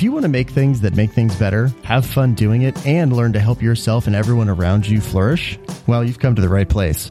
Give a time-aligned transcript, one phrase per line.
[0.00, 3.14] If you want to make things that make things better, have fun doing it, and
[3.14, 6.66] learn to help yourself and everyone around you flourish, well, you've come to the right
[6.66, 7.10] place.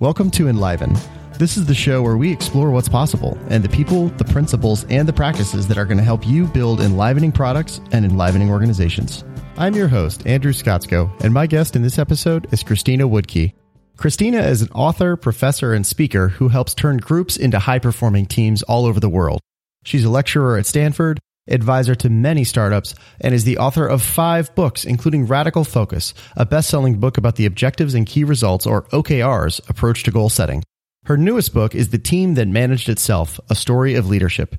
[0.00, 0.96] Welcome to Enliven.
[1.38, 5.06] This is the show where we explore what's possible and the people, the principles, and
[5.06, 9.22] the practices that are going to help you build enlivening products and enlivening organizations.
[9.56, 13.52] I'm your host, Andrew Skotzko, and my guest in this episode is Christina Wodtke.
[13.96, 18.64] Christina is an author, professor, and speaker who helps turn groups into high performing teams
[18.64, 19.40] all over the world.
[19.84, 24.54] She's a lecturer at Stanford advisor to many startups, and is the author of five
[24.54, 28.82] books, including Radical Focus, a best selling book about the objectives and key results, or
[28.84, 30.62] OKRs, approach to goal setting.
[31.06, 34.56] Her newest book is The Team That Managed Itself, a story of leadership.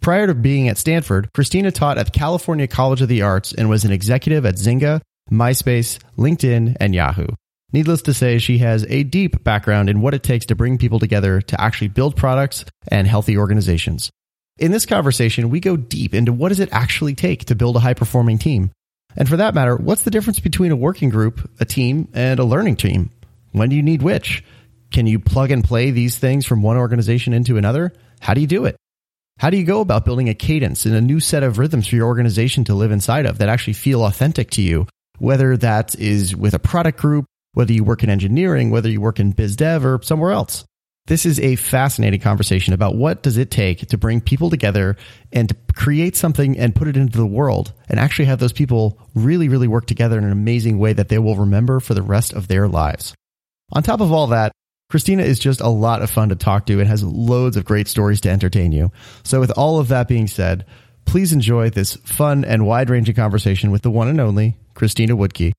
[0.00, 3.84] Prior to being at Stanford, Christina taught at California College of the Arts and was
[3.84, 5.00] an executive at Zynga,
[5.30, 7.26] MySpace, LinkedIn, and Yahoo.
[7.72, 10.98] Needless to say, she has a deep background in what it takes to bring people
[10.98, 14.10] together to actually build products and healthy organizations.
[14.58, 17.80] In this conversation, we go deep into what does it actually take to build a
[17.80, 18.72] high performing team?
[19.16, 22.44] And for that matter, what's the difference between a working group, a team, and a
[22.44, 23.10] learning team?
[23.52, 24.42] When do you need which?
[24.90, 27.92] Can you plug and play these things from one organization into another?
[28.20, 28.76] How do you do it?
[29.38, 31.94] How do you go about building a cadence and a new set of rhythms for
[31.94, 34.88] your organization to live inside of that actually feel authentic to you?
[35.18, 39.20] Whether that is with a product group, whether you work in engineering, whether you work
[39.20, 40.64] in biz dev or somewhere else.
[41.08, 44.98] This is a fascinating conversation about what does it take to bring people together
[45.32, 49.00] and to create something and put it into the world and actually have those people
[49.14, 52.34] really, really work together in an amazing way that they will remember for the rest
[52.34, 53.14] of their lives.
[53.72, 54.52] On top of all that,
[54.90, 57.88] Christina is just a lot of fun to talk to and has loads of great
[57.88, 58.92] stories to entertain you.
[59.24, 60.66] So with all of that being said,
[61.06, 65.52] please enjoy this fun and wide ranging conversation with the one and only Christina Wodtke.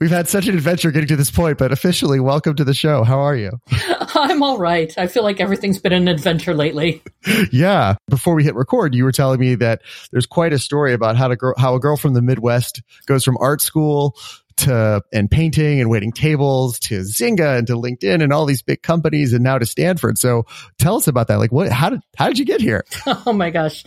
[0.00, 3.02] We've had such an adventure getting to this point, but officially, welcome to the show.
[3.02, 3.60] How are you?
[4.14, 4.96] I'm all right.
[4.96, 7.02] I feel like everything's been an adventure lately.
[7.50, 7.96] yeah.
[8.08, 9.82] Before we hit record, you were telling me that
[10.12, 13.24] there's quite a story about how to grow, how a girl from the Midwest goes
[13.24, 14.16] from art school
[14.58, 18.82] to and painting and waiting tables to Zynga and to LinkedIn and all these big
[18.82, 20.18] companies and now to Stanford.
[20.18, 20.46] So
[20.78, 21.38] tell us about that.
[21.38, 22.84] Like what how did how did you get here?
[23.26, 23.84] Oh my gosh.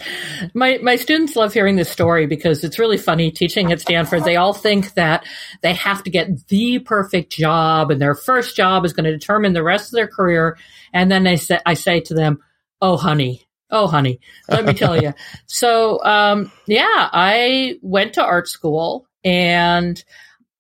[0.54, 4.24] My my students love hearing this story because it's really funny teaching at Stanford.
[4.24, 5.26] They all think that
[5.62, 9.54] they have to get the perfect job and their first job is going to determine
[9.54, 10.58] the rest of their career
[10.94, 12.40] and then they say I say to them,
[12.82, 15.14] "Oh honey, Oh, honey, let me tell you.
[15.48, 20.04] So, um, yeah, I went to art school and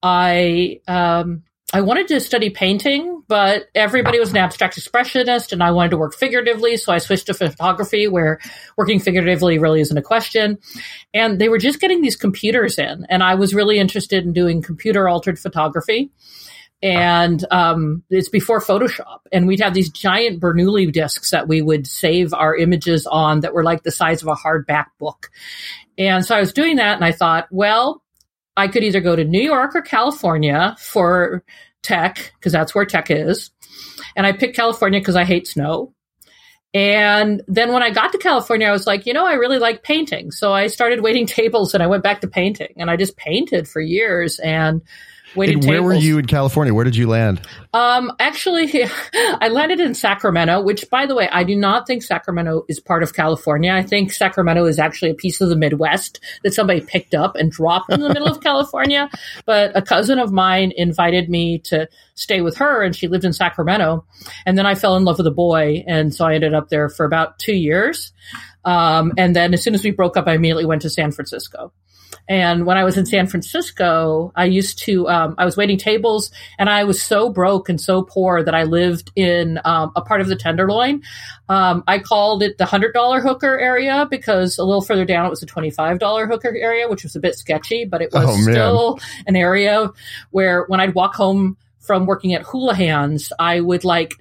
[0.04, 5.72] I um, I wanted to study painting, but everybody was an abstract expressionist, and I
[5.72, 8.40] wanted to work figuratively, so I switched to photography, where
[8.76, 10.58] working figuratively really isn't a question.
[11.14, 14.62] And they were just getting these computers in, and I was really interested in doing
[14.62, 16.12] computer altered photography.
[16.84, 21.86] And um, it's before Photoshop, and we'd have these giant Bernoulli discs that we would
[21.86, 25.30] save our images on that were like the size of a hardback book.
[25.98, 28.02] And so I was doing that, and I thought, well,
[28.58, 31.44] I could either go to New York or California for
[31.82, 33.50] tech, because that's where tech is.
[34.16, 35.94] And I picked California because I hate snow.
[36.74, 39.84] And then when I got to California, I was like, you know, I really like
[39.84, 40.32] painting.
[40.32, 43.68] So I started waiting tables and I went back to painting and I just painted
[43.68, 44.40] for years.
[44.40, 44.82] And
[45.36, 46.74] and where were you in California?
[46.74, 47.42] Where did you land?
[47.74, 52.66] Um, actually, I landed in Sacramento, which, by the way, I do not think Sacramento
[52.68, 53.74] is part of California.
[53.74, 57.52] I think Sacramento is actually a piece of the Midwest that somebody picked up and
[57.52, 59.10] dropped in the middle of California.
[59.46, 63.34] But a cousin of mine invited me to stay with her, and she lived in
[63.34, 64.06] Sacramento.
[64.46, 66.90] And then I fell in love with a boy, and so I ended up there
[66.90, 68.12] for about two years.
[68.64, 71.74] Um, and then as soon as we broke up, I immediately went to San Francisco.
[72.32, 76.32] And when I was in San Francisco, I used to, um, I was waiting tables
[76.58, 80.22] and I was so broke and so poor that I lived in um, a part
[80.22, 81.02] of the Tenderloin.
[81.50, 85.44] Um, I called it the $100 hooker area because a little further down it was
[85.44, 89.36] a $25 hooker area, which was a bit sketchy, but it was oh, still an
[89.36, 89.90] area
[90.30, 94.16] where when I'd walk home from working at Houlihan's, I would like,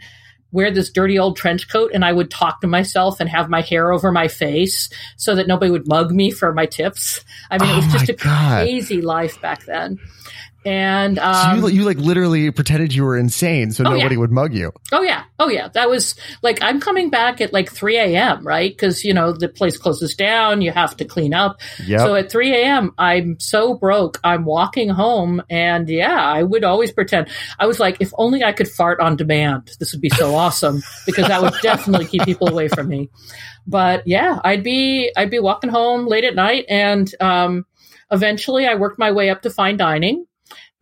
[0.53, 3.61] wear this dirty old trench coat and I would talk to myself and have my
[3.61, 7.25] hair over my face so that nobody would mug me for my tips.
[7.51, 8.65] I mean, oh it was oh just a God.
[8.65, 9.99] crazy life back then.
[10.65, 14.15] And um, so you, um, you like literally pretended you were insane so oh, nobody
[14.15, 14.21] yeah.
[14.21, 14.73] would mug you.
[14.93, 15.69] Oh yeah, oh yeah.
[15.69, 18.47] That was like I'm coming back at like 3 a.m.
[18.47, 20.61] Right because you know the place closes down.
[20.61, 21.61] You have to clean up.
[21.87, 22.01] Yep.
[22.01, 22.93] So at 3 a.m.
[22.99, 24.21] I'm so broke.
[24.23, 27.29] I'm walking home, and yeah, I would always pretend.
[27.59, 30.83] I was like, if only I could fart on demand, this would be so awesome
[31.07, 33.09] because that would definitely keep people away from me.
[33.67, 37.65] But yeah, I'd be I'd be walking home late at night, and um,
[38.11, 40.27] eventually I worked my way up to fine dining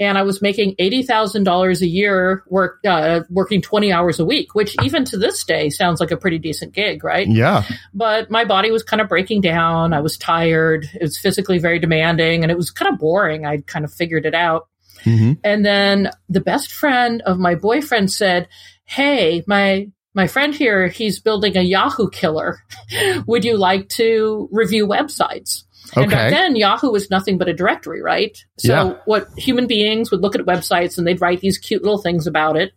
[0.01, 4.25] and I was making eighty thousand dollars a year, work uh, working twenty hours a
[4.25, 7.27] week, which even to this day sounds like a pretty decent gig, right?
[7.27, 7.65] Yeah.
[7.93, 9.93] But my body was kind of breaking down.
[9.93, 10.89] I was tired.
[10.95, 13.45] It was physically very demanding, and it was kind of boring.
[13.47, 14.69] I'd kind of figured it out.
[15.03, 18.49] hmm And then the best friend of my boyfriend said,
[18.85, 22.59] "Hey, my my friend here, he's building a Yahoo killer.
[23.27, 25.65] Would you like to review websites?"
[25.97, 28.37] And back then, Yahoo was nothing but a directory, right?
[28.59, 28.95] So Yeah.
[29.05, 32.57] what human beings would look at websites and they'd write these cute little things about
[32.57, 32.73] it.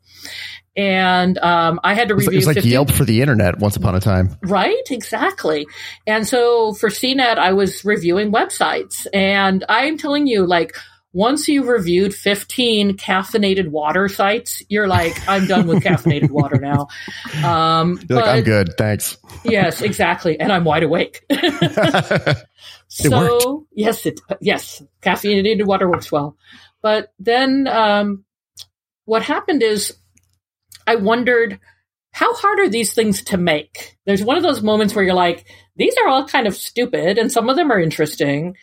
[0.76, 3.94] And um, I had to review it's like 50 Yelp for the internet once upon
[3.96, 4.38] a time.
[4.44, 5.68] Right, exactly.
[6.08, 9.06] And so for CNET, I was reviewing websites.
[9.14, 10.74] And I'm telling you, like,
[11.14, 16.88] once you've reviewed 15 caffeinated water sites, you're like, I'm done with caffeinated water now.
[17.44, 18.74] Um, You're like, I'm good.
[18.78, 19.18] Thanks.
[19.44, 20.40] Yes, exactly.
[20.40, 21.26] And I'm wide awake.
[22.88, 23.68] so worked.
[23.74, 26.38] yes, it yes, caffeinated water works well.
[26.82, 28.26] But then um,
[29.06, 29.98] what happened is
[30.86, 31.60] I wondered
[32.12, 33.98] how hard are these things to make?
[34.06, 35.46] There's one of those moments where you're like,
[35.78, 38.56] these are all kind of stupid and some of them are interesting.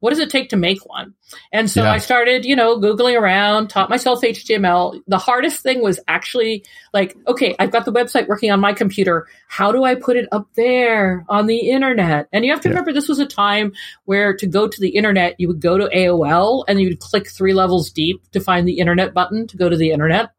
[0.00, 1.14] What does it take to make one?
[1.50, 1.92] And so Yeah.
[1.92, 5.00] I started, you know, Googling around, taught myself HTML.
[5.06, 6.62] The hardest thing was actually
[6.92, 9.26] like, okay, I've got the website working on my computer.
[9.48, 12.28] How do I put it up there on the internet?
[12.32, 12.72] And you have to Yeah.
[12.74, 13.72] remember this was a time
[14.04, 17.54] where to go to the internet, you would go to AOL and you'd click three
[17.54, 20.30] levels deep to find the internet button to go to the internet.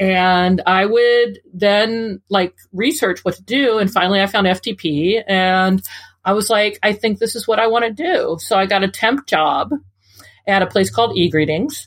[0.00, 3.78] And I would then like research what to do.
[3.78, 5.82] And finally I found FTP and
[6.28, 8.36] I was like, I think this is what I want to do.
[8.38, 9.70] So I got a temp job
[10.46, 11.86] at a place called eGreetings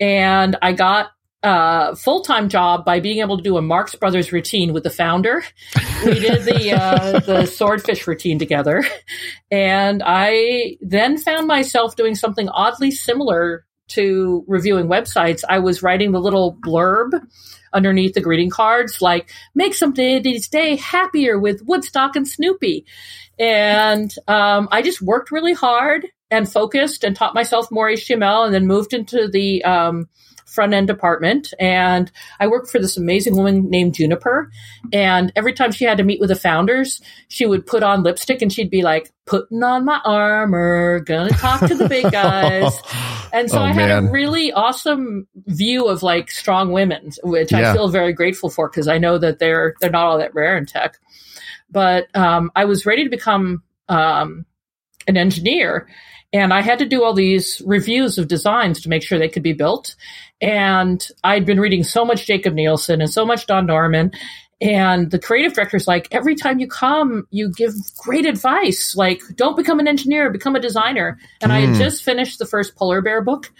[0.00, 1.10] and I got
[1.42, 5.44] a full-time job by being able to do a Marx Brothers routine with the founder.
[6.06, 8.82] We did the uh, the swordfish routine together,
[9.50, 15.42] and I then found myself doing something oddly similar to reviewing websites.
[15.48, 17.10] I was writing the little blurb
[17.72, 22.84] underneath the greeting cards, like "Make somebody's day happier with Woodstock and Snoopy,"
[23.38, 28.54] and um, I just worked really hard and focused and taught myself more HTML, and
[28.54, 30.08] then moved into the um,
[30.52, 31.52] front end department.
[31.58, 32.10] And
[32.40, 34.50] I worked for this amazing woman named Juniper.
[34.92, 38.42] And every time she had to meet with the founders, she would put on lipstick
[38.42, 42.72] and she'd be like, putting on my armor, gonna talk to the big guys.
[43.32, 47.70] And so Oh, I had a really awesome view of like strong women, which Yeah.
[47.70, 50.56] I feel very grateful for because I know that they're they're not all that rare
[50.56, 50.98] in tech.
[51.70, 54.44] But um, I was ready to become um,
[55.06, 55.88] an engineer,
[56.32, 59.42] and I had to do all these reviews of designs to make sure they could
[59.42, 59.94] be built.
[60.40, 64.12] And I'd been reading so much Jakob Nielsen and so much Don Norman.
[64.60, 68.94] And the creative director's like, every time you come, you give great advice.
[68.96, 71.18] Like, don't become an engineer, become a designer.
[71.40, 71.80] And I had Hmm.
[71.80, 73.50] just finished the first Polar Bear book.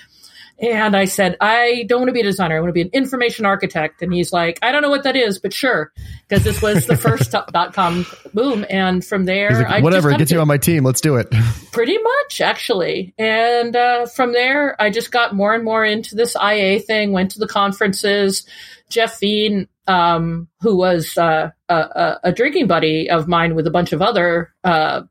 [0.63, 2.57] And I said, I don't want to be a designer.
[2.57, 4.01] I want to be an information architect.
[4.01, 5.93] And he's like, I don't know what that is, but sure.
[6.29, 8.65] Because this was the first dot com boom.
[8.71, 10.85] And from there, like, just whatever, get you on my team.
[10.85, 11.29] Let's do it.
[11.73, 13.13] Pretty much, actually.
[13.19, 17.33] And uh, from there, I just got more and more into this IA thing, went
[17.33, 18.47] to the conferences.
[18.89, 23.71] Jeff Veen, um, who was uh, a, a, a drinking buddy of mine with a
[23.71, 25.03] bunch of other uh,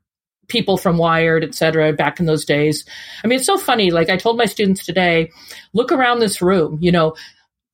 [0.48, 2.84] people from Wired, et cetera, back in those days.
[3.22, 3.90] I mean, it's so funny.
[3.90, 5.30] Like I told my students today,
[5.72, 7.14] look around this room, you know,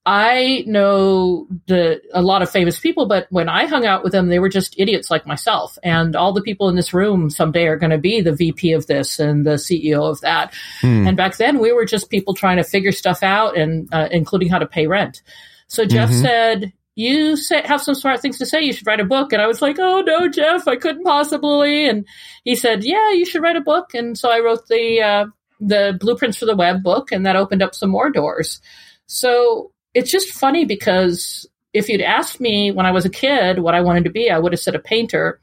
[0.06, 4.28] I know the a lot of famous people, but when I hung out with them,
[4.28, 5.76] they were just idiots like myself.
[5.82, 8.86] And all the people in this room someday are going to be the VP of
[8.86, 10.54] this and the CEO of that.
[10.80, 11.06] Hmm.
[11.08, 14.48] And back then, we were just people trying to figure stuff out, and uh, including
[14.48, 15.20] how to pay rent.
[15.66, 16.22] So Jeff Mhm.
[16.22, 18.60] said, "You say, have some smart things to say.
[18.60, 21.88] You should write a book." And I was like, "Oh no, Jeff, I couldn't possibly."
[21.88, 22.04] And
[22.44, 25.26] he said, "Yeah, you should write a book." And so I wrote the uh,
[25.60, 28.60] the blueprints for the web book, and that opened up some more doors.
[29.06, 33.74] So it's just funny because if you'd asked me when I was a kid what
[33.74, 35.38] I wanted to be, I would have said a painter.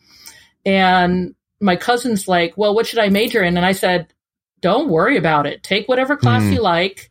[0.65, 4.07] And my cousin's like, "Well, what should I major in?" And I said,
[4.59, 5.63] "Don't worry about it.
[5.63, 6.53] Take whatever class Hmm.
[6.53, 7.09] you like."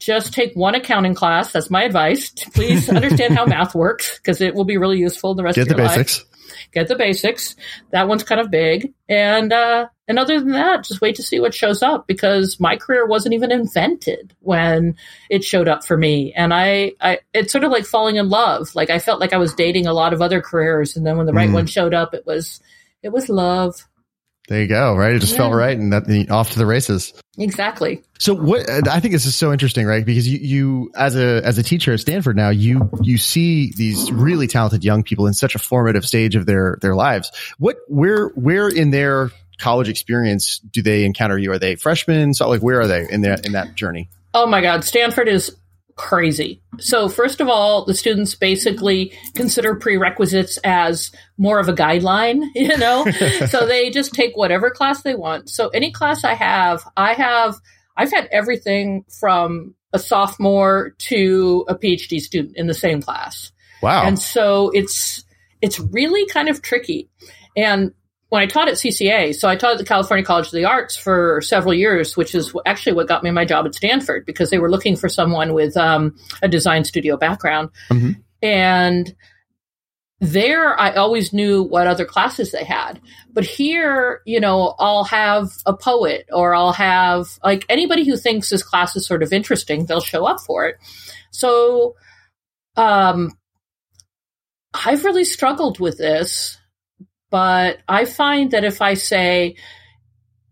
[0.00, 1.52] Just take one accounting class.
[1.52, 2.30] That's my advice.
[2.52, 5.62] Please understand how math works because it will be really useful in the rest Get
[5.62, 6.24] of the your life basics.
[6.72, 7.56] get the basics.
[7.90, 8.92] That one's kind of big.
[9.08, 12.76] And uh and other than that, just wait to see what shows up because my
[12.76, 14.96] career wasn't even invented when
[15.30, 16.34] it showed up for me.
[16.34, 18.74] And I, I it's sort of like falling in love.
[18.74, 21.24] Like I felt like I was dating a lot of other careers and then when
[21.26, 21.54] the right Mhm.
[21.54, 22.60] one showed up it was
[23.02, 23.86] it was love.
[24.48, 24.94] There you go.
[24.94, 25.14] Right.
[25.14, 25.76] It just felt right.
[25.76, 27.14] And that off to the races.
[27.38, 28.02] Exactly.
[28.18, 30.04] So what I think this is so interesting, right?
[30.04, 34.12] Because you, you as a as a teacher at Stanford now, you you see these
[34.12, 37.32] really talented young people in such a formative stage of their their lives.
[37.58, 41.50] What where where in their college experience do they encounter you?
[41.52, 42.34] Are they freshmen?
[42.34, 44.10] So like where are they in that in that journey?
[44.34, 45.56] Oh my God, Stanford is
[45.96, 46.60] crazy.
[46.78, 52.76] So, first of all, the students basically consider prerequisites as more of a guideline, you
[52.76, 53.04] know?
[53.48, 55.48] so they just take whatever class they want.
[55.48, 57.56] So, any class I have, I have,
[57.96, 63.52] I've had everything from a sophomore to a PhD student in the same class.
[63.80, 64.04] Wow.
[64.04, 65.24] And so it's,
[65.62, 67.08] it's really kind of tricky.
[67.56, 67.92] And
[68.34, 70.96] when I taught at CCA, so I taught at the California College of the Arts
[70.96, 74.58] for several years, which is actually what got me my job at Stanford because they
[74.58, 77.70] were looking for someone with um, a design studio background.
[77.90, 78.20] Mm-hmm.
[78.42, 79.14] And
[80.18, 83.00] there, I always knew what other classes they had.
[83.32, 88.50] But here, you know, I'll have a poet or I'll have like anybody who thinks
[88.50, 90.78] this class is sort of interesting, they'll show up for it.
[91.30, 91.94] So,
[92.74, 93.30] um,
[94.74, 96.58] I've really struggled with this
[97.34, 99.56] but I find that if I say,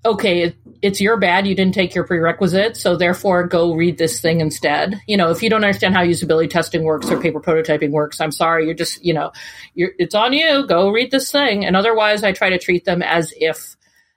[0.04, 4.20] okay, it, it's your bad, you didn't take your prerequisite, so therefore go read this
[4.20, 5.00] thing instead.
[5.06, 8.32] You know, if you don't understand how usability testing works or paper prototyping works, I'm
[8.32, 9.30] sorry, you're just, you know,
[9.76, 11.64] it's on you, go read this thing.
[11.64, 13.76] And otherwise, I try to treat them as if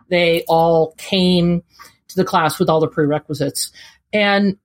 [0.09, 1.61] they all came
[2.07, 3.71] to the class with all the prerequisites.
[4.11, 4.57] And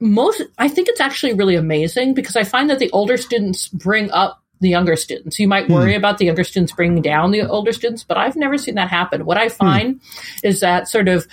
[0.00, 4.10] most, I think it's actually really amazing because I find that the older students bring
[4.12, 5.38] up the younger students.
[5.38, 5.98] You might worry hmm.
[5.98, 9.24] about the younger students bringing down the older students, but I've never seen that happen.
[9.24, 10.46] What I find hmm.
[10.46, 11.26] is that sort of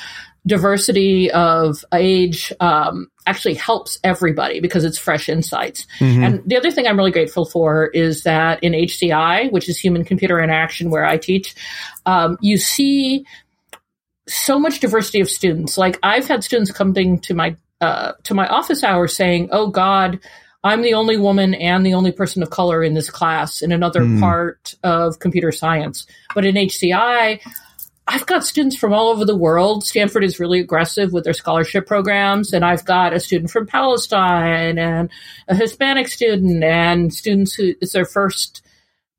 [0.46, 5.86] diversity of age um, actually helps everybody because it's fresh insights.
[6.00, 6.24] Mm-hmm.
[6.24, 10.04] And the other thing I'm really grateful for is that in HCI, which is human
[10.04, 11.56] computer interaction, where I teach,
[12.06, 13.26] um, you see
[14.28, 15.78] so much diversity of students.
[15.78, 20.20] Like I've had students coming to my uh, to my office hours saying, "Oh God."
[20.64, 24.02] I'm the only woman and the only person of color in this class in another
[24.02, 24.20] mm.
[24.20, 26.06] part of computer science.
[26.36, 27.42] But in HCI,
[28.08, 29.84] I've got students from all over the world.
[29.84, 34.78] Stanford is really aggressive with their scholarship programs, and I've got a student from Palestine
[34.78, 35.10] and
[35.48, 38.62] a Hispanic student and students who it's their first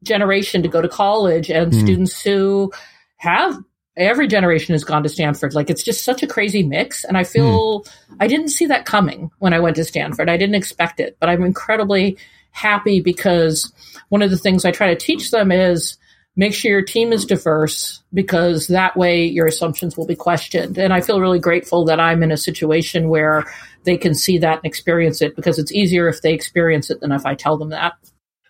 [0.03, 1.81] generation to go to college and mm.
[1.81, 2.73] students who
[3.17, 3.57] have
[3.97, 5.55] every generation has gone to Stanford.
[5.55, 7.05] Like it's just such a crazy mix.
[7.05, 8.15] And I feel hmm.
[8.21, 10.29] I didn't see that coming when I went to Stanford.
[10.29, 12.17] I didn't expect it, but I'm incredibly
[12.53, 13.73] happy because
[14.09, 15.99] one of the things I try to teach them is
[16.37, 20.79] make sure your team is diverse because that way your assumptions will be questioned.
[20.79, 23.45] And I feel really grateful that I'm in a situation where
[23.85, 27.13] they can see that and experience it because it's easier if they experience it than
[27.13, 27.95] if I tell them that.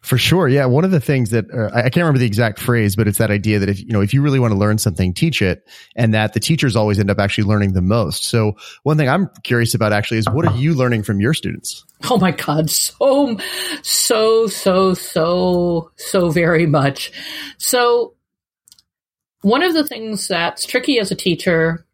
[0.02, 0.49] For sure.
[0.49, 0.66] Yeah.
[0.66, 3.30] One of the things that uh, I can't remember the exact phrase, but it's that
[3.30, 6.12] idea that if, you know, if you really want to learn something, teach it and
[6.12, 8.25] that the teachers always end up actually learning the most.
[8.25, 11.85] So one thing I'm curious about actually is what are you learning from your students?
[12.11, 12.68] Oh my God.
[12.68, 13.38] So,
[13.82, 17.12] so, so, so, so very much.
[17.59, 18.14] So
[19.42, 21.87] one of the things that's tricky as a teacher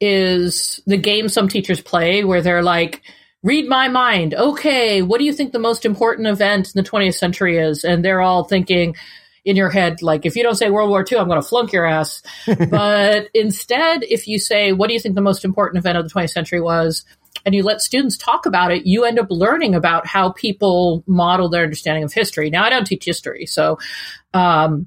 [0.00, 3.02] is the game some teachers play where they're like,
[3.42, 4.34] read my mind.
[4.34, 7.84] Okay, what do you think the most important event in the 20th century is?
[7.84, 8.94] And they're all thinking
[9.44, 11.72] in your head, like, if you don't say World War II, I'm going to flunk
[11.72, 12.22] your ass.
[12.70, 16.14] but instead, if you say, what do you think the most important event of the
[16.14, 17.04] 20th century was?
[17.44, 21.48] And you let students talk about it, you end up learning about how people model
[21.48, 22.50] their understanding of history.
[22.50, 23.78] Now, I don't teach history, so
[24.32, 24.86] um,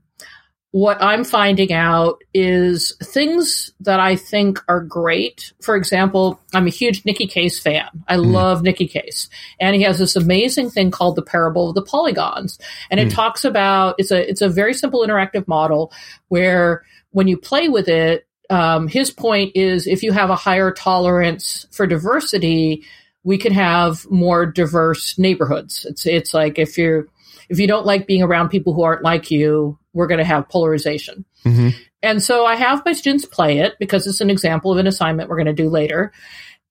[0.75, 5.53] what I'm finding out is things that I think are great.
[5.62, 7.88] For example, I'm a huge Nicky Case fan.
[8.10, 8.34] I mm.
[8.34, 9.29] love Nicky Case.
[9.58, 12.60] And he has this amazing thing called the parable of the polygons.
[12.91, 13.13] And it mm.
[13.13, 15.94] talks about it's a it's a very simple interactive model
[16.27, 20.72] where when you play with it, um, his point is if you have a higher
[20.72, 22.84] tolerance for diversity,
[23.24, 25.86] we can have more diverse neighborhoods.
[25.86, 27.08] It's it's like if you're
[27.48, 30.47] if you don't like being around people who aren't like you, we're going to have
[30.49, 31.25] polarization.
[31.43, 31.69] Mm-hmm.
[32.03, 35.29] And so I have my students play it because it's an example of an assignment
[35.29, 36.11] we're going to do later.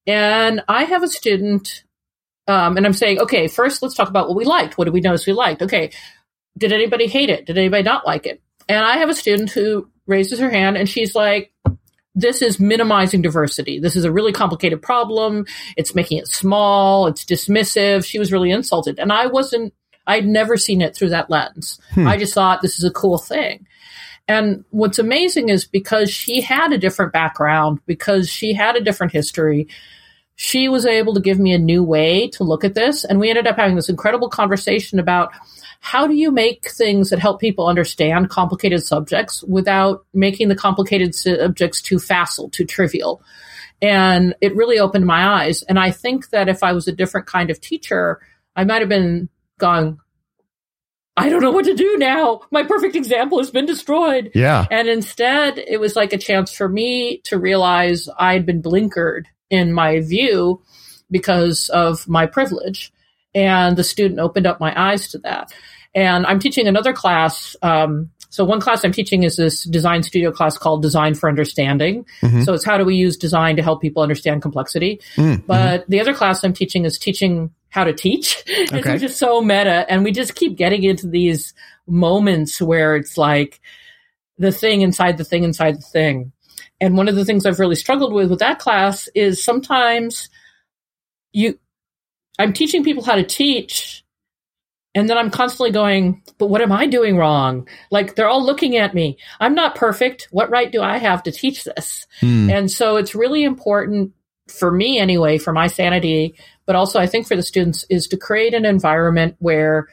[0.07, 1.83] And I have a student,
[2.47, 4.79] um, and I'm saying, okay, first let's talk about what we liked.
[4.79, 5.63] What did we notice we liked?
[5.63, 5.91] Okay,
[6.57, 7.47] did anybody hate it?
[7.47, 8.41] Did anybody not like it?
[8.69, 11.53] And I have a student who raises her hand and she's like,
[12.15, 13.81] this is minimizing diversity.
[13.81, 15.47] This is a really complicated problem.
[15.77, 17.09] It's making it small.
[17.09, 18.05] It's dismissive.
[18.05, 19.01] She was really insulted.
[19.01, 19.75] And I wasn't
[20.07, 21.81] I'd never seen it through that lens.
[21.93, 22.07] Hmm.
[22.07, 23.67] I just thought this is a cool thing.
[24.27, 29.13] And what's amazing is because she had a different background, because she had a different
[29.13, 29.69] history,
[30.37, 33.05] she was able to give me a new way to look at this.
[33.05, 35.33] And we ended up having this incredible conversation about
[35.81, 41.15] how do you make things that help people understand complicated subjects without making the complicated
[41.15, 43.23] subjects too facile, too trivial.
[43.83, 45.63] And it really opened my eyes.
[45.65, 48.21] And I think that if I was a different kind of teacher,
[48.57, 49.99] I might have been gone,
[51.17, 52.41] I don't know what to do now.
[52.51, 54.33] My perfect example has been destroyed.
[54.35, 54.67] Yeah.
[54.71, 59.73] And instead, it was like a chance for me to realize I'd been blinkered in
[59.73, 60.63] my view
[61.11, 62.93] because of my privilege.
[63.35, 65.53] And the student opened up my eyes to that.
[65.95, 67.55] And I'm teaching another class.
[67.63, 72.05] Um, so one class I'm teaching is this design studio class called Design for Understanding.
[72.21, 72.43] Mm-hmm.
[72.43, 75.01] So it's how do we use design to help people understand complexity.
[75.15, 75.47] Mm-hmm.
[75.47, 78.43] But the other class I'm teaching is teaching how to teach.
[78.73, 78.95] Okay.
[78.95, 79.85] it's just so meta.
[79.89, 81.55] And we just keep getting into these
[81.87, 83.61] moments where it's like
[84.39, 86.33] the thing inside the thing inside the thing.
[86.81, 90.29] And one of the things I've really struggled with with that class is sometimes
[91.33, 91.59] you,
[92.39, 94.05] I'm teaching people how to teach
[94.95, 97.69] and then I'm constantly going, but what am I doing wrong?
[97.91, 99.19] Like they're all looking at me.
[99.41, 100.29] I'm not perfect.
[100.31, 102.07] What right do I have to teach this?
[102.23, 102.51] Mm.
[102.51, 104.13] And so it's really important
[104.49, 106.37] for me anyway, for my sanity,
[106.67, 109.89] but also I think for the students is to create an environment where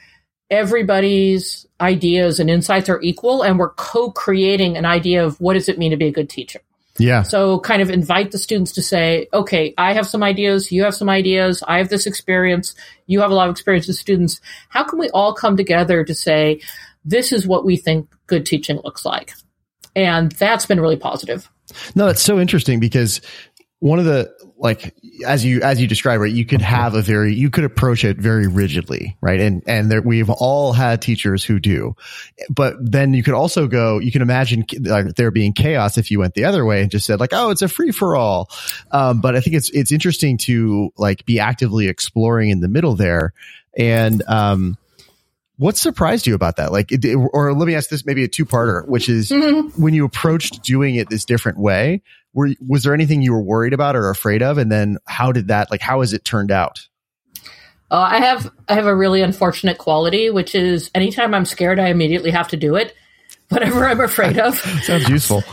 [0.50, 5.80] everybody's ideas and insights are equal and we're co-creating an idea of what does it
[5.80, 6.60] mean to be a good teacher.
[6.98, 7.24] Yeah.
[7.24, 10.94] So kind of invite the students to say, okay, I have some ideas, you have
[10.94, 12.75] some ideas, I have this experience,
[13.08, 14.42] you have a lot of experience with students.
[14.70, 16.62] How can we all come together to say,
[17.06, 19.32] this is what we think good teaching looks like?
[19.96, 21.50] And that's been really positive.
[21.96, 23.22] No, that's so interesting because
[23.81, 24.95] one of the like
[25.25, 28.17] as you as you describe it you could have a very you could approach it
[28.17, 29.39] very rigidly right?
[29.39, 31.95] And and there, we've all had teachers who do.
[32.47, 36.19] But then you could also go you can imagine like there being chaos if you
[36.19, 38.51] went the other way and just said like oh it's a free for all
[38.91, 42.95] um, but i think it's it's interesting to like be actively exploring in the middle
[42.95, 43.33] there.
[43.75, 44.77] And um
[45.62, 46.72] what surprised you about that?
[46.72, 49.80] Like, it, or let me ask this maybe a two parter, which is mm-hmm.
[49.80, 52.01] when you approached doing it this different way,
[52.34, 54.58] were, was there anything you were worried about or afraid of?
[54.58, 56.88] And then how did that, like, how has it turned out?
[57.91, 61.89] Uh, I have, I have a really unfortunate quality, which is anytime I'm scared, I
[61.89, 62.96] immediately have to do it.
[63.50, 64.58] Whatever I'm afraid of.
[64.82, 65.44] Sounds useful.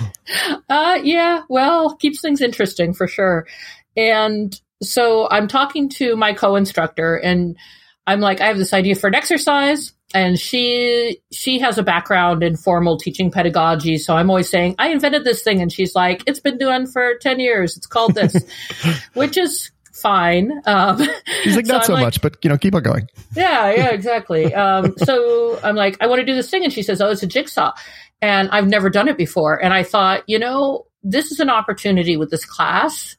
[0.71, 3.47] Uh, yeah, well, keeps things interesting for sure.
[3.95, 7.59] And so I'm talking to my co-instructor and
[8.07, 12.43] I'm like, I have this idea for an exercise and she she has a background
[12.43, 16.23] in formal teaching pedagogy so i'm always saying i invented this thing and she's like
[16.27, 17.77] it's been doing for 10 years.
[17.77, 18.37] It's called this
[19.15, 21.03] which is fine um,
[21.43, 23.09] she's like not so, so like, much but you know keep on going.
[23.37, 24.55] Yeah yeah exactly.
[24.55, 27.23] Um, so i'm like i want to do this thing and she says oh it's
[27.23, 27.73] a jigsaw.
[28.21, 32.17] And i've never done it before and i thought you know this is an opportunity
[32.17, 33.17] with this class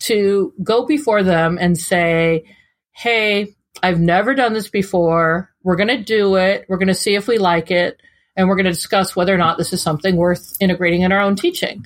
[0.00, 2.44] to go before them and say
[2.92, 5.50] hey I've never done this before.
[5.68, 6.64] We're going to do it.
[6.66, 8.00] We're going to see if we like it.
[8.34, 11.20] And we're going to discuss whether or not this is something worth integrating in our
[11.20, 11.84] own teaching.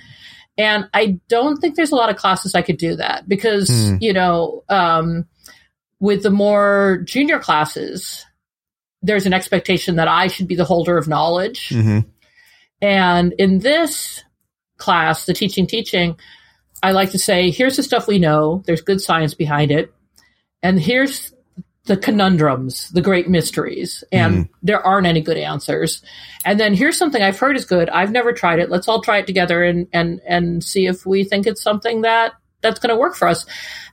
[0.57, 3.99] And I don't think there's a lot of classes I could do that because, mm.
[4.01, 5.27] you know, um,
[5.99, 8.25] with the more junior classes,
[9.03, 11.71] there's an expectation that I should be the holder of knowledge.
[11.71, 12.09] Mm-hmm.
[12.83, 14.23] And in this
[14.77, 16.15] class, the teaching teaching,
[16.85, 18.63] I like to say, here's the stuff we know.
[18.65, 19.93] There's good science behind it.
[20.63, 21.32] And here's
[21.85, 24.49] the conundrums, the great mysteries, and mm.
[24.63, 26.03] there aren't any good answers.
[26.45, 27.91] And then here's something I've heard is good.
[27.91, 28.71] I've never tried it.
[28.71, 32.33] Let's all try it together and and and see if we think it's something that
[32.61, 33.47] that's going to work for us.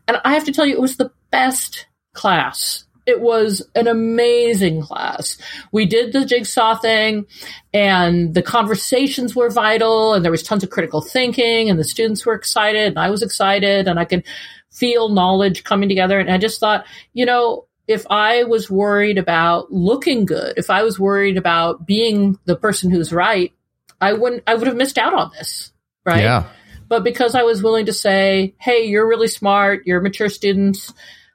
[0.08, 2.86] And I have to tell you, it was the best class.
[3.06, 5.39] It was an amazing class.
[5.71, 7.25] We did the jigsaw thing
[7.73, 12.23] and the conversations were vital and there was tons of critical thinking and the students
[12.23, 14.25] were excited and I was excited and I could
[14.71, 16.19] feel knowledge coming together.
[16.19, 20.84] And I just thought, you know, if I was worried about looking good, if I
[20.84, 23.52] was worried about being the person who's right,
[23.99, 25.71] I wouldn't, I would have missed out on this.
[26.06, 26.21] Right.
[26.21, 26.47] Yeah.
[26.88, 29.88] But because I was willing to say, Hey, you're really smart.
[29.88, 30.93] You're mature students.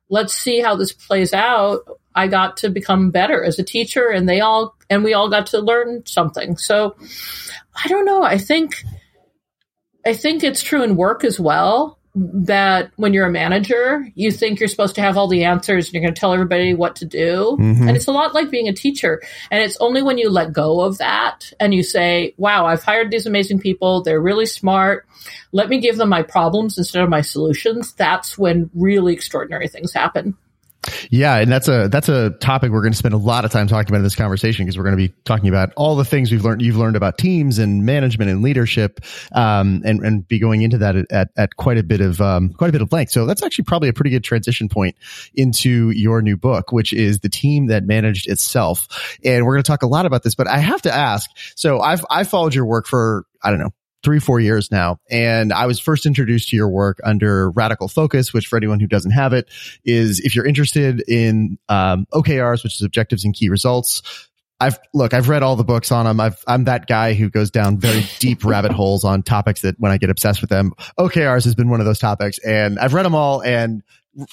[0.08, 1.80] Let's see how this plays out.
[2.14, 5.48] I got to become better as a teacher and they all, and we all got
[5.48, 6.56] to learn something.
[6.56, 6.94] So
[7.84, 8.22] I don't know.
[8.22, 8.76] I think,
[10.06, 14.60] I think it's true in work as well that when you're a manager, you think
[14.60, 17.04] you're supposed to have all the answers and you're going to tell everybody what to
[17.04, 17.56] do.
[17.58, 17.88] Mm-hmm.
[17.88, 19.20] And it's a lot like being a teacher.
[19.50, 23.10] And it's only when you let go of that and you say, wow, I've hired
[23.10, 24.02] these amazing people.
[24.02, 25.06] They're really smart.
[25.50, 27.92] Let me give them my problems instead of my solutions.
[27.94, 30.36] That's when really extraordinary things happen.
[31.10, 33.68] Yeah, and that's a that's a topic we're going to spend a lot of time
[33.68, 36.30] talking about in this conversation because we're going to be talking about all the things
[36.30, 39.00] we've learned you've learned about teams and management and leadership,
[39.32, 42.68] um, and and be going into that at, at quite a bit of um, quite
[42.68, 43.12] a bit of length.
[43.12, 44.96] So that's actually probably a pretty good transition point
[45.34, 48.88] into your new book, which is the team that managed itself.
[49.24, 51.30] And we're going to talk a lot about this, but I have to ask.
[51.56, 53.72] So I've I followed your work for I don't know
[54.04, 54.98] three, four years now.
[55.10, 58.86] And I was first introduced to your work under Radical Focus, which for anyone who
[58.86, 59.48] doesn't have it
[59.84, 64.28] is if you're interested in um, OKRs, which is objectives and key results,
[64.60, 66.20] I've look, I've read all the books on them.
[66.20, 69.90] I've, I'm that guy who goes down very deep rabbit holes on topics that when
[69.90, 73.04] I get obsessed with them, OKRs has been one of those topics and I've read
[73.04, 73.82] them all and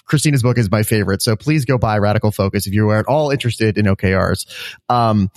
[0.05, 1.21] Christina's book is my favorite.
[1.21, 4.45] So please go buy Radical Focus if you are at all interested in OKRs.
[4.89, 5.31] Um,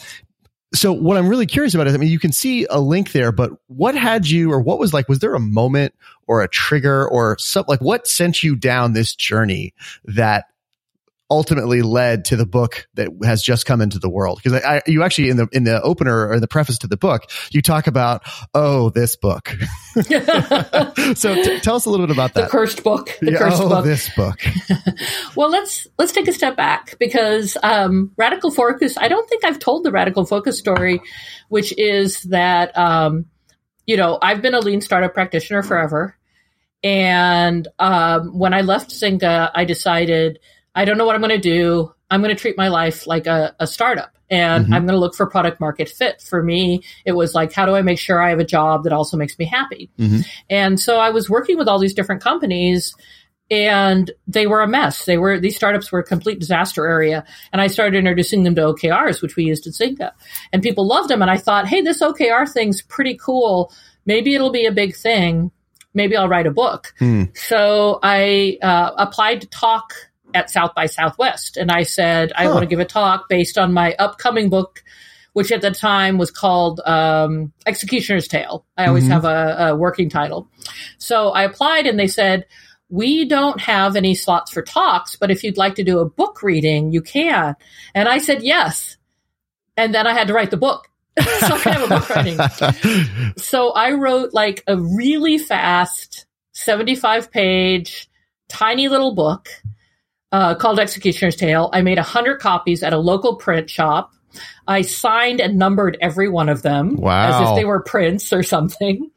[0.74, 3.32] so what I'm really curious about is, I mean, you can see a link there,
[3.32, 5.94] but what had you, or what was like, was there a moment
[6.26, 9.72] or a trigger or something like what sent you down this journey
[10.04, 10.46] that
[11.35, 14.40] ultimately led to the book that has just come into the world.
[14.42, 16.97] Because I, I, you actually in the in the opener or the preface to the
[16.97, 18.23] book, you talk about
[18.55, 19.49] oh this book.
[19.94, 22.44] so t- tell us a little bit about that.
[22.44, 23.11] The cursed book.
[23.20, 23.85] The yeah, cursed oh, book.
[23.85, 24.40] this book.
[25.37, 28.97] well, let's let's take a step back because um, radical focus.
[28.97, 31.01] I don't think I've told the radical focus story,
[31.49, 33.27] which is that um,
[33.87, 36.16] you know I've been a lean startup practitioner forever.
[36.85, 40.38] And um, when I left Zynga, I decided
[40.74, 41.92] I don't know what I'm going to do.
[42.10, 44.74] I'm going to treat my life like a, a startup and mm-hmm.
[44.74, 46.22] I'm going to look for product market fit.
[46.22, 48.92] For me, it was like, how do I make sure I have a job that
[48.92, 49.90] also makes me happy?
[49.98, 50.20] Mm-hmm.
[50.50, 52.94] And so I was working with all these different companies
[53.50, 55.04] and they were a mess.
[55.04, 57.24] They were, these startups were a complete disaster area.
[57.52, 60.12] And I started introducing them to OKRs, which we used at Zynga
[60.52, 61.22] and people loved them.
[61.22, 63.72] And I thought, Hey, this OKR thing's pretty cool.
[64.06, 65.50] Maybe it'll be a big thing.
[65.92, 66.92] Maybe I'll write a book.
[67.00, 67.37] Mm.
[67.37, 69.94] So I uh, applied to talk
[70.35, 71.57] at South by Southwest.
[71.57, 74.83] And I said, I want to give a talk based on my upcoming book,
[75.33, 78.66] which at the time was called um, Executioner's Tale.
[78.77, 79.12] I always mm-hmm.
[79.12, 80.49] have a, a working title.
[80.99, 82.47] So I applied and they said,
[82.90, 86.42] we don't have any slots for talks, but if you'd like to do a book
[86.42, 87.57] reading, you can.
[87.94, 88.97] And I said, yes.
[89.77, 90.88] And then I had to write the book.
[91.18, 92.38] so I have a book writing.
[93.37, 98.09] so I wrote like a really fast 75 page,
[98.49, 99.49] tiny little book
[100.35, 101.70] uh, called Executioner's Tale.
[101.73, 104.12] I made a hundred copies at a local print shop.
[104.66, 107.29] I signed and numbered every one of them wow.
[107.29, 109.12] as if they were prints or something.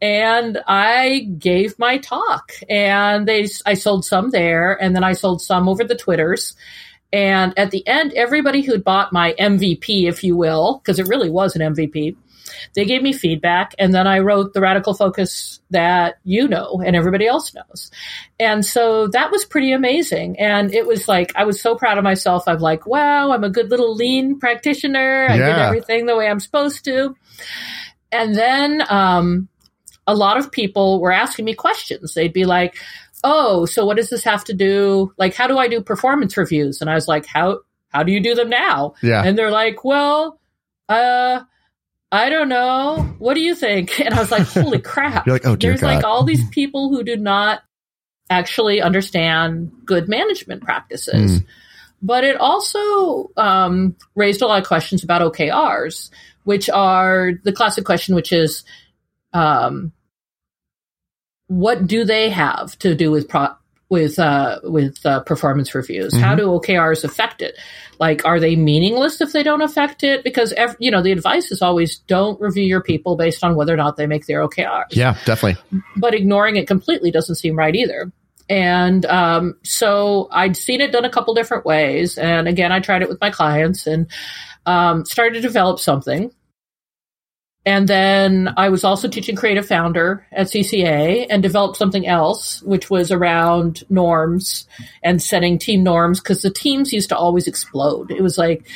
[0.00, 5.42] And I gave my talk and they, I sold some there and then I sold
[5.42, 6.56] some over the Twitters.
[7.12, 11.28] And at the end, everybody who'd bought my MVP, if you will, because it really
[11.28, 12.16] was an MVP,
[12.74, 16.96] they gave me feedback, and then I wrote the radical focus that you know and
[16.96, 17.90] everybody else knows.
[18.40, 20.38] And so that was pretty amazing.
[20.38, 22.44] And it was like, I was so proud of myself.
[22.46, 25.26] I'm like, wow, I'm a good little lean practitioner.
[25.28, 25.46] I yeah.
[25.46, 27.14] did everything the way I'm supposed to.
[28.10, 29.48] And then, um,
[30.08, 32.14] a lot of people were asking me questions.
[32.14, 32.76] They'd be like,
[33.22, 35.12] "Oh, so what does this have to do?
[35.18, 38.20] Like, how do I do performance reviews?" And I was like, "How how do you
[38.20, 39.22] do them now?" Yeah.
[39.22, 40.40] And they're like, "Well,
[40.88, 41.40] uh,
[42.10, 43.14] I don't know.
[43.18, 44.00] What do you think?
[44.00, 45.26] And I was like, holy crap.
[45.26, 45.94] You're like, oh, dear There's God.
[45.94, 47.60] like all these people who do not
[48.30, 51.40] actually understand good management practices.
[51.40, 51.46] Mm.
[52.00, 56.10] But it also um, raised a lot of questions about OKRs,
[56.44, 58.64] which are the classic question, which is,
[59.32, 59.92] um,
[61.48, 63.54] what do they have to do with pro-
[63.90, 66.12] with uh, with uh, performance reviews?
[66.12, 66.22] Mm-hmm.
[66.22, 67.56] How do OKRs affect it?
[67.98, 70.22] Like, are they meaningless if they don't affect it?
[70.22, 73.72] Because ev- you know the advice is always don't review your people based on whether
[73.72, 74.84] or not they make their OKRs.
[74.90, 75.62] Yeah, definitely.
[75.96, 78.12] But ignoring it completely doesn't seem right either.
[78.50, 83.02] And um, so I'd seen it done a couple different ways, and again, I tried
[83.02, 84.06] it with my clients and
[84.64, 86.30] um, started to develop something
[87.68, 92.88] and then I was also teaching Creative Founder at CCA and developed something else, which
[92.88, 94.66] was around norms
[95.02, 98.10] and setting team norms because the teams used to always explode.
[98.10, 98.66] It was like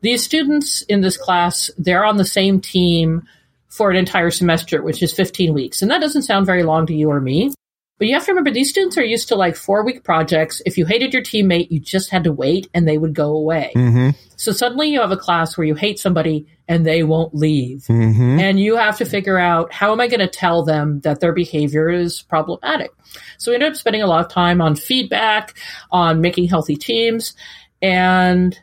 [0.00, 3.28] these students in this class, they're on the same team
[3.68, 5.82] for an entire semester, which is 15 weeks.
[5.82, 7.52] And that doesn't sound very long to you or me.
[7.98, 10.62] But you have to remember these students are used to like four week projects.
[10.64, 13.72] If you hated your teammate, you just had to wait and they would go away.
[13.74, 14.10] Mm-hmm.
[14.36, 17.80] So suddenly you have a class where you hate somebody and they won't leave.
[17.88, 18.38] Mm-hmm.
[18.38, 21.32] And you have to figure out how am I going to tell them that their
[21.32, 22.92] behavior is problematic?
[23.38, 25.58] So we ended up spending a lot of time on feedback,
[25.90, 27.34] on making healthy teams.
[27.82, 28.58] And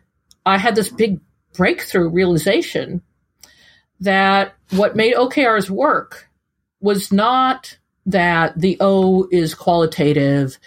[0.45, 1.19] I had this big
[1.53, 3.01] breakthrough realization
[3.99, 6.29] that what made OKRs work
[6.79, 10.57] was not that the O is qualitative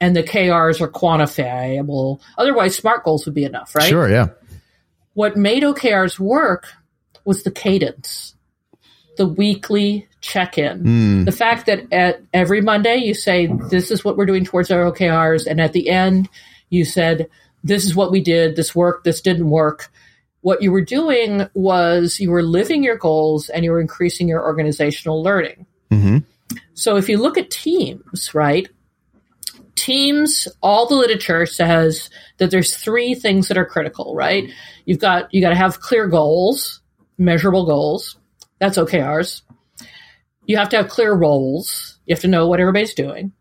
[0.00, 2.20] and the KRs are quantifiable.
[2.36, 3.88] Otherwise, SMART goals would be enough, right?
[3.88, 4.28] Sure, yeah.
[5.14, 6.68] What made OKRs work
[7.24, 8.34] was the cadence,
[9.16, 10.84] the weekly check in.
[10.84, 11.24] Mm.
[11.24, 14.90] The fact that at every Monday you say, This is what we're doing towards our
[14.90, 15.46] OKRs.
[15.46, 16.28] And at the end,
[16.70, 17.28] you said,
[17.64, 18.56] This is what we did.
[18.56, 19.04] This worked.
[19.04, 19.90] This didn't work.
[20.40, 24.42] What you were doing was you were living your goals and you were increasing your
[24.42, 25.66] organizational learning.
[25.90, 26.18] Mm-hmm.
[26.74, 28.68] So if you look at teams, right?
[29.78, 34.50] teams, all the literature says that there's three things that are critical, right?
[34.84, 36.82] You've got you got to have clear goals,
[37.16, 38.18] measurable goals.
[38.58, 39.42] That's OKRs.
[40.44, 41.98] You have to have clear roles.
[42.06, 43.32] You have to know what everybody's doing.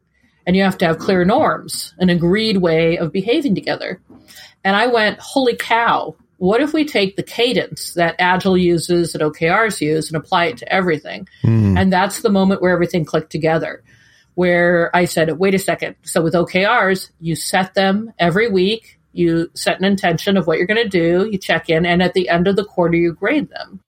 [0.46, 4.02] And you have to have clear norms, an agreed way of behaving together.
[4.64, 9.24] And I went, holy cow, what if we take the cadence that Agile uses and
[9.24, 11.28] OKRs use and apply it to everything?
[11.44, 11.80] Mm.
[11.80, 13.84] And that's the moment where everything clicked together.
[14.36, 15.96] Where I said, wait a second.
[16.04, 19.00] So with OKRs, you set them every week.
[19.14, 21.28] You set an intention of what you're going to do.
[21.32, 21.88] You check in.
[21.88, 23.80] And at the end of the quarter, you grade them.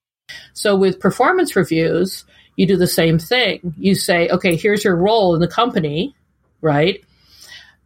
[0.53, 3.75] So with performance reviews, you do the same thing.
[3.77, 6.15] You say, okay, here's your role in the company,
[6.61, 7.05] right?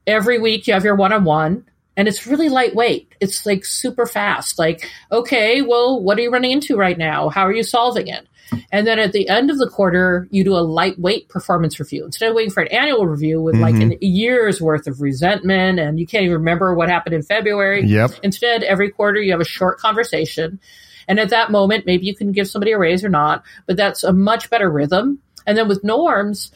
[0.08, 1.66] Every week you have your one on one
[1.96, 3.14] and it's really lightweight.
[3.20, 4.58] It's like super fast.
[4.58, 7.30] Like, okay, well, what are you running into right now?
[7.30, 8.28] How are you solving it?
[8.72, 12.30] And then at the end of the quarter, you do a lightweight performance review instead
[12.30, 13.90] of waiting for an annual review with mm-hmm.
[13.90, 17.84] like a year's worth of resentment and you can't even remember what happened in February.
[17.84, 18.12] Yep.
[18.24, 20.60] Instead, every quarter you have a short conversation.
[21.08, 24.04] And at that moment, maybe you can give somebody a raise or not, but that's
[24.04, 25.20] a much better rhythm.
[25.46, 26.52] And then with norms,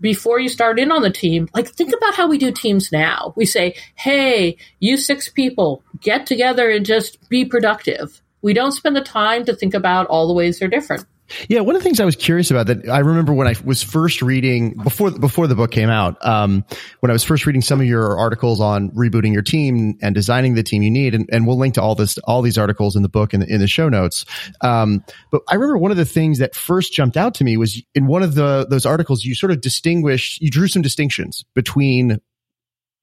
[0.00, 3.32] before you start in on the team, like think about how we do teams now.
[3.36, 8.20] We say, hey, you six people, get together and just be productive.
[8.42, 11.04] We don't spend the time to think about all the ways they're different.
[11.48, 13.82] Yeah, one of the things I was curious about that I remember when I was
[13.82, 16.64] first reading before before the book came out, um,
[17.00, 20.54] when I was first reading some of your articles on rebooting your team and designing
[20.54, 23.02] the team you need, and, and we'll link to all this all these articles in
[23.02, 24.24] the book and in, in the show notes.
[24.60, 27.82] Um, but I remember one of the things that first jumped out to me was
[27.94, 32.20] in one of the those articles you sort of distinguished, you drew some distinctions between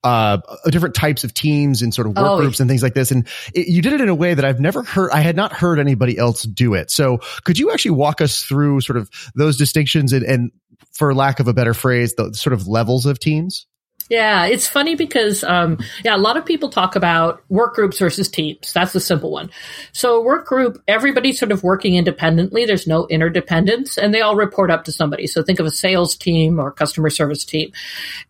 [0.03, 0.37] uh,
[0.69, 3.11] different types of teams and sort of work oh, groups and things like this.
[3.11, 5.51] And it, you did it in a way that I've never heard, I had not
[5.51, 6.91] heard anybody else do it.
[6.91, 10.51] So could you actually walk us through sort of those distinctions and, and
[10.93, 13.67] for lack of a better phrase, the sort of levels of teams?
[14.09, 18.29] Yeah, it's funny because um, yeah, a lot of people talk about work groups versus
[18.29, 18.71] teams.
[18.73, 19.49] That's the simple one.
[19.91, 22.65] So work group, everybody's sort of working independently.
[22.65, 25.27] There's no interdependence, and they all report up to somebody.
[25.27, 27.71] So think of a sales team or customer service team.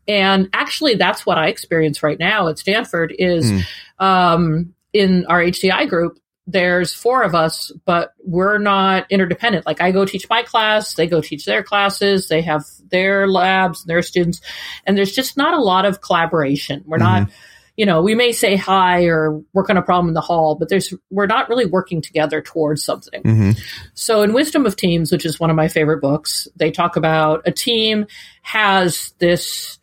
[0.08, 3.14] And actually, that's what I experience right now at Stanford.
[3.18, 3.64] Is mm.
[4.00, 9.66] um, in our HCI group, there's four of us, but we're not interdependent.
[9.66, 13.84] Like I go teach my class, they go teach their classes, they have their labs,
[13.84, 14.40] their students,
[14.86, 16.84] and there's just not a lot of collaboration.
[16.88, 17.24] We're mm-hmm.
[17.24, 17.30] not,
[17.76, 20.70] you know, we may say hi or work on a problem in the hall, but
[20.70, 23.22] there's we're not really working together towards something.
[23.22, 23.52] Mm-hmm.
[23.94, 27.42] So in Wisdom of Teams, which is one of my favorite books, they talk about
[27.46, 28.08] a team
[28.42, 29.80] has this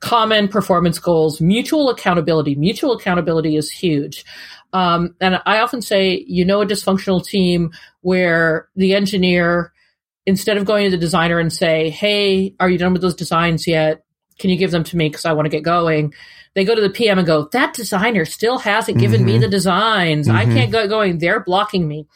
[0.00, 2.54] common performance goals, mutual accountability.
[2.54, 4.24] Mutual accountability is huge.
[4.72, 9.72] Um, and I often say, you know, a dysfunctional team where the engineer,
[10.26, 13.66] instead of going to the designer and say, Hey, are you done with those designs
[13.66, 14.04] yet?
[14.38, 15.08] Can you give them to me?
[15.08, 16.12] Cause I want to get going.
[16.54, 19.26] They go to the PM and go, that designer still hasn't given mm-hmm.
[19.26, 20.28] me the designs.
[20.28, 20.36] Mm-hmm.
[20.36, 21.18] I can't get going.
[21.18, 22.06] They're blocking me.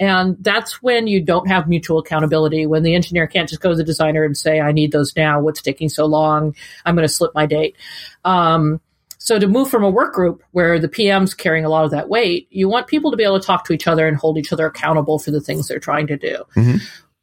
[0.00, 3.76] And that's when you don't have mutual accountability, when the engineer can't just go to
[3.76, 5.40] the designer and say, I need those now.
[5.40, 6.54] What's taking so long?
[6.84, 7.76] I'm going to slip my date.
[8.24, 8.80] Um,
[9.18, 12.08] so to move from a work group where the PM's carrying a lot of that
[12.08, 14.52] weight, you want people to be able to talk to each other and hold each
[14.52, 16.44] other accountable for the things they're trying to do.
[16.56, 16.76] Mm-hmm.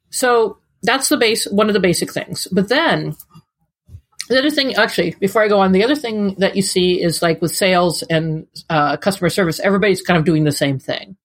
[0.09, 2.47] So that's the base, one of the basic things.
[2.51, 3.15] But then
[4.27, 7.21] the other thing, actually, before I go on, the other thing that you see is
[7.21, 11.15] like with sales and uh, customer service, everybody's kind of doing the same thing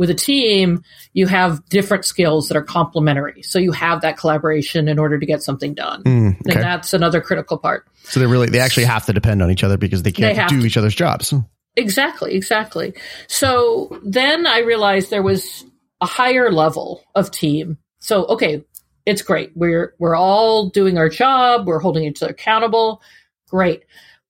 [0.00, 0.82] with a team,
[1.12, 3.42] you have different skills that are complementary.
[3.42, 6.02] So you have that collaboration in order to get something done.
[6.04, 6.54] Mm, okay.
[6.54, 7.86] And that's another critical part.
[8.04, 10.46] So they really, they actually have to depend on each other because they can't they
[10.46, 10.66] do to.
[10.66, 11.34] each other's jobs.
[11.76, 12.94] Exactly, exactly.
[13.26, 15.66] So then I realized there was
[16.00, 17.76] a higher level of team.
[17.98, 18.64] So, okay,
[19.04, 19.52] it's great.
[19.54, 21.66] We're, we're all doing our job.
[21.66, 23.02] We're holding each other accountable.
[23.50, 23.82] Great.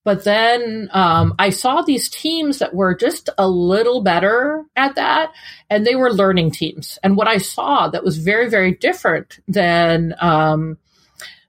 [0.05, 5.33] But then um, I saw these teams that were just a little better at that,
[5.69, 6.99] and they were learning teams.
[7.03, 10.79] And what I saw that was very, very different than um,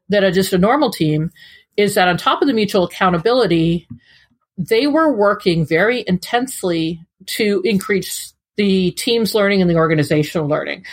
[0.10, 1.32] than a, just a normal team
[1.78, 3.88] is that on top of the mutual accountability,
[4.58, 10.86] they were working very intensely to increase the team's learning and the organizational learning.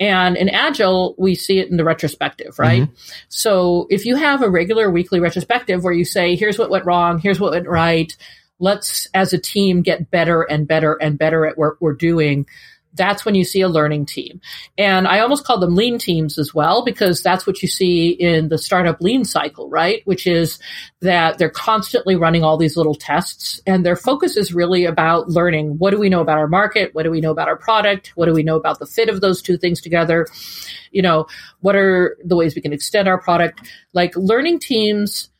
[0.00, 2.82] And in Agile, we see it in the retrospective, right?
[2.82, 2.94] Mm-hmm.
[3.28, 7.18] So if you have a regular weekly retrospective where you say, here's what went wrong,
[7.18, 8.12] here's what went right,
[8.58, 12.46] let's as a team get better and better and better at what we're doing
[12.94, 14.40] that's when you see a learning team.
[14.78, 18.48] And I almost call them lean teams as well, because that's what you see in
[18.48, 20.02] the startup lean cycle, right?
[20.04, 20.58] Which is
[21.00, 25.78] that they're constantly running all these little tests and their focus is really about learning.
[25.78, 26.94] What do we know about our market?
[26.94, 28.12] What do we know about our product?
[28.14, 30.26] What do we know about the fit of those two things together?
[30.90, 31.26] You know,
[31.60, 33.68] what are the ways we can extend our product?
[33.92, 35.30] Like learning teams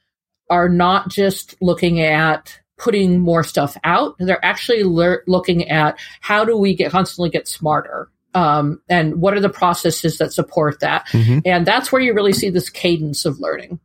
[0.50, 4.16] are not just looking at putting more stuff out.
[4.18, 8.10] They're actually le- looking at how do we get constantly get smarter.
[8.34, 11.06] Um, and what are the processes that support that?
[11.08, 11.40] Mm-hmm.
[11.44, 13.78] And that's where you really see this cadence of learning.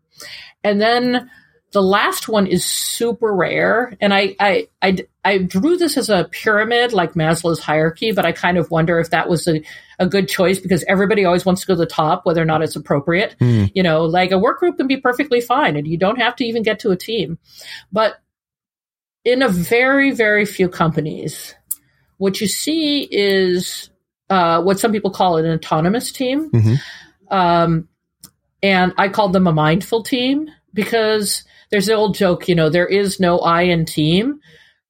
[0.63, 1.29] And then
[1.71, 3.95] the last one is super rare.
[4.01, 8.31] And I, I, I, I drew this as a pyramid like Maslow's hierarchy, but I
[8.31, 9.61] kind of wonder if that was a,
[9.99, 12.63] a good choice because everybody always wants to go to the top, whether or not
[12.63, 13.35] it's appropriate.
[13.39, 13.71] Mm.
[13.75, 16.45] You know, like a work group can be perfectly fine and you don't have to
[16.45, 17.37] even get to a team.
[17.91, 18.19] But
[19.25, 21.55] in a very, very few companies,
[22.17, 23.89] what you see is
[24.29, 26.49] uh, what some people call an autonomous team.
[26.51, 26.75] Mm-hmm.
[27.35, 27.87] Um,
[28.61, 32.87] and I called them a mindful team because there's the old joke, you know, there
[32.87, 34.39] is no I in team,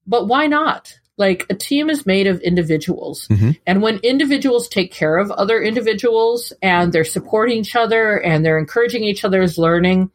[0.07, 0.97] but why not?
[1.17, 3.27] Like a team is made of individuals.
[3.27, 3.51] Mm-hmm.
[3.67, 8.57] And when individuals take care of other individuals and they're supporting each other and they're
[8.57, 10.11] encouraging each other's learning,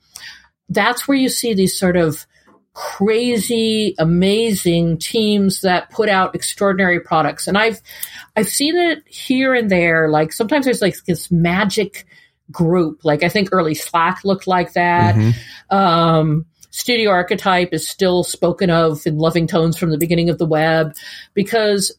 [0.71, 2.27] that's where you see these sort of
[2.75, 7.47] crazy, amazing teams that put out extraordinary products.
[7.47, 7.81] And I've,
[8.37, 10.09] I've seen it here and there.
[10.09, 12.05] Like sometimes there's like this magic
[12.51, 13.05] group.
[13.05, 15.15] Like I think early Slack looked like that.
[15.15, 15.77] Mm-hmm.
[15.77, 20.47] Um, studio archetype is still spoken of in loving tones from the beginning of the
[20.47, 20.95] web
[21.33, 21.97] because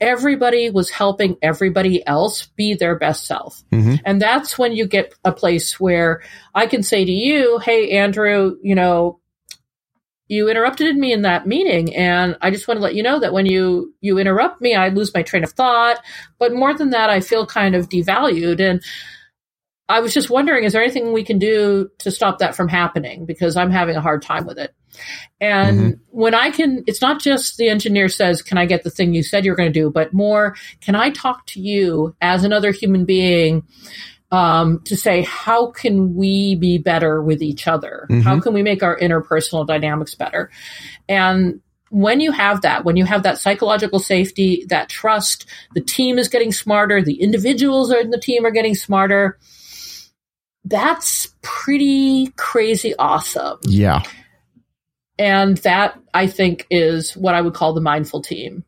[0.00, 3.62] everybody was helping everybody else be their best self.
[3.70, 3.94] Mm-hmm.
[4.04, 6.22] And that's when you get a place where
[6.54, 9.20] I can say to you, Hey, Andrew, you know,
[10.28, 13.32] you interrupted me in that meeting and i just want to let you know that
[13.32, 15.98] when you you interrupt me i lose my train of thought.
[16.38, 18.82] But more than that i feel kind of devalued and
[19.88, 23.26] i was just wondering is there anything we can do to stop that from happening?
[23.26, 24.74] Because i'm having a hard time with it.
[25.40, 25.90] And mm-hmm.
[26.10, 29.22] when i can it's not just the engineer says can i get the thing you
[29.22, 29.90] said you're going to do?
[29.90, 33.62] but more can i talk to you as another human being
[34.32, 38.06] um, to say how can we be better with each other?
[38.10, 38.22] Mm-hmm.
[38.22, 40.50] How can we make our interpersonal dynamics better?
[41.08, 41.60] And
[41.90, 46.28] when you have that, when you have that psychological safety, that trust, the team is
[46.28, 49.38] getting smarter, the individuals in the team are getting smarter.
[50.64, 53.58] That's pretty crazy awesome.
[53.62, 54.02] Yeah.
[55.18, 58.64] And that I think is what I would call the mindful team.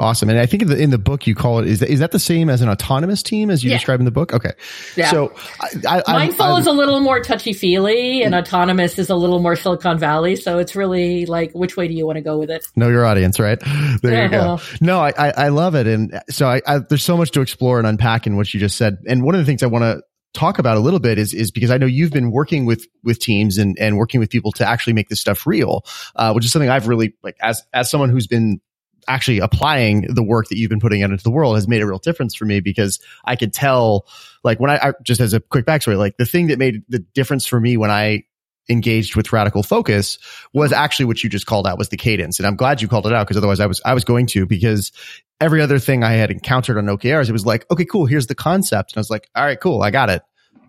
[0.00, 0.28] Awesome.
[0.28, 2.10] And I think in the, in the book you call it, is that, is that
[2.10, 3.76] the same as an autonomous team as you yeah.
[3.76, 4.32] describe in the book?
[4.34, 4.50] Okay.
[4.96, 5.10] Yeah.
[5.10, 9.14] So I, I, mindful I, is a little more touchy feely and autonomous is a
[9.14, 10.34] little more Silicon Valley.
[10.34, 12.66] So it's really like, which way do you want to go with it?
[12.74, 13.58] Know your audience, right?
[14.02, 14.58] There you go.
[14.80, 15.86] No, I, I, love it.
[15.86, 18.98] And so there's so much to explore and unpack in what you just said.
[19.06, 20.02] And one of the things I want to
[20.34, 23.18] talk about a little bit is is because I know you've been working with with
[23.20, 25.84] teams and and working with people to actually make this stuff real,
[26.16, 28.60] uh, which is something I've really like as as someone who's been
[29.08, 31.86] actually applying the work that you've been putting out into the world has made a
[31.86, 34.06] real difference for me because I could tell,
[34.42, 36.98] like when I, I just as a quick backstory, like the thing that made the
[36.98, 38.24] difference for me when I
[38.68, 40.18] engaged with radical focus
[40.54, 42.38] was actually what you just called out was the cadence.
[42.38, 44.46] And I'm glad you called it out because otherwise I was, I was going to
[44.46, 44.92] because
[45.40, 48.06] every other thing I had encountered on OKRs, it was like, okay, cool.
[48.06, 48.92] Here's the concept.
[48.92, 49.82] And I was like, all right, cool.
[49.82, 50.22] I got it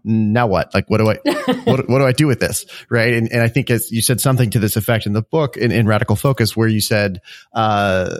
[0.06, 0.74] now what?
[0.74, 1.15] Like, what do I,
[1.63, 2.65] what, what do I do with this?
[2.89, 3.13] Right.
[3.13, 5.72] And, and I think as you said something to this effect in the book in,
[5.72, 7.22] in Radical Focus, where you said,
[7.54, 8.15] uh,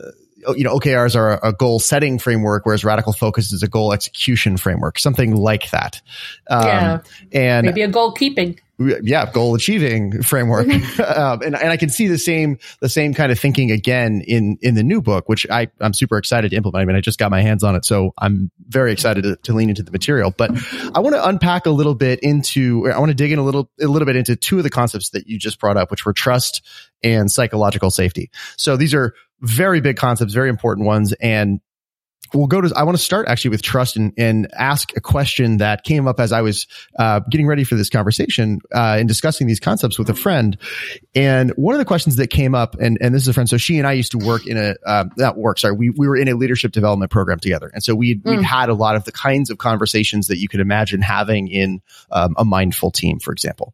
[0.56, 4.58] you know, OKRs are a goal setting framework, whereas radical focus is a goal execution
[4.58, 6.02] framework, something like that.
[6.50, 7.00] Um, yeah.
[7.32, 10.68] And maybe a goal keeping yeah, goal achieving framework.
[11.00, 14.58] um, and, and I can see the same, the same kind of thinking again in,
[14.62, 16.82] in the new book, which I, I'm super excited to implement.
[16.82, 17.86] I mean, I just got my hands on it.
[17.86, 20.52] So I'm very excited to, to lean into the material, but
[20.94, 23.70] I want to unpack a little bit into, I want to dig in a little,
[23.82, 26.14] a little bit into two of the concepts that you just brought up, which were
[26.14, 26.62] trust
[27.04, 28.30] and psychological safety.
[28.58, 31.14] So these are very big concepts, very important ones.
[31.22, 31.60] And
[32.34, 35.58] we'll go to i want to start actually with trust and, and ask a question
[35.58, 36.68] that came up as i was
[37.00, 40.58] uh, getting ready for this conversation uh, and discussing these concepts with a friend.
[41.14, 43.58] And one of the questions that came up and, and this is a friend so
[43.58, 46.18] she and i used to work in a uh, not work sorry we, we were
[46.18, 47.72] in a leadership development program together.
[47.74, 48.38] And so we mm.
[48.38, 51.82] we had a lot of the kinds of conversations that you could imagine having in
[52.12, 53.74] um, a mindful team for example.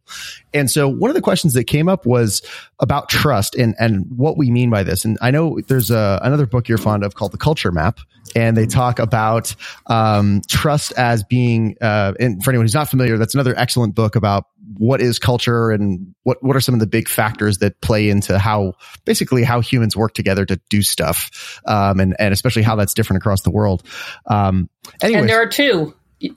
[0.53, 2.41] And so one of the questions that came up was
[2.81, 6.45] about trust and and what we mean by this and i know there's a, another
[6.45, 7.99] book you're fond of called the culture map
[8.35, 9.55] and they talk about
[9.87, 11.77] um, trust as being.
[11.81, 14.45] Uh, and for anyone who's not familiar, that's another excellent book about
[14.77, 18.39] what is culture and what what are some of the big factors that play into
[18.39, 18.73] how
[19.05, 23.21] basically how humans work together to do stuff, um, and and especially how that's different
[23.21, 23.83] across the world.
[24.27, 24.69] Um,
[25.01, 25.93] anyways, and there are two.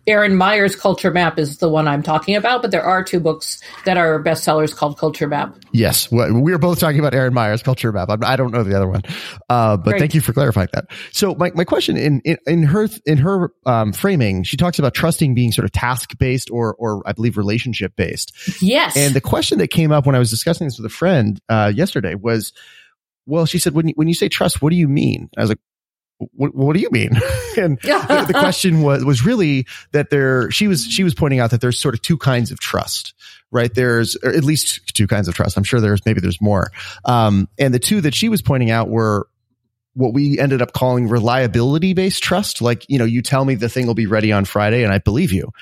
[0.06, 3.62] Erin Meyer's Culture Map is the one I'm talking about, but there are two books
[3.84, 5.56] that are bestsellers called Culture Map.
[5.72, 8.08] Yes, we are both talking about Erin Meyer's Culture Map.
[8.22, 9.02] I don't know the other one,
[9.48, 9.98] uh, but Great.
[10.00, 10.86] thank you for clarifying that.
[11.12, 14.94] So my, my question in, in, in her in her um, framing, she talks about
[14.94, 18.62] trusting being sort of task based or or I believe relationship based.
[18.62, 18.96] Yes.
[18.96, 21.72] And the question that came up when I was discussing this with a friend uh,
[21.74, 22.52] yesterday was,
[23.26, 25.30] well, she said, when you, when you say trust, what do you mean?
[25.36, 25.58] I was like,
[26.18, 27.10] what, what do you mean?
[27.56, 31.50] and the, the, question was was really that there she was she was pointing out
[31.50, 33.14] that there's sort of two kinds of trust,
[33.50, 33.72] right?
[33.72, 35.56] There's at least two kinds of trust.
[35.56, 36.70] I'm sure there's maybe there's more.
[37.04, 39.28] Um, and the two that she was pointing out were
[39.94, 42.60] what we ended up calling reliability based trust.
[42.60, 44.98] Like, you know, you tell me the thing will be ready on Friday and I
[44.98, 45.52] believe you.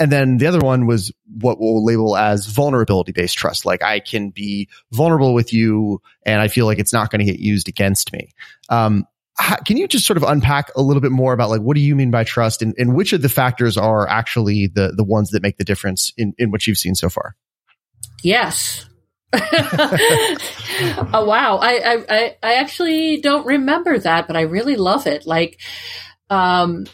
[0.00, 3.64] And then the other one was what we'll label as vulnerability based trust.
[3.64, 7.30] Like I can be vulnerable with you and I feel like it's not going to
[7.30, 8.30] get used against me.
[8.68, 9.06] Um,
[9.38, 11.80] how, can you just sort of unpack a little bit more about like what do
[11.80, 15.30] you mean by trust and, and which of the factors are actually the the ones
[15.30, 17.36] that make the difference in, in what you've seen so far?
[18.22, 18.86] Yes.
[19.32, 21.58] oh wow.
[21.60, 25.26] I, I I actually don't remember that, but I really love it.
[25.26, 25.60] Like
[26.30, 26.86] um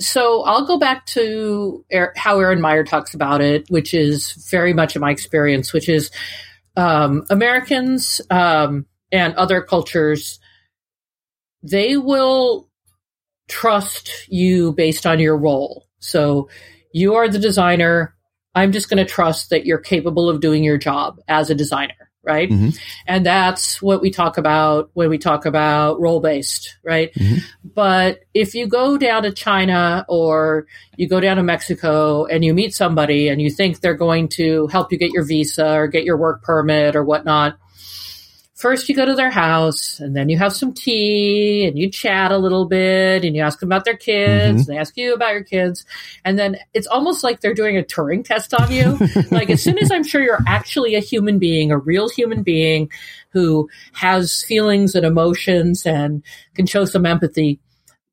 [0.00, 1.84] so I'll go back to
[2.16, 6.10] how Erin Meyer talks about it, which is very much in my experience, which is
[6.76, 10.40] um, Americans um, and other cultures
[11.64, 12.68] they will
[13.48, 15.86] trust you based on your role.
[15.98, 16.48] So
[16.92, 18.14] you are the designer.
[18.54, 22.10] I'm just going to trust that you're capable of doing your job as a designer,
[22.22, 22.48] right?
[22.48, 22.68] Mm-hmm.
[23.06, 27.12] And that's what we talk about when we talk about role based, right?
[27.14, 27.38] Mm-hmm.
[27.64, 32.54] But if you go down to China or you go down to Mexico and you
[32.54, 36.04] meet somebody and you think they're going to help you get your visa or get
[36.04, 37.58] your work permit or whatnot,
[38.64, 42.32] first you go to their house and then you have some tea and you chat
[42.32, 44.56] a little bit and you ask them about their kids mm-hmm.
[44.56, 45.84] and they ask you about your kids
[46.24, 48.96] and then it's almost like they're doing a turing test on you
[49.30, 52.90] like as soon as i'm sure you're actually a human being a real human being
[53.28, 56.22] who has feelings and emotions and
[56.54, 57.60] can show some empathy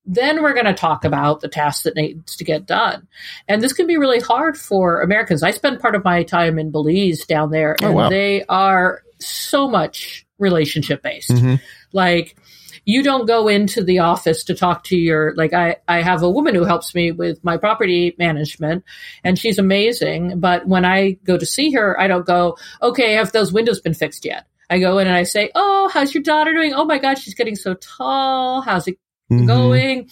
[0.05, 3.07] then we're going to talk about the tasks that needs to get done.
[3.47, 5.43] And this can be really hard for Americans.
[5.43, 8.09] I spend part of my time in Belize down there, oh, and oh, wow.
[8.09, 11.29] they are so much relationship based.
[11.29, 11.55] Mm-hmm.
[11.93, 12.35] Like
[12.83, 16.29] you don't go into the office to talk to your like I I have a
[16.29, 18.83] woman who helps me with my property management
[19.23, 23.31] and she's amazing, but when I go to see her, I don't go, "Okay, have
[23.31, 26.53] those windows been fixed yet?" I go in and I say, "Oh, how's your daughter
[26.53, 26.73] doing?
[26.73, 28.61] Oh my god, she's getting so tall.
[28.61, 28.97] How's it
[29.31, 29.45] mm-hmm.
[29.47, 30.09] going.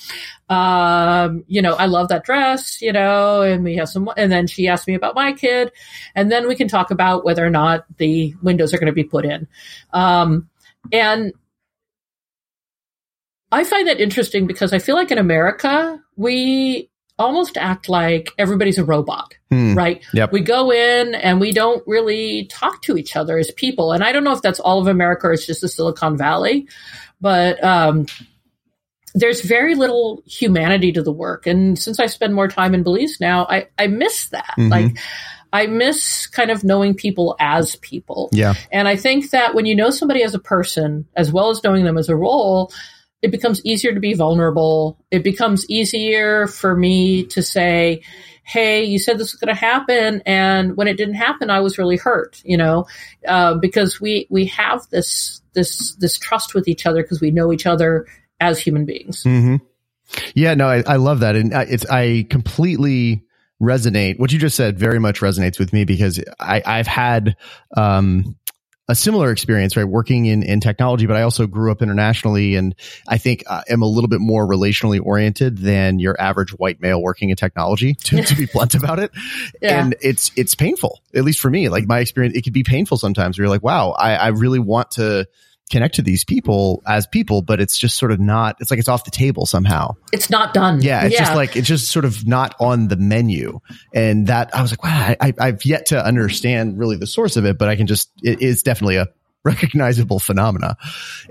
[0.49, 4.47] Um, you know, I love that dress, you know, and we have some, and then
[4.47, 5.71] she asked me about my kid.
[6.15, 9.03] And then we can talk about whether or not the windows are going to be
[9.03, 9.47] put in.
[9.93, 10.49] Um,
[10.91, 11.33] and
[13.51, 18.77] I find that interesting because I feel like in America, we almost act like everybody's
[18.77, 19.75] a robot, hmm.
[19.75, 20.03] right?
[20.13, 20.31] Yep.
[20.31, 23.91] We go in and we don't really talk to each other as people.
[23.91, 26.67] And I don't know if that's all of America or it's just the Silicon Valley,
[27.19, 28.05] but um,
[29.13, 31.47] there's very little humanity to the work.
[31.47, 34.55] And since I spend more time in Belize now, I, I miss that.
[34.57, 34.69] Mm-hmm.
[34.69, 34.97] Like,
[35.51, 38.29] I miss kind of knowing people as people.
[38.31, 38.53] Yeah.
[38.71, 41.85] And I think that when you know somebody as a person, as well as knowing
[41.85, 42.71] them as a role,
[43.21, 44.97] it becomes easier to be vulnerable.
[45.11, 48.03] It becomes easier for me to say,
[48.43, 50.23] Hey, you said this was going to happen.
[50.25, 52.87] And when it didn't happen, I was really hurt, you know,
[53.27, 57.53] uh, because we, we have this, this, this trust with each other because we know
[57.53, 58.07] each other
[58.39, 59.23] as human beings.
[59.23, 59.57] Mm-hmm.
[60.33, 61.35] Yeah, no, I, I love that.
[61.35, 63.25] And it's, I completely
[63.61, 64.19] resonate.
[64.19, 67.35] What you just said very much resonates with me because I, I've had,
[67.75, 68.35] um,
[68.89, 69.87] a similar experience, right?
[69.87, 72.73] Working in, in technology, but I also grew up internationally and
[73.07, 76.99] I think I am a little bit more relationally oriented than your average white male
[76.99, 79.11] working in technology to, to be blunt about it.
[79.61, 79.79] Yeah.
[79.79, 81.69] And it's, it's painful, at least for me.
[81.69, 84.59] Like my experience, it could be painful sometimes where you're like, wow, I, I really
[84.59, 85.27] want to,
[85.69, 88.89] connect to these people as people, but it's just sort of not, it's like it's
[88.89, 89.95] off the table somehow.
[90.11, 90.81] It's not done.
[90.81, 91.05] Yeah.
[91.05, 91.19] It's yeah.
[91.19, 93.59] just like, it's just sort of not on the menu.
[93.93, 97.45] And that I was like, wow, I, I've yet to understand really the source of
[97.45, 99.07] it, but I can just, it is definitely a
[99.45, 100.75] recognizable phenomena.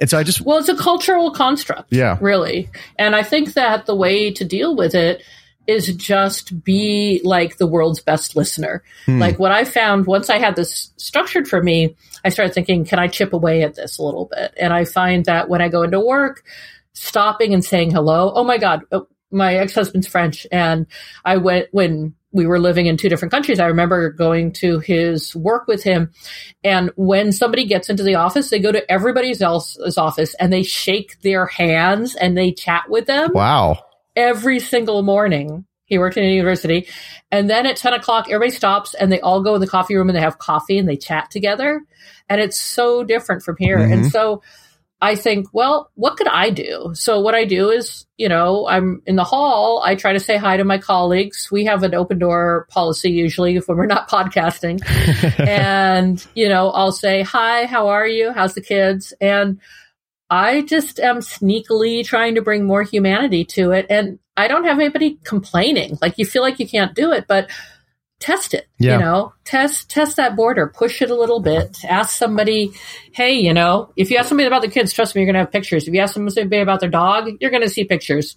[0.01, 1.93] And so I just, well, it's a cultural construct.
[1.93, 2.17] Yeah.
[2.21, 2.71] Really.
[2.99, 5.23] And I think that the way to deal with it
[5.69, 8.83] is just be like the world's best listener.
[9.05, 9.21] Hmm.
[9.21, 11.95] Like what I found once I had this structured for me,
[12.25, 14.55] I started thinking, can I chip away at this a little bit?
[14.59, 16.43] And I find that when I go into work,
[16.95, 20.47] stopping and saying hello, oh my God, oh, my ex husband's French.
[20.51, 20.87] And
[21.23, 23.61] I went when we were living in two different countries.
[23.61, 26.13] I remember going to his work with him.
[26.65, 30.63] And when somebody gets into the office, they go to everybody else's office and they
[30.63, 33.33] shake their hands and they chat with them.
[33.35, 33.85] Wow
[34.19, 36.87] every single morning He worked in a university.
[37.31, 40.09] And then at 10 o'clock, everybody stops and they all go in the coffee room
[40.11, 41.81] and they have coffee and they chat together.
[42.29, 43.79] And it's so different from here.
[43.79, 43.93] Mhm.
[43.93, 44.43] And so
[45.01, 46.91] I think, well, what could I do?
[46.95, 49.81] So what I do is, you know, I'm in the hall.
[49.83, 51.49] I try to say hi to my colleagues.
[51.53, 54.83] We have an open door policy usually if when we're not podcasting.
[55.49, 58.33] and, you know, I'll say, hi, how are you?
[58.33, 59.15] How's the kids?
[59.21, 59.61] And
[60.31, 63.87] I just am sneakily trying to bring more humanity to it.
[63.89, 65.99] And I don't have anybody complaining.
[66.03, 67.51] Like you feel like you can't do it, but
[68.21, 68.67] test it.
[68.79, 68.95] Yeah.
[68.95, 71.83] You know, test test that border, push it a little bit.
[71.85, 72.73] Ask somebody,
[73.13, 75.51] hey, you know, if you ask somebody about the kids, trust me, you're gonna have
[75.51, 75.89] pictures.
[75.89, 78.37] If you ask somebody about their dog, you're gonna see pictures.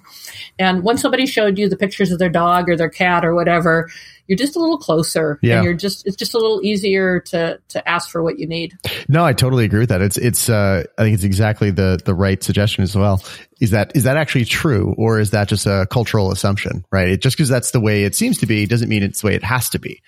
[0.58, 3.90] And when somebody showed you the pictures of their dog or their cat or whatever,
[4.28, 5.38] you're just a little closer.
[5.42, 5.58] Yeah.
[5.58, 8.78] And you're just it's just a little easier to to ask for what you need.
[9.10, 10.02] No, I totally agree with that.
[10.02, 13.22] It's it's uh I think it's exactly the the right suggestion as well.
[13.60, 17.10] Is that is that actually true or is that just a cultural assumption, right?
[17.10, 19.36] It, just because that's the way it seems to be doesn't mean it's the way
[19.36, 20.02] it has to be.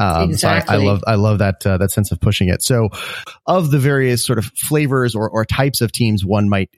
[0.00, 2.62] Um, So I, I love I love that uh, that sense of pushing it.
[2.62, 2.88] So,
[3.46, 6.70] of the various sort of flavors or or types of teams one might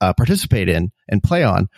[0.00, 1.68] uh, participate in and play on,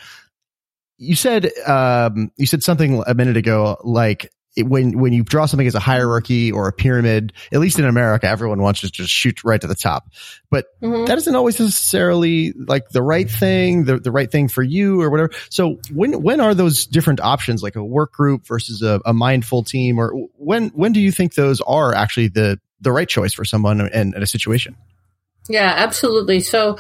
[0.96, 5.46] you said um, you said something a minute ago like it, when when you draw
[5.46, 9.10] something as a hierarchy or a pyramid, at least in America, everyone wants to just
[9.10, 10.08] shoot right to the top.
[10.50, 11.06] But Mhm.
[11.06, 15.10] that isn't always necessarily like the right thing, the, the right thing for you or
[15.10, 15.30] whatever.
[15.50, 19.62] So when when are those different options, like a work group versus a, a mindful
[19.62, 23.44] team, or when when do you think those are actually the the right choice for
[23.44, 24.74] someone in, in a situation?
[25.48, 26.40] Yeah, absolutely.
[26.40, 26.78] So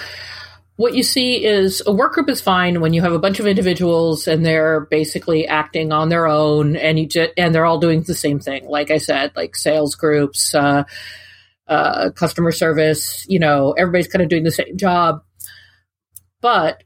[0.80, 3.46] what you see is a work group is fine when you have a bunch of
[3.46, 8.02] individuals and they're basically acting on their own and you just and they're all doing
[8.02, 8.66] the same thing.
[8.66, 10.84] Like I said, like sales groups, uh,
[11.68, 15.22] uh, customer service, you know, everybody's kind of doing the same job.
[16.40, 16.82] But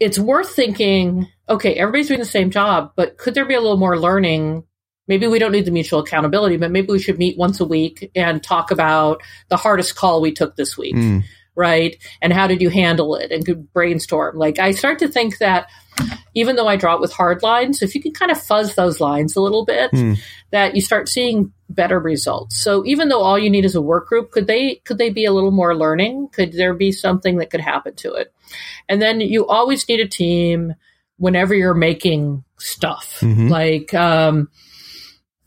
[0.00, 3.76] it's worth thinking, okay, everybody's doing the same job, but could there be a little
[3.76, 4.64] more learning?
[5.06, 8.10] Maybe we don't need the mutual accountability, but maybe we should meet once a week
[8.16, 11.22] and talk about the hardest call we took this week Mm,
[11.56, 11.96] right?
[12.20, 13.32] And how did you handle it?
[13.32, 14.36] And could brainstorm.
[14.36, 15.68] Like I start to think that
[16.34, 19.00] even though I draw it with hard lines, if you can kind of fuzz those
[19.00, 20.12] lines a little bit, Hmm.
[20.50, 22.60] that you start seeing better results.
[22.60, 25.24] So even though all you need is a work group, could they could they be
[25.24, 26.28] a little more learning?
[26.32, 28.32] Could there be something that could happen to it?
[28.88, 30.74] And then you always need a team
[31.16, 33.18] whenever you're making stuff.
[33.22, 33.48] Mhm.
[33.50, 34.48] Like um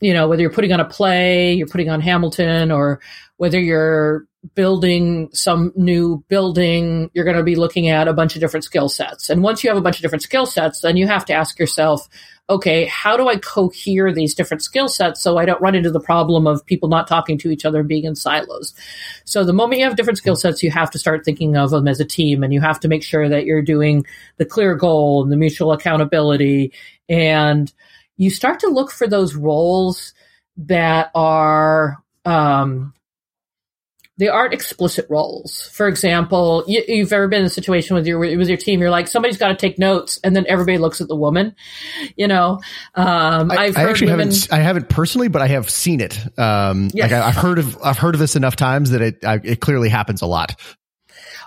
[0.00, 3.00] you know, whether you're putting on a play, you're putting on Hamilton, or
[3.36, 8.40] whether you're building some new building, you're going to be looking at a bunch of
[8.40, 9.28] different skill sets.
[9.28, 11.58] And once you have a bunch of different skill sets, then you have to ask
[11.58, 12.08] yourself,
[12.48, 16.00] okay, how do I cohere these different skill sets so I don't run into the
[16.00, 18.74] problem of people not talking to each other and being in silos?
[19.24, 21.86] So the moment you have different skill sets, you have to start thinking of them
[21.86, 24.04] as a team and you have to make sure that you're doing
[24.38, 26.72] the clear goal and the mutual accountability
[27.08, 27.72] and
[28.16, 30.12] you start to look for those roles
[30.56, 32.92] that are um,
[34.20, 35.68] they aren't explicit roles.
[35.72, 38.80] For example, you, you've ever been in a situation with your with your team.
[38.80, 41.56] You're like somebody's got to take notes, and then everybody looks at the woman.
[42.16, 42.60] You know,
[42.94, 44.28] um, I, I've I actually women.
[44.28, 46.16] haven't I haven't personally, but I have seen it.
[46.38, 47.10] Um, Yes.
[47.10, 49.60] like I, I've heard of I've heard of this enough times that it I, it
[49.60, 50.54] clearly happens a lot.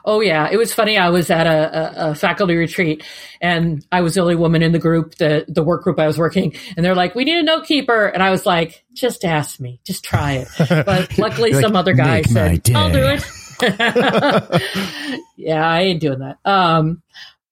[0.05, 0.97] Oh yeah, it was funny.
[0.97, 3.03] I was at a, a, a faculty retreat,
[3.39, 6.17] and I was the only woman in the group, the the work group I was
[6.17, 9.61] working, and they're like, "We need a note keeper," and I was like, "Just ask
[9.61, 10.47] me, just try it."
[10.85, 13.23] But luckily, like, some other guy "Make said, "I'll do it."
[15.37, 16.37] yeah, I ain't doing that.
[16.43, 17.01] Um,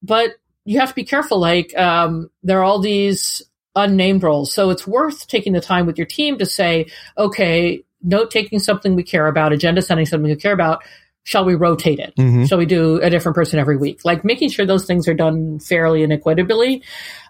[0.03, 0.31] but
[0.65, 1.39] you have to be careful.
[1.39, 3.41] Like, um, there are all these
[3.75, 6.87] unnamed roles, so it's worth taking the time with your team to say,
[7.17, 10.83] "Okay, note taking something we care about, agenda setting something we care about."
[11.23, 12.15] Shall we rotate it?
[12.17, 12.47] Mhm.
[12.49, 14.03] Shall we do a different person every week?
[14.03, 16.81] Like making sure those things are done fairly and equitably,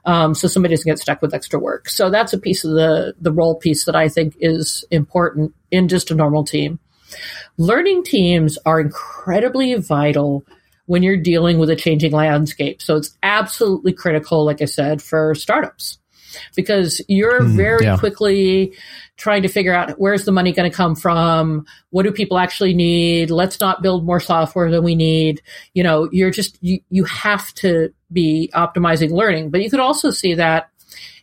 [0.06, 1.90] um, so somebody doesn't get stuck with extra work.
[1.90, 5.88] So that's a piece of the the role piece that I think is important in
[5.88, 6.80] just a normal team.
[7.58, 10.46] Learning teams are incredibly vital
[10.86, 12.82] when you're dealing with a changing landscape.
[12.82, 15.98] So it's absolutely critical, like I said, for startups
[16.56, 17.98] because you're Mhm, very yeah.
[17.98, 18.74] quickly
[19.18, 22.74] trying to figure out where's the money going to come from what do people actually
[22.74, 25.42] need let's not build more software than we need.
[25.74, 29.50] You know you're just you, you have to be optimizing learning.
[29.50, 30.70] But you could also see that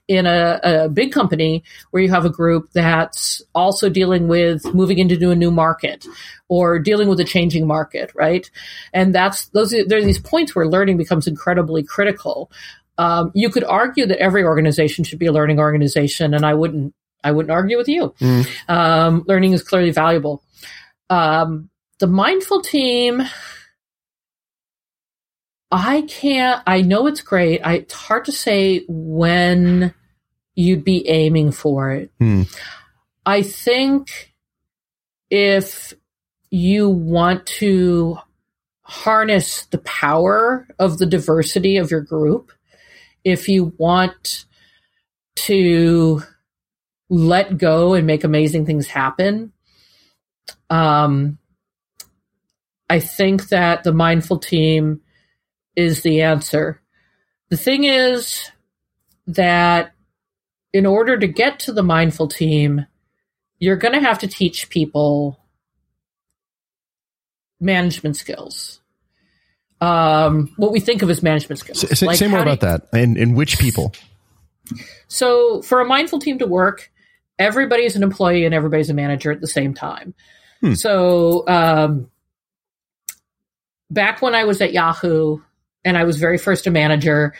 [0.09, 4.99] in a, a big company where you have a group that's also dealing with moving
[4.99, 6.07] into a new market
[6.49, 8.51] or dealing with a changing market right?
[8.95, 12.51] And that's those are, there are these points where learning becomes incredibly critical
[12.99, 16.93] um, you could argue that every organization should be a learning organization and i wouldn't
[17.25, 18.47] i wouldn't argue with you Mm.
[18.69, 20.43] um, learning is clearly valuable.
[21.11, 21.71] Um,
[22.01, 23.23] the mindful team,
[25.71, 27.61] I can't, I know it's great.
[27.61, 29.93] I, it's hard to say when
[30.55, 32.11] you'd be aiming for it.
[32.19, 32.43] Hmm.
[33.27, 34.33] I think
[35.31, 35.93] if
[36.51, 38.19] you want to
[38.83, 42.51] harness the power of the diversity of your group,
[43.25, 44.45] if you want
[45.37, 46.23] to
[47.09, 49.53] let go and make amazing things happen,
[50.71, 51.39] um,
[52.91, 55.01] I think that the mindful team
[55.77, 56.81] is the answer.
[57.51, 58.51] The thing is
[59.27, 59.93] that
[60.73, 62.87] in order to get to the mindful team,
[63.59, 65.39] you're going to have to teach people
[67.61, 68.78] management skills.
[69.81, 71.85] Um, what we think of as management skills.
[71.85, 72.89] S- say more about you, that.
[72.93, 73.93] And, and which people?
[75.07, 76.91] So, for a mindful team to work,
[77.39, 80.15] everybody's an employee and everybody's a manager at the same time.
[80.61, 80.75] Hmm.
[80.75, 82.11] So, um,
[83.91, 85.39] back when I was at Yahoo,
[85.85, 87.35] and I was very first a manager,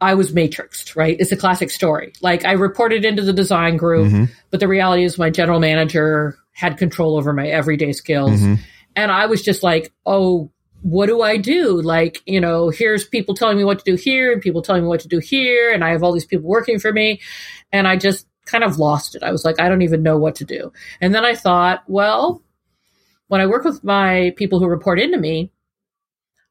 [0.00, 1.16] I was matrixed, right?
[1.18, 2.12] It's a classic story.
[2.20, 4.24] Like I reported into the design group, mm-hmm.
[4.50, 8.40] but the reality is my general manager had control over my everyday skills.
[8.40, 8.54] Mm-hmm.
[8.94, 10.50] And I was just like, oh,
[10.82, 11.80] what do I do?
[11.82, 14.88] Like, you know, here's people telling me what to do here and people telling me
[14.88, 15.72] what to do here.
[15.72, 17.20] And I have all these people working for me.
[17.72, 19.22] And I just kind of lost it.
[19.22, 20.72] I was like, I don't even know what to do.
[21.00, 22.42] And then I thought, well,
[23.28, 25.50] when I work with my people who report into me,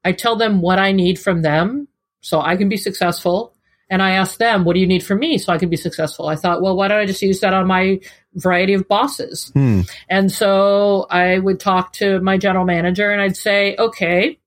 [0.04, 1.88] I tell them what I need from them
[2.20, 3.54] so I can be successful.
[3.88, 6.28] And I ask them, what do you need from me so I can be successful?
[6.28, 8.00] I thought, well, why don't I just use that on my
[8.36, 9.50] variety of bosses?
[9.54, 9.82] Hmm.
[10.08, 14.38] And so I would talk to my general manager and I'd say, okay,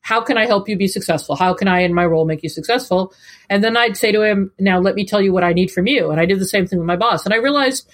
[0.00, 1.36] how can I help you be successful?
[1.36, 3.12] How can I, in my role, make you successful?
[3.50, 5.86] And then I'd say to him, now let me tell you what I need from
[5.86, 6.10] you.
[6.10, 7.24] And I did the same thing with my boss.
[7.24, 7.88] And I realized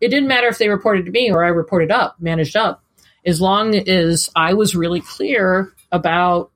[0.00, 2.82] it didn't matter if they reported to me or I reported up, managed up,
[3.24, 6.50] as long as I was really clear about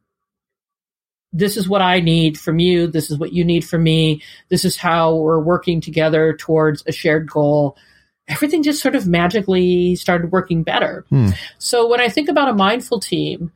[1.33, 2.87] this is what I need from you.
[2.87, 4.23] This is what you need from me.
[4.49, 7.77] This is how we're working together towards a shared goal.
[8.29, 11.05] Everything just sort of magically started working better.
[11.09, 11.31] Hmm.
[11.59, 13.53] So when I think about a mindful team,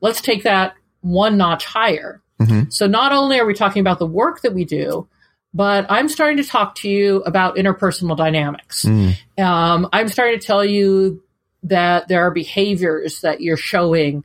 [0.00, 2.20] let's take that one notch higher.
[2.40, 2.70] Mm-hmm.
[2.70, 5.08] So not only are we talking about the work that we do,
[5.54, 8.84] but I'm starting to talk to you about interpersonal dynamics.
[8.84, 9.16] Mm.
[9.42, 11.22] Um, I'm starting to tell you
[11.62, 14.24] that there are behaviors that you're showing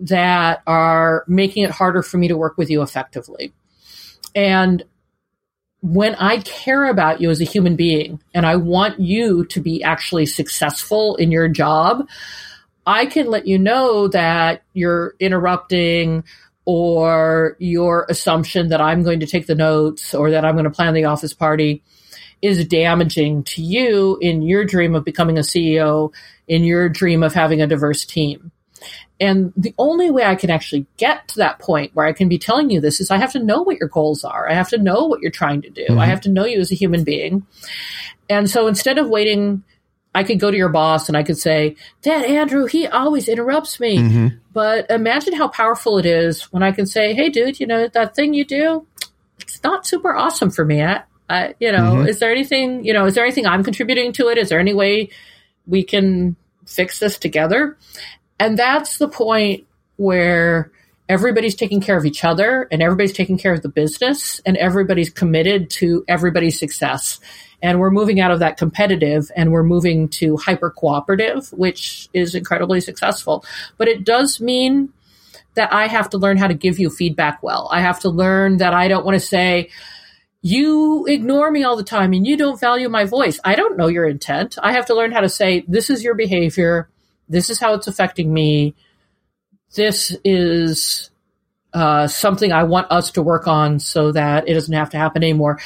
[0.00, 3.52] that are making it harder for me to work with you effectively.
[4.34, 4.82] And
[5.82, 9.82] when I care about you as a human being and I want you to be
[9.82, 12.08] actually successful in your job,
[12.86, 16.22] I can let you know that you're interrupting
[16.64, 20.70] or your assumption that I'm going to take the notes or that I'm going to
[20.70, 21.82] plan the office party
[22.40, 26.12] is damaging to you in your dream of becoming a CEO,
[26.46, 28.51] in your dream of having a diverse team.
[29.20, 32.38] And the only way I can actually get to that point where I can be
[32.38, 34.48] telling you this is I have to know what your goals are.
[34.48, 35.84] I have to know what you're trying to do.
[35.84, 35.98] Mm-hmm.
[35.98, 37.46] I have to know you as a human being.
[38.28, 39.62] And so instead of waiting,
[40.14, 43.80] I could go to your boss and I could say, Dad, Andrew, he always interrupts
[43.80, 43.98] me.
[43.98, 44.28] Mm-hmm.
[44.52, 48.14] But imagine how powerful it is when I can say, Hey, dude, you know, that
[48.14, 48.86] thing you do,
[49.40, 50.82] it's not super awesome for me.
[50.82, 52.08] I, I you know, mm-hmm.
[52.08, 54.38] is there anything, you know, is there anything I'm contributing to it?
[54.38, 55.10] Is there any way
[55.66, 57.76] we can fix this together?
[58.42, 59.68] And that's the point
[59.98, 60.72] where
[61.08, 65.10] everybody's taking care of each other and everybody's taking care of the business and everybody's
[65.10, 67.20] committed to everybody's success.
[67.62, 72.34] And we're moving out of that competitive and we're moving to hyper cooperative, which is
[72.34, 73.44] incredibly successful.
[73.78, 74.92] But it does mean
[75.54, 77.68] that I have to learn how to give you feedback well.
[77.70, 79.70] I have to learn that I don't want to say,
[80.40, 83.38] you ignore me all the time and you don't value my voice.
[83.44, 84.58] I don't know your intent.
[84.60, 86.88] I have to learn how to say, this is your behavior.
[87.32, 88.74] This is how it's affecting me.
[89.74, 91.10] This is
[91.72, 95.22] uh, something I want us to work on so that it doesn't have to happen
[95.22, 95.58] anymore.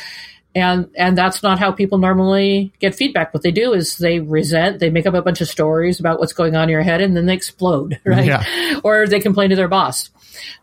[0.55, 3.35] And and that's not how people normally get feedback.
[3.35, 6.33] What they do is they resent, they make up a bunch of stories about what's
[6.33, 8.25] going on in your head, and then they explode, right?
[8.25, 8.81] Yeah.
[8.83, 10.11] Or they complain to their boss.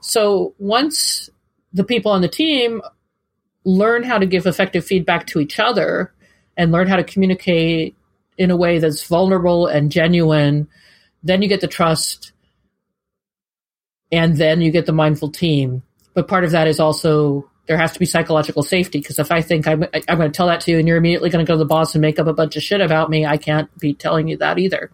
[0.02, 1.30] So once
[1.74, 2.82] the people on the team
[3.66, 6.14] learn how to give effective feedback to each other
[6.58, 7.96] and learn how to communicate
[8.38, 10.68] in a way that's vulnerable and genuine
[11.24, 12.32] then you get the trust,
[14.12, 15.84] and then you get the mindful team.
[16.14, 19.42] But part of that is also there has to be psychological safety because if I
[19.42, 21.56] think I'm, I'm going to tell that to you and you're immediately going to go
[21.56, 23.94] to the boss and make up a bunch of shit about me, I can't be
[23.94, 24.92] telling you that either.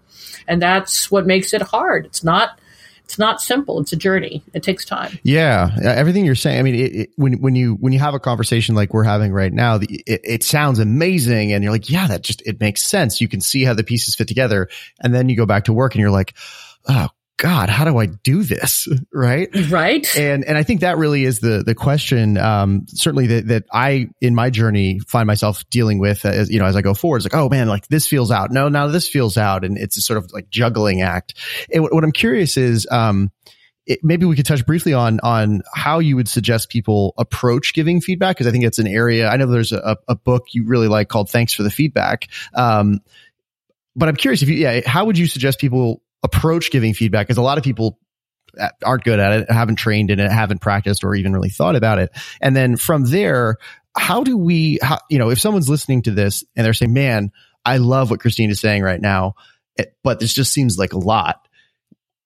[0.47, 2.05] And that's what makes it hard.
[2.05, 2.59] It's not
[3.09, 3.79] it's not simple.
[3.79, 4.43] It's a journey.
[4.53, 5.17] It takes time.
[5.23, 6.59] Yeah, everything you're saying.
[6.59, 9.33] I mean, it, it, when when you when you have a conversation like we're having
[9.33, 12.83] right now, the, it, it, sounds amazing, and you're like, yeah, that just it makes
[12.83, 13.19] sense.
[13.19, 15.95] You can see how the pieces fit together, and then you go back to work,
[15.95, 16.35] and you're like,
[16.87, 17.07] oh
[17.39, 18.87] God, how do I do this?
[19.11, 19.49] Right.
[19.69, 20.07] Right.
[20.15, 24.09] And, and I think that really is the, the question, um, certainly that, that I,
[24.21, 27.17] in my journey, find myself dealing with as, you know, as I go forward.
[27.17, 28.51] It's like, oh man, like this feels out.
[28.51, 29.65] No, now this feels out.
[29.65, 31.33] And it's a sort of like juggling act.
[31.73, 33.31] And what, what I'm curious is, um,
[33.85, 37.99] it, maybe we could touch briefly on on how you would suggest people approach giving
[37.99, 39.27] feedback because I think it's an area.
[39.27, 42.99] I know there's a, a book you really like called "Thanks for the Feedback," um,
[43.95, 47.27] but I'm curious if you, yeah, how would you suggest people approach giving feedback?
[47.27, 47.99] Because a lot of people
[48.83, 51.99] aren't good at it, haven't trained in it, haven't practiced, or even really thought about
[51.99, 52.11] it.
[52.41, 53.57] And then from there,
[53.95, 57.31] how do we, how, you know, if someone's listening to this and they're saying, "Man,
[57.65, 59.35] I love what Christine is saying right now,"
[60.03, 61.47] but this just seems like a lot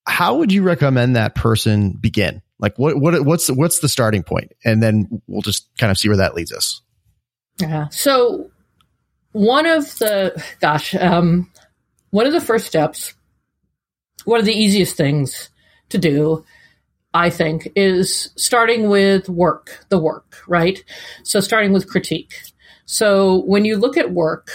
[0.05, 2.41] how would you recommend that person begin?
[2.59, 4.53] Like what what what's what's the starting point?
[4.63, 6.81] And then we'll just kind of see where that leads us.
[7.59, 7.87] Yeah.
[7.89, 8.51] So
[9.31, 11.51] one of the gosh, um,
[12.11, 13.13] one of the first steps,
[14.25, 15.49] one of the easiest things
[15.89, 16.45] to do,
[17.13, 20.83] I think, is starting with work, the work, right?
[21.23, 22.33] So starting with critique.
[22.85, 24.51] So when you look at work,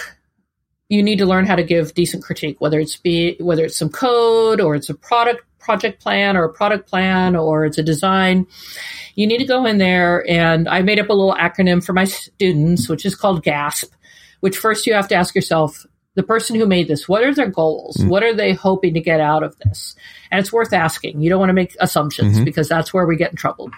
[0.89, 3.89] you need to learn how to give decent critique, whether it's be whether it's some
[3.89, 8.47] code or it's a product project plan or a product plan or it's a design.
[9.15, 12.05] You need to go in there and I made up a little acronym for my
[12.05, 13.91] students, which is called GASP,
[14.39, 17.49] which first you have to ask yourself, the person who made this, what are their
[17.49, 17.97] goals?
[17.97, 18.09] Mm-hmm.
[18.09, 19.95] What are they hoping to get out of this?
[20.31, 21.21] And it's worth asking.
[21.21, 22.45] You don't want to make assumptions mm-hmm.
[22.45, 23.71] because that's where we get in trouble.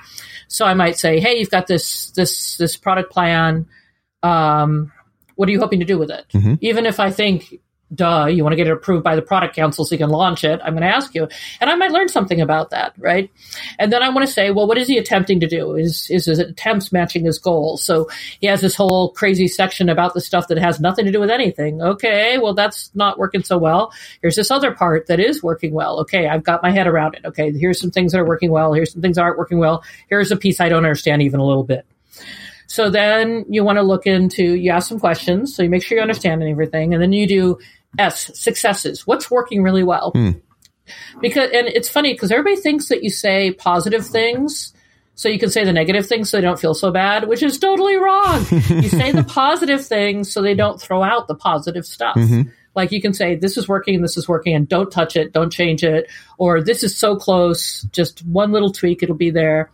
[0.47, 3.67] So I might say, Hey, you've got this, this, this product plan.
[4.23, 4.91] Um,
[5.35, 6.25] what are you hoping to do with it?
[6.33, 6.55] Mm-hmm.
[6.61, 7.59] Even if I think,
[7.93, 10.43] duh, you want to get it approved by the product council so you can launch
[10.43, 11.27] it, I'm going to ask you.
[11.59, 13.29] And I might learn something about that, right?
[13.79, 15.75] And then I want to say, well, what is he attempting to do?
[15.75, 17.83] Is, is his attempts matching his goals?
[17.83, 21.19] So he has this whole crazy section about the stuff that has nothing to do
[21.19, 21.81] with anything.
[21.81, 23.91] Okay, well, that's not working so well.
[24.21, 25.99] Here's this other part that is working well.
[26.01, 27.25] Okay, I've got my head around it.
[27.25, 28.73] Okay, here's some things that are working well.
[28.73, 29.83] Here's some things that aren't working well.
[30.07, 31.85] Here's a piece I don't understand even a little bit.
[32.71, 35.53] So then you want to look into, you ask some questions.
[35.53, 36.93] So you make sure you understand everything.
[36.93, 37.59] And then you do
[37.97, 39.05] S, successes.
[39.05, 40.11] What's working really well?
[40.11, 40.31] Hmm.
[41.21, 44.73] Because, and it's funny because everybody thinks that you say positive things
[45.15, 47.59] so you can say the negative things so they don't feel so bad, which is
[47.59, 48.45] totally wrong.
[48.49, 52.15] you say the positive things so they don't throw out the positive stuff.
[52.15, 52.49] Mm-hmm.
[52.73, 55.51] Like you can say, this is working, this is working, and don't touch it, don't
[55.51, 59.69] change it, or this is so close, just one little tweak, it'll be there.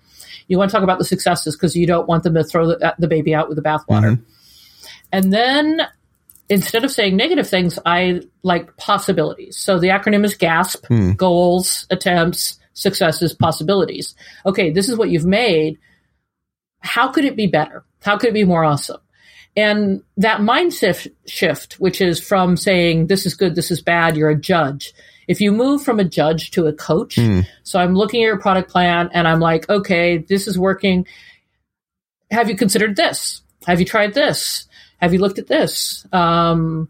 [0.47, 2.95] You want to talk about the successes because you don't want them to throw the,
[2.97, 4.17] the baby out with the bathwater.
[4.17, 4.85] Mm-hmm.
[5.13, 5.81] And then
[6.49, 9.57] instead of saying negative things, I like possibilities.
[9.57, 11.17] So the acronym is GASP mm.
[11.17, 14.15] goals, attempts, successes, possibilities.
[14.45, 15.77] Okay, this is what you've made.
[16.79, 17.83] How could it be better?
[18.01, 19.01] How could it be more awesome?
[19.55, 24.29] And that mindset shift, which is from saying this is good, this is bad, you're
[24.29, 24.93] a judge,
[25.27, 27.45] if you move from a judge to a coach, mm.
[27.63, 31.05] so I'm looking at your product plan and I'm like, okay, this is working.
[32.31, 33.41] Have you considered this?
[33.65, 34.67] Have you tried this?
[34.97, 36.05] Have you looked at this?
[36.11, 36.89] Um,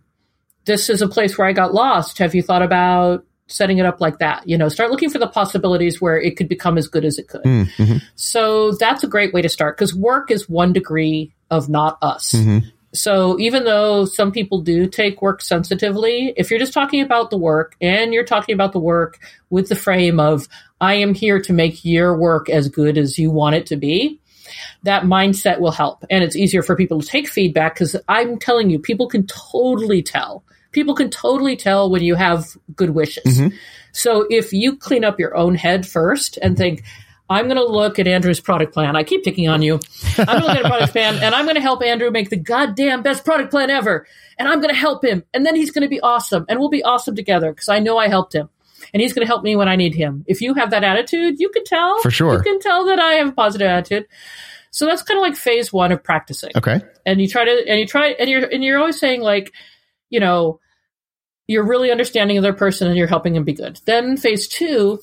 [0.66, 2.18] this is a place where I got lost.
[2.18, 4.48] Have you thought about setting it up like that?
[4.48, 7.28] You know, start looking for the possibilities where it could become as good as it
[7.28, 7.44] could.
[7.44, 7.64] Hmm.
[7.78, 7.98] Mm-hmm.
[8.16, 12.34] So that's a great way to start because work is one degree of not us.
[12.34, 12.68] Mm-hmm.
[12.94, 17.38] So even though some people do take work sensitively, if you're just talking about the
[17.38, 20.48] work and you're talking about the work with the frame of,
[20.80, 24.20] I am here to make your work as good as you want it to be,
[24.84, 26.04] that mindset will help.
[26.10, 30.02] And it's easier for people to take feedback because I'm telling you, people can totally
[30.02, 30.44] tell.
[30.72, 33.24] People can totally tell when you have good wishes.
[33.24, 33.56] Mm-hmm.
[33.92, 36.84] So if you clean up your own head first and think,
[37.30, 38.96] I'm going to look at Andrew's product plan.
[38.96, 39.80] I keep picking on you.
[40.18, 42.30] I'm going to look at a product plan and I'm going to help Andrew make
[42.30, 44.08] the goddamn best product plan ever.
[44.38, 45.24] And I'm going to help him.
[45.34, 46.46] And then he's going to be awesome.
[46.48, 48.50] And we'll be awesome together because I know I helped him.
[48.94, 50.24] And he's going to help me when I need him.
[50.28, 52.02] If you have that attitude, you can tell.
[52.02, 52.36] For sure.
[52.36, 54.08] You can tell that I have a positive attitude.
[54.72, 56.52] So that's kind of like phase one of practicing.
[56.56, 56.82] Okay.
[57.06, 59.54] And you try to, and you try, and you're, and you're always saying like,
[60.10, 60.60] you know,
[61.48, 63.80] you're really understanding their person and you're helping them be good.
[63.86, 65.00] Then phase two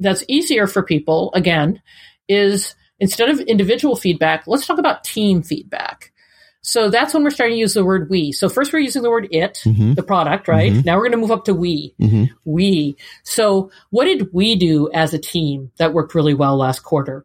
[0.00, 1.80] that's easier for people, again,
[2.28, 6.12] is instead of individual feedback, let's talk about team feedback.
[6.68, 8.30] So that's when we're starting to use the word we.
[8.30, 9.94] So first we're using the word it, mm-hmm.
[9.94, 10.70] the product, right?
[10.70, 10.82] Mm-hmm.
[10.84, 11.94] Now we're going to move up to we.
[11.98, 12.24] Mm-hmm.
[12.44, 12.98] We.
[13.22, 17.24] So what did we do as a team that worked really well last quarter?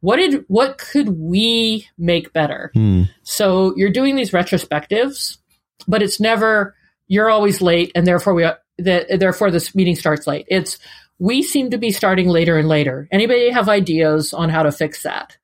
[0.00, 2.72] What did what could we make better?
[2.74, 3.10] Mm.
[3.22, 5.36] So you're doing these retrospectives,
[5.86, 6.74] but it's never
[7.06, 10.46] you're always late and therefore we the, therefore this meeting starts late.
[10.48, 10.78] It's
[11.18, 13.08] we seem to be starting later and later.
[13.12, 15.36] Anybody have ideas on how to fix that?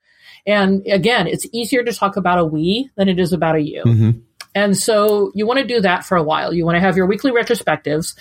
[0.46, 3.82] And again, it's easier to talk about a we than it is about a you.
[3.84, 4.10] Mm-hmm.
[4.54, 6.54] And so you want to do that for a while.
[6.54, 8.16] You want to have your weekly retrospectives.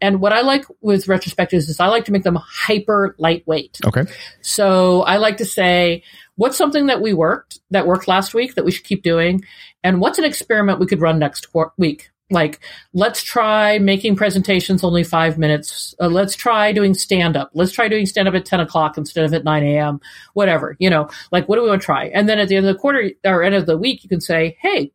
[0.00, 3.80] And what I like with retrospectives is I like to make them hyper lightweight.
[3.84, 4.04] Okay.
[4.40, 6.04] So I like to say,
[6.36, 9.44] what's something that we worked, that worked last week that we should keep doing?
[9.82, 12.09] And what's an experiment we could run next week?
[12.30, 12.60] Like,
[12.92, 15.94] let's try making presentations only five minutes.
[16.00, 17.50] Uh, let's try doing stand up.
[17.54, 20.00] Let's try doing stand up at 10 o'clock instead of at 9 a.m.
[20.34, 22.06] Whatever, you know, like, what do we want to try?
[22.06, 24.20] And then at the end of the quarter or end of the week, you can
[24.20, 24.92] say, hey,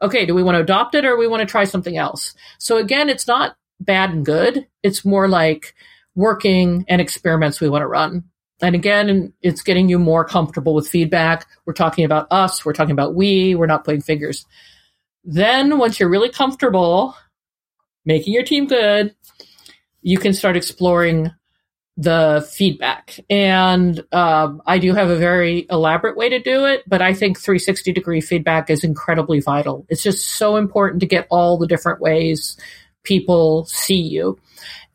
[0.00, 2.34] okay, do we want to adopt it or we want to try something else?
[2.58, 4.66] So again, it's not bad and good.
[4.82, 5.74] It's more like
[6.14, 8.24] working and experiments we want to run.
[8.60, 11.46] And again, it's getting you more comfortable with feedback.
[11.66, 12.64] We're talking about us.
[12.64, 13.56] We're talking about we.
[13.56, 14.46] We're not putting figures.
[15.24, 17.16] Then once you're really comfortable
[18.04, 19.14] making your team good,
[20.00, 21.30] you can start exploring
[21.96, 23.20] the feedback.
[23.28, 27.38] And um, I do have a very elaborate way to do it, but I think
[27.38, 29.86] 360 degree feedback is incredibly vital.
[29.88, 32.56] It's just so important to get all the different ways
[33.02, 34.38] people see you.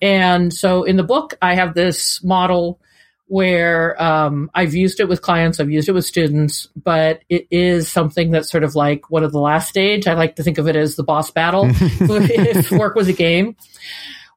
[0.01, 2.79] And so in the book, I have this model
[3.27, 7.91] where um, I've used it with clients, I've used it with students, but it is
[7.91, 10.07] something that's sort of like one of the last stage.
[10.07, 13.57] I like to think of it as the boss battle if work was a game,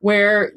[0.01, 0.53] where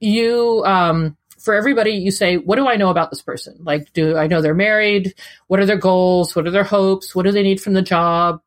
[0.00, 3.56] you, um, for everybody, you say, what do I know about this person?
[3.60, 5.14] Like, do I know they're married?
[5.46, 6.34] What are their goals?
[6.34, 7.14] What are their hopes?
[7.14, 8.42] What do they need from the job?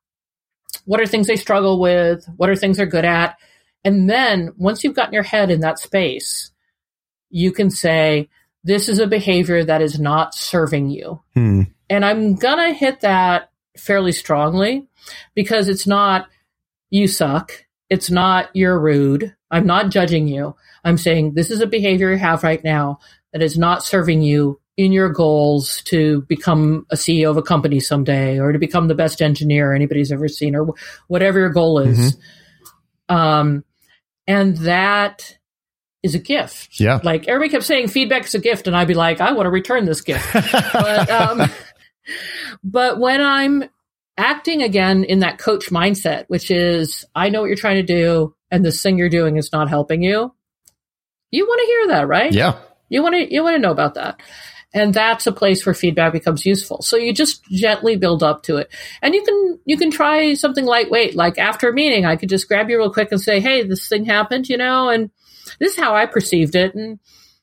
[0.86, 2.28] What are things they struggle with?
[2.36, 3.38] What are things they're good at?
[3.86, 6.51] And then once you've gotten your head in that space,
[7.30, 8.30] you can say,
[8.64, 11.22] this is a behavior that is not serving you.
[11.34, 11.64] Hmm.
[11.89, 14.88] And I'm going to hit that fairly strongly
[15.36, 16.28] because it's not
[16.89, 17.66] you suck.
[17.89, 19.36] It's not you're rude.
[19.51, 20.55] I'm not judging you.
[20.84, 22.99] I'm saying this is a behavior you have right now
[23.32, 27.80] that is not serving you in your goals to become a CEO of a company
[27.80, 30.74] someday or to become the best engineer anybody's ever seen or
[31.07, 32.16] whatever your goal is.
[32.16, 33.16] Mm-hmm.
[33.16, 33.64] Um,
[34.26, 35.38] and that
[36.04, 36.80] is a gift.
[36.80, 36.99] Yeah.
[37.01, 39.49] Like everybody kept saying feedback is a gift, and I'd be like, I want to
[39.49, 40.28] return this gift.
[40.74, 41.49] but, um,
[42.64, 43.64] but when I'm
[44.18, 48.36] acting again in that coach mindset, which is, I know what you're trying to do,
[48.51, 50.34] and this thing you're doing is not helping you,
[51.32, 52.32] you want to hear that, right?
[52.32, 52.60] Yeah.
[52.89, 54.22] You want to, you want to know about that.
[54.76, 56.82] And that's a place where feedback becomes useful.
[56.82, 58.74] So you just gently build up to it.
[59.01, 61.16] And you can, you can try something lightweight.
[61.16, 63.88] Like after a meeting, I could just grab you real quick and say, Hey, this
[63.88, 65.12] thing happened, you know, and
[65.60, 66.76] this is how I perceived it.
[66.76, 66.99] And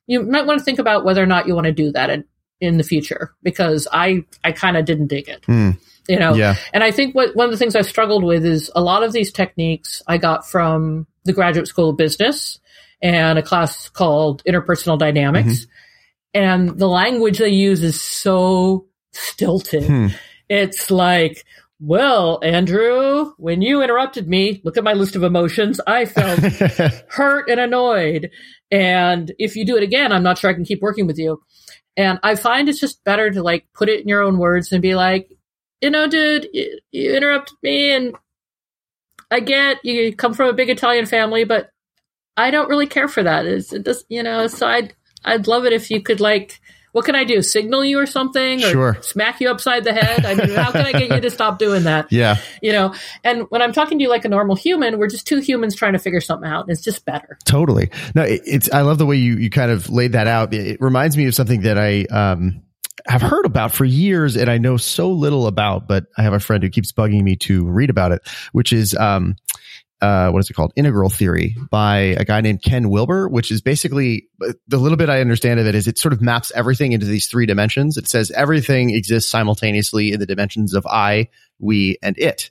[0.07, 2.25] you might want to think about whether or not you want to do that in,
[2.61, 5.43] in the future because I, I kind of didn't dig it.
[5.43, 5.79] Mm.
[6.09, 6.57] You know, yeah.
[6.73, 9.13] and I think what one of the things I struggled with is a lot of
[9.13, 12.59] these techniques I got from the Graduate School of Business
[13.01, 15.61] and a class called Interpersonal Dynamics.
[15.61, 16.43] Mm-hmm.
[16.43, 19.85] And the language they use is so stilted.
[19.85, 20.07] Hmm.
[20.49, 21.45] It's like,
[21.81, 25.81] well, Andrew, when you interrupted me, look at my list of emotions.
[25.87, 26.39] I felt
[27.09, 28.31] hurt and annoyed.
[28.71, 31.43] And if you do it again, I'm not sure I can keep working with you.
[31.97, 34.83] And I find it's just better to like put it in your own words and
[34.83, 35.31] be like,
[35.81, 38.15] you know, dude, you, you interrupted me and
[39.31, 41.71] I get you come from a big Italian family, but
[42.37, 43.47] I don't really care for that.
[43.47, 46.61] It's, it does, you know, so I'd, I'd love it if you could like
[46.93, 47.43] what can I do?
[47.43, 48.99] Signal you or something, or sure.
[49.01, 50.25] smack you upside the head?
[50.27, 52.09] I mean, how can I get you to stop doing that?
[52.21, 52.95] Yeah, you know.
[53.23, 55.93] And when I'm talking to you like a normal human, we're just two humans trying
[55.93, 56.63] to figure something out.
[56.63, 57.39] And it's just better.
[57.45, 57.91] Totally.
[58.15, 58.71] No, it, it's.
[58.73, 60.53] I love the way you you kind of laid that out.
[60.53, 62.63] It, it reminds me of something that I um
[63.07, 65.87] have heard about for years, and I know so little about.
[65.87, 68.23] But I have a friend who keeps bugging me to read about it,
[68.53, 69.37] which is um
[70.01, 70.73] uh, what is it called?
[70.77, 74.29] Integral theory by a guy named Ken Wilber, which is basically
[74.67, 77.29] the little bit I understand of it is it sort of maps everything into these
[77.29, 77.97] three dimensions.
[77.97, 81.29] It says everything exists simultaneously in the dimensions of I,
[81.59, 82.51] we, and it.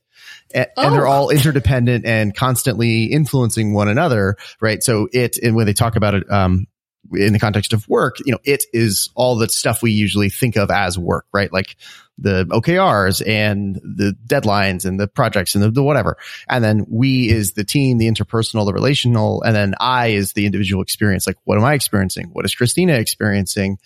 [0.54, 0.84] And, oh.
[0.84, 4.84] and, they're all interdependent and constantly influencing one another, right?
[4.84, 6.68] So it, and when they talk about it, um,
[7.14, 10.56] in the context of work, you know, it is all the stuff we usually think
[10.56, 11.52] of as work, right?
[11.52, 11.76] Like
[12.18, 16.18] the OKRs and the deadlines and the projects and the, the, whatever.
[16.48, 19.42] And then we is the team, the interpersonal, the relational.
[19.44, 21.26] And then I is the individual experience.
[21.26, 22.30] Like, what am I experiencing?
[22.34, 23.80] What is Christina experiencing?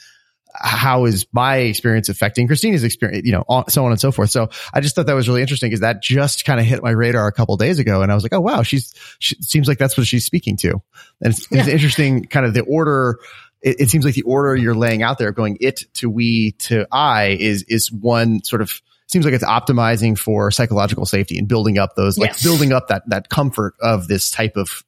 [0.54, 3.26] How is my experience affecting Christina's experience?
[3.26, 4.30] You know, so on and so forth.
[4.30, 6.92] So I just thought that was really interesting because that just kind of hit my
[6.92, 8.02] radar a couple days ago.
[8.02, 10.82] And I was like, oh, wow, she's, she seems like that's what she's speaking to.
[11.22, 11.60] And it's, yeah.
[11.60, 13.20] it's interesting kind of the order
[13.64, 16.86] it, it, seems like the order you're laying out there, going it to we to
[16.92, 21.78] I, is is one sort of seems like it's optimizing for psychological safety and building
[21.78, 24.84] up those like building up that that comfort of this type of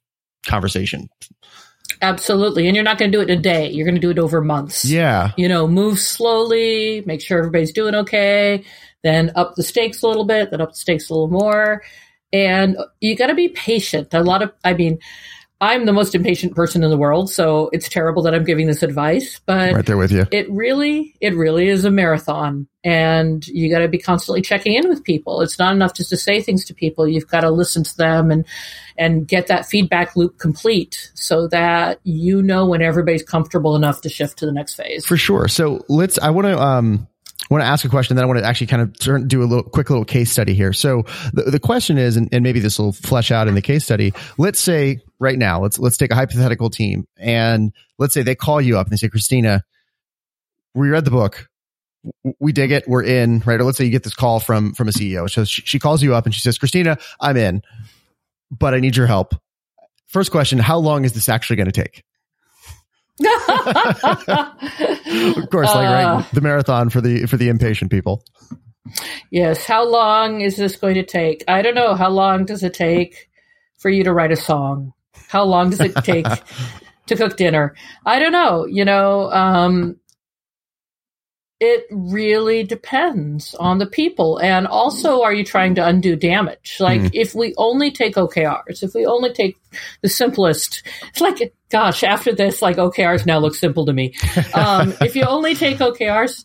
[0.46, 1.08] conversation.
[2.02, 2.66] Absolutely.
[2.66, 3.70] And you're not going to do it in a day.
[3.70, 4.84] You're going to do it over months.
[4.84, 5.32] Yeah.
[5.36, 8.64] You know, move slowly, make sure everybody's doing okay,
[9.02, 11.82] then up the stakes a little bit, then up the stakes a little more.
[12.32, 14.12] And you got to be patient.
[14.12, 14.98] A lot of, I mean,
[15.58, 18.82] I'm the most impatient person in the world, so it's terrible that I'm giving this
[18.82, 20.26] advice, but right there with you.
[20.30, 24.86] It really, it really is a marathon, and you got to be constantly checking in
[24.86, 25.40] with people.
[25.40, 27.08] It's not enough just to say things to people.
[27.08, 28.44] You've got to listen to them and
[28.98, 34.10] and get that feedback loop complete, so that you know when everybody's comfortable enough to
[34.10, 35.06] shift to the next phase.
[35.06, 35.48] For sure.
[35.48, 36.18] So let's.
[36.18, 37.08] I want to um
[37.48, 39.42] I want to ask a question, then I want to actually kind of turn, do
[39.42, 40.72] a little quick little case study here.
[40.72, 43.84] So the, the question is, and, and maybe this will flesh out in the case
[43.84, 44.12] study.
[44.36, 48.60] Let's say right now, let's let's take a hypothetical team, and let's say they call
[48.60, 49.62] you up and they say, Christina,
[50.74, 51.48] we read the book,
[52.40, 53.60] we dig it, we're in, right?
[53.60, 55.30] Or let's say you get this call from from a CEO.
[55.30, 57.62] So she, she calls you up and she says, Christina, I'm in,
[58.50, 59.34] but I need your help.
[60.08, 62.02] First question: How long is this actually going to take?
[63.18, 63.28] Of
[65.50, 66.22] course, like right, uh.
[66.32, 68.22] the marathon for the for the impatient people.
[69.30, 69.64] Yes.
[69.64, 71.44] How long is this going to take?
[71.48, 71.94] I don't know.
[71.94, 73.28] How long does it take
[73.78, 74.92] for you to write a song?
[75.28, 76.26] How long does it take
[77.06, 77.74] to cook dinner?
[78.04, 78.66] I don't know.
[78.66, 79.96] You know, um,
[81.58, 84.38] it really depends on the people.
[84.38, 86.76] And also, are you trying to undo damage?
[86.80, 87.10] Like, mm.
[87.14, 89.56] if we only take OKRs, if we only take
[90.02, 94.14] the simplest, it's like, gosh, after this, like OKRs now look simple to me.
[94.54, 96.44] Um, if you only take OKRs,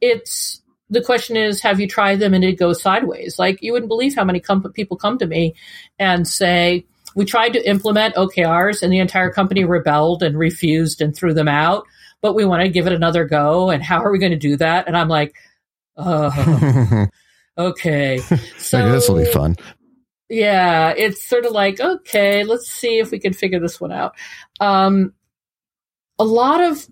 [0.00, 3.38] it's, the question is, have you tried them and it goes sideways?
[3.38, 5.54] Like, you wouldn't believe how many com- people come to me
[5.98, 6.84] and say,
[7.14, 11.48] we tried to implement OKRs and the entire company rebelled and refused and threw them
[11.48, 11.86] out
[12.26, 13.70] but we want to give it another go.
[13.70, 14.88] And how are we going to do that?
[14.88, 15.32] And I'm like,
[15.96, 17.06] oh,
[17.58, 18.18] okay.
[18.58, 19.54] So this will be fun.
[20.28, 24.16] Yeah, it's sort of like, okay, let's see if we can figure this one out.
[24.58, 25.14] Um,
[26.18, 26.84] a lot of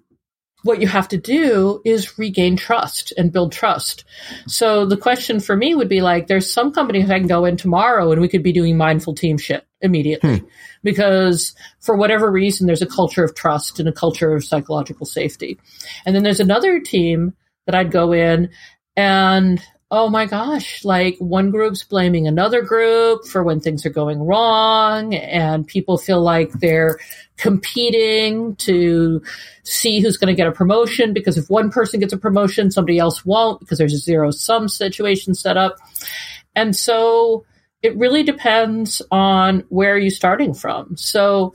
[0.63, 4.05] what you have to do is regain trust and build trust.
[4.47, 7.57] So the question for me would be like, there's some companies I can go in
[7.57, 10.47] tomorrow and we could be doing mindful team shit immediately hmm.
[10.83, 15.59] because for whatever reason, there's a culture of trust and a culture of psychological safety.
[16.05, 17.35] And then there's another team
[17.67, 18.51] that I'd go in
[18.97, 24.19] and oh my gosh, like one group's blaming another group for when things are going
[24.19, 26.99] wrong, and people feel like they're
[27.37, 29.23] competing to
[29.63, 32.99] see who's going to get a promotion because if one person gets a promotion, somebody
[32.99, 35.77] else won't because there's a zero sum situation set up.
[36.57, 37.45] And so
[37.85, 40.97] it really depends on where you're starting from.
[40.97, 41.55] So,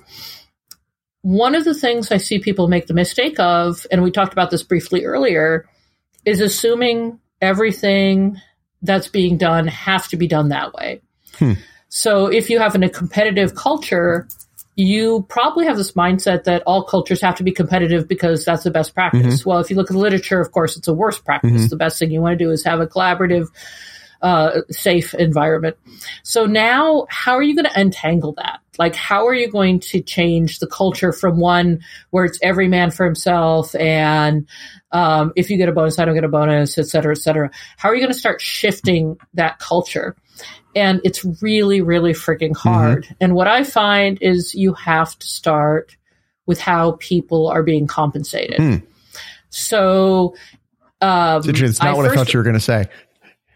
[1.21, 4.51] one of the things I see people make the mistake of, and we talked about
[4.51, 5.67] this briefly earlier,
[6.23, 8.39] is assuming everything
[8.81, 11.01] that's being done has to be done that way.
[11.33, 11.53] Hmm.
[11.89, 14.27] So if you have a competitive culture,
[14.75, 18.71] you probably have this mindset that all cultures have to be competitive because that's the
[18.71, 19.41] best practice.
[19.41, 19.49] Mm-hmm.
[19.49, 21.51] Well, if you look at the literature, of course, it's a worse practice.
[21.51, 21.67] Mm-hmm.
[21.67, 23.47] The best thing you want to do is have a collaborative,
[24.21, 25.77] uh, safe environment.
[26.23, 28.59] So now, how are you going to untangle that?
[28.77, 32.91] Like, how are you going to change the culture from one where it's every man
[32.91, 34.47] for himself and
[34.91, 37.51] um, if you get a bonus, I don't get a bonus, et cetera, et cetera.
[37.77, 40.15] How are you going to start shifting that culture?
[40.75, 42.69] And it's really, really freaking mm-hmm.
[42.69, 43.03] hard.
[43.03, 43.13] Mm-hmm.
[43.21, 45.95] And what I find is you have to start
[46.45, 48.59] with how people are being compensated.
[48.59, 48.83] Mm.
[49.49, 50.35] So,
[51.01, 52.87] um, it's not I what first, I thought you were going to say.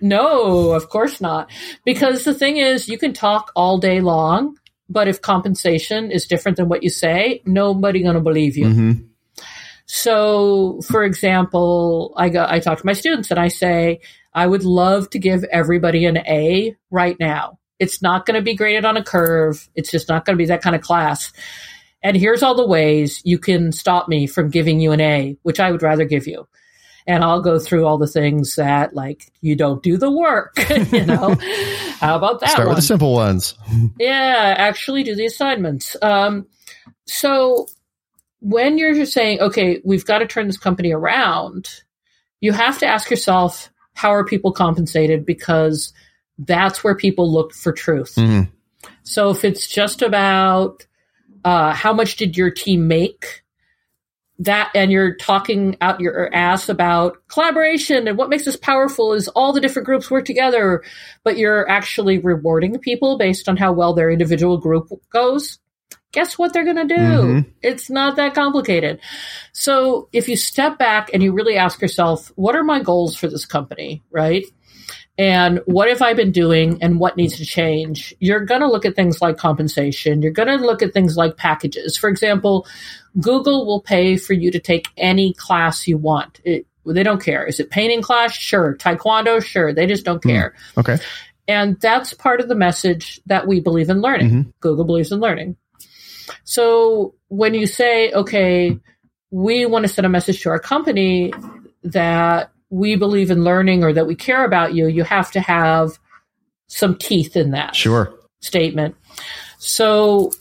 [0.03, 1.49] No, of course not.
[1.85, 4.57] Because the thing is, you can talk all day long,
[4.89, 8.65] but if compensation is different than what you say, nobody going to believe you.
[8.65, 8.91] Mm-hmm.
[9.85, 14.01] So, for example, I go, I talk to my students and I say,
[14.33, 17.59] I would love to give everybody an A right now.
[17.79, 19.69] It's not going to be graded on a curve.
[19.73, 21.31] It's just not going to be that kind of class.
[22.01, 25.61] And here's all the ways you can stop me from giving you an A, which
[25.61, 26.45] I would rather give you.
[27.05, 30.57] And I'll go through all the things that, like, you don't do the work.
[30.91, 31.35] you know,
[31.99, 32.51] how about that?
[32.51, 32.75] Start one?
[32.75, 33.55] with the simple ones.
[33.99, 35.97] yeah, actually do the assignments.
[36.01, 36.47] Um,
[37.05, 37.67] so
[38.39, 41.69] when you're just saying, okay, we've got to turn this company around,
[42.41, 45.25] you have to ask yourself, how are people compensated?
[45.25, 45.93] Because
[46.37, 48.15] that's where people look for truth.
[48.15, 48.49] Mm-hmm.
[49.03, 50.85] So if it's just about
[51.45, 53.42] uh, how much did your team make,
[54.39, 59.27] that and you're talking out your ass about collaboration and what makes us powerful is
[59.29, 60.83] all the different groups work together,
[61.23, 65.59] but you're actually rewarding people based on how well their individual group goes
[66.13, 66.95] guess what they're going to do?
[66.95, 67.49] Mm-hmm.
[67.61, 69.01] It's not that complicated.
[69.51, 73.27] So if you step back and you really ask yourself, what are my goals for
[73.27, 74.45] this company, right?
[75.17, 78.15] And what have I been doing and what needs to change?
[78.19, 80.23] You're going to look at things like compensation.
[80.23, 81.95] You're going to look at things like packages.
[81.95, 82.65] For example,
[83.19, 86.41] Google will pay for you to take any class you want.
[86.43, 87.45] It, they don't care.
[87.45, 88.33] Is it painting class?
[88.33, 88.75] Sure.
[88.75, 89.43] Taekwondo?
[89.43, 89.71] Sure.
[89.71, 90.29] They just don't hmm.
[90.29, 90.55] care.
[90.75, 91.03] Mm, okay.
[91.47, 94.29] And that's part of the message that we believe in learning.
[94.29, 94.53] Mhm.
[94.61, 95.57] Google believes in learning.
[96.45, 98.79] So when you say, okay,
[99.29, 101.33] we want to send a message to our company
[101.83, 105.99] that we believe in learning or that we care about you, you have to have
[106.67, 108.11] some teeth in that Sure.
[108.41, 108.95] statement.
[109.59, 110.31] So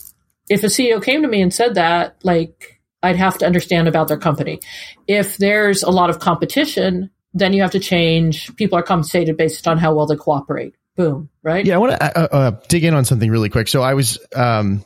[0.49, 4.09] if a CEO came to me and said that, like, I'd have to understand about
[4.09, 4.61] their company.
[5.07, 8.55] If there's a lot of competition, then you have to change.
[8.57, 10.75] People are compensated based on how well they cooperate.
[10.97, 11.67] Boom, right?
[11.67, 13.69] Yeah, I want to uh, uh, dig in on something really quick.
[13.69, 14.85] So I was um,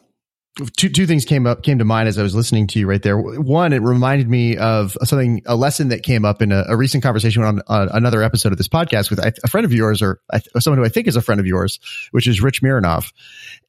[0.77, 3.03] two two things came up came to mind as I was listening to you right
[3.03, 3.19] there.
[3.19, 7.03] One, it reminded me of something a lesson that came up in a, a recent
[7.03, 10.21] conversation on uh, another episode of this podcast with a friend of yours or
[10.59, 11.79] someone who I think is a friend of yours,
[12.13, 13.13] which is Rich Mironov.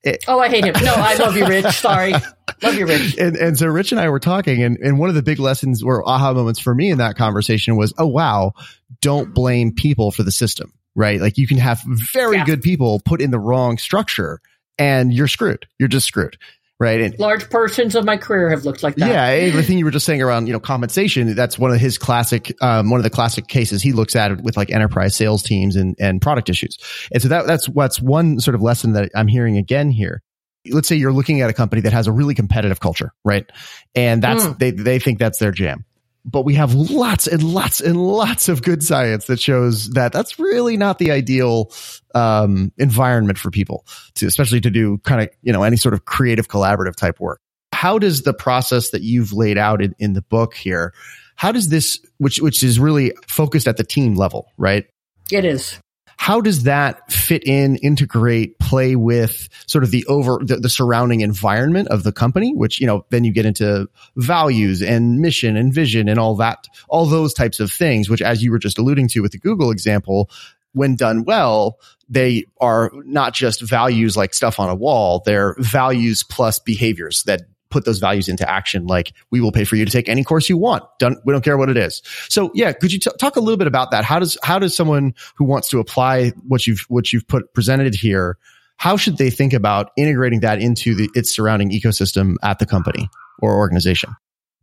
[0.03, 0.75] It, oh, I hate him.
[0.83, 1.65] No, I love you, Rich.
[1.75, 2.13] Sorry,
[2.61, 3.17] love you, Rich.
[3.19, 5.83] And and so Rich and I were talking, and and one of the big lessons
[5.83, 8.53] or aha moments for me in that conversation was, oh wow,
[9.01, 11.21] don't blame people for the system right?
[11.21, 12.45] Like you can have very Yeah.
[12.45, 14.41] good people put in the wrong structure
[14.79, 15.67] and you're screwed.
[15.77, 16.37] You're just screwed.
[16.79, 17.01] Right.
[17.01, 19.09] And Large portions of my career have looked like that.
[19.09, 22.53] yeah, everything you were just saying around, you know, compensation, that's one of his classic,
[22.61, 25.95] um, one of the classic cases he looks at with like enterprise sales teams and,
[25.99, 26.77] and product issues.
[27.11, 30.21] And so that, that's what's one sort of lesson that I'm hearing again here.
[30.69, 33.49] Let's say you're looking at a company that has a really competitive culture, right?
[33.95, 34.59] And that's, Mm.
[34.59, 35.83] they, they think that's their jam.
[36.29, 40.37] But we have lots and lots and lots of good science that shows that that's
[40.37, 41.71] really not the ideal
[42.13, 46.03] um, environment for people to, especially to do kind of, you know, any sort of
[46.03, 47.39] creative collaborative type work.
[47.71, 50.93] How does the process that you've laid out in, in the book here,
[51.37, 54.85] how does this, which, which is really focused at the team level, right?
[55.31, 55.79] It is.
[56.17, 61.21] How does that fit in, integrate, play with sort of the over, the, the surrounding
[61.21, 65.73] environment of the company, which, you know, then you get into values and mission and
[65.73, 69.07] vision and all that, all those types of things, which as you were just alluding
[69.09, 70.29] to with the Google example,
[70.73, 75.21] when done well, they are not just values like stuff on a wall.
[75.25, 78.85] They're values plus behaviors that put those values into action.
[78.87, 80.83] Like we will pay for you to take any course you want.
[81.01, 82.01] We don't care what it is.
[82.29, 84.03] So yeah, could you t- talk a little bit about that?
[84.03, 87.95] How does, how does someone who wants to apply what you've, what you've put presented
[87.95, 88.37] here,
[88.77, 93.09] how should they think about integrating that into the, its surrounding ecosystem at the company
[93.39, 94.15] or organization?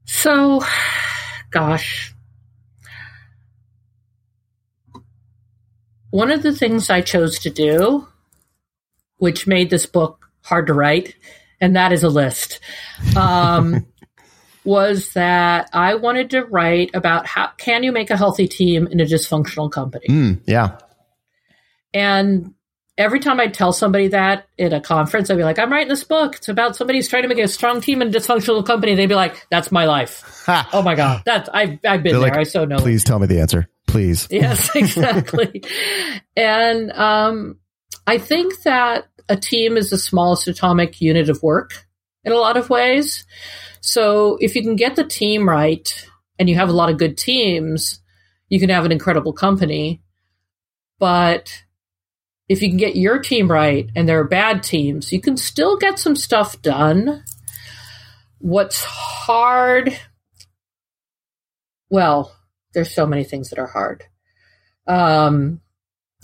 [0.04, 0.62] So,
[1.50, 2.14] gosh.
[6.10, 8.06] One of the things I chose to do,
[9.16, 11.16] which made this book hard to write,
[11.64, 12.60] and that is a list,
[13.16, 13.86] um,
[14.64, 19.00] was that I wanted to write about how can you make a healthy team in
[19.00, 20.06] a dysfunctional company.
[20.08, 20.76] Mm, yeah.
[21.94, 22.52] And
[22.98, 26.04] every time I tell somebody that at a conference, I'd be like, I'm writing this
[26.04, 26.36] book.
[26.36, 28.94] It's about somebody who's trying to make a strong team in a dysfunctional company.
[28.94, 30.44] They'd be like, that's my life.
[30.74, 31.22] Oh my God.
[31.24, 32.30] That's, I've, I've been They're there.
[32.30, 32.76] like, I so know.
[32.76, 32.82] it.
[32.82, 33.70] Please tell me the answer.
[33.86, 34.28] Please.
[34.30, 35.64] Yes, exactly.
[36.36, 37.58] and um,
[38.06, 41.86] I think that a team is the smallest atomic unit of work
[42.24, 43.24] in a lot of ways.
[43.80, 46.06] So if you can get the team right
[46.38, 48.00] and you have a lot of good teams,
[48.48, 50.02] you can have an incredible company.
[50.98, 51.64] But
[52.48, 55.76] if you can get your team right and there are bad teams, you can still
[55.76, 57.24] get some stuff done.
[58.38, 59.98] What's hard?
[61.88, 62.34] Well,
[62.74, 64.04] there's so many things that are hard.
[64.86, 65.60] Um,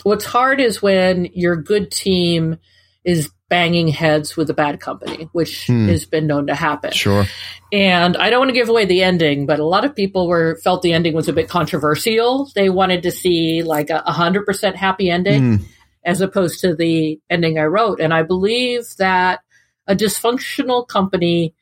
[0.03, 2.59] what's hard is when your good team
[3.05, 5.89] is banging heads with a bad company, which Hmm.
[5.89, 6.93] has been known to happen.
[6.93, 7.25] Sure.
[7.73, 10.57] And I don't want to give away the ending, but a lot of people were
[10.63, 12.49] felt the ending was a bit controversial.
[12.55, 15.65] They wanted to see like a hundred percent happy ending Mm,
[16.05, 18.01] as opposed to the ending I wrote.
[18.01, 19.41] And I believe that
[19.89, 21.55] a dysfunctional company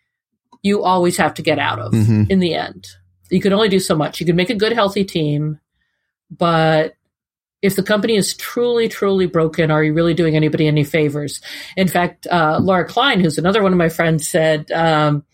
[0.63, 2.29] you always have to get out of Mhm.
[2.29, 2.87] in the end.
[3.31, 4.19] You can only do so much.
[4.21, 5.61] You can make a good, healthy team,
[6.31, 6.95] but
[7.61, 11.41] if the company is truly, truly broken, are you really doing anybody any favors?
[11.77, 15.25] In fact, uh, Laura Klein, who's another one of my friends, said um,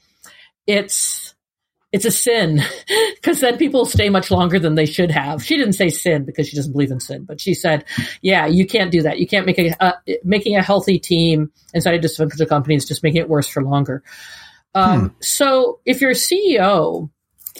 [0.66, 1.34] it's
[1.92, 2.60] it's a sin
[3.14, 5.44] because then people stay much longer than they should have.
[5.44, 7.84] She didn't say sin because she doesn't believe in sin, but she said,
[8.22, 9.18] "Yeah, you can't do that.
[9.18, 9.92] You can't make a uh,
[10.24, 14.02] making a healthy team inside a dysfunctional company is just making it worse for longer."
[14.74, 17.10] Um, So, if you're a CEO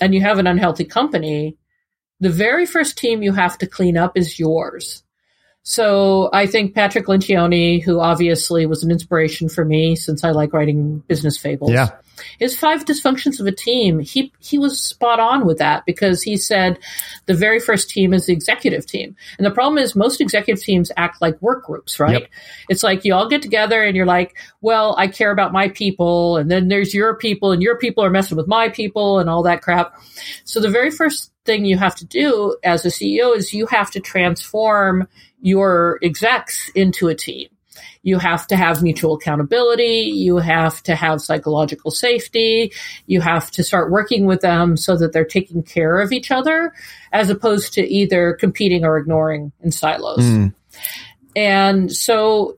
[0.00, 1.56] and you have an unhealthy company,
[2.24, 5.03] the very first team you have to clean up is yours.
[5.66, 10.52] So I think Patrick Lencioni, who obviously was an inspiration for me since I like
[10.52, 11.88] writing business fables, Yeah.
[12.38, 16.36] his five dysfunctions of a team, he he was spot on with that because he
[16.36, 16.78] said
[17.24, 19.16] the very first team is the executive team.
[19.38, 22.20] And the problem is most executive teams act like work groups, right?
[22.20, 22.30] Yep.
[22.68, 26.36] It's like you all get together and you're like, well, I care about my people,
[26.36, 29.42] and then there's your people, and your people are messing with my people and all
[29.44, 29.94] that crap.
[30.44, 33.90] So the very first thing you have to do as a CEO is you have
[33.92, 35.08] to transform
[35.44, 37.48] your execs into a team.
[38.02, 40.10] You have to have mutual accountability.
[40.14, 42.72] You have to have psychological safety.
[43.06, 46.72] You have to start working with them so that they're taking care of each other
[47.12, 50.24] as opposed to either competing or ignoring in silos.
[50.24, 50.54] Mm.
[51.36, 52.56] And so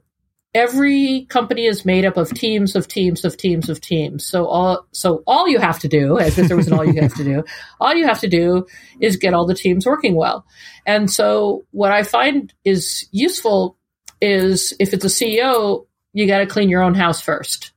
[0.56, 4.24] every company is made up of teams of teams of teams of teams.
[4.24, 6.98] So all so all you have to do, as if there was an all you
[7.02, 7.44] have to do,
[7.80, 8.66] all you have to do
[8.98, 10.46] is get all the teams working well.
[10.86, 13.76] And so what I find is useful
[14.22, 17.72] is if it's a CEO, you got to clean your own house first.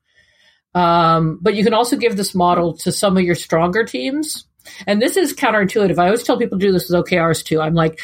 [0.74, 4.46] Um, but you can also give this model to some of your stronger teams.
[4.88, 6.00] And this is counterintuitive.
[6.00, 7.60] I always tell people to do this with OKRs too.
[7.60, 8.00] I'm like,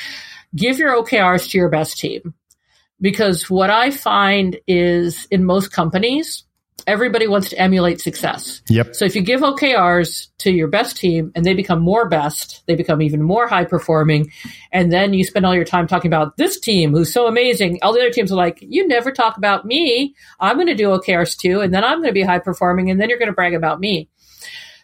[0.53, 2.33] give your OKRs to your best team
[3.01, 6.43] because what I find is in most companies,
[6.87, 8.61] everybody wants to emulate success.
[8.69, 8.95] Yep.
[8.95, 12.75] So if you give OKRs to your best team and they become more best, they
[12.75, 14.31] become even more high performing,
[14.71, 17.79] and then you spend all your time talking about this team who's so amazing.
[17.81, 20.15] All the other teams are like, you never talk about me.
[20.39, 22.99] I'm going to do OKRs too, and then I'm going to be high performing, and
[22.99, 24.09] then you're going to brag about me.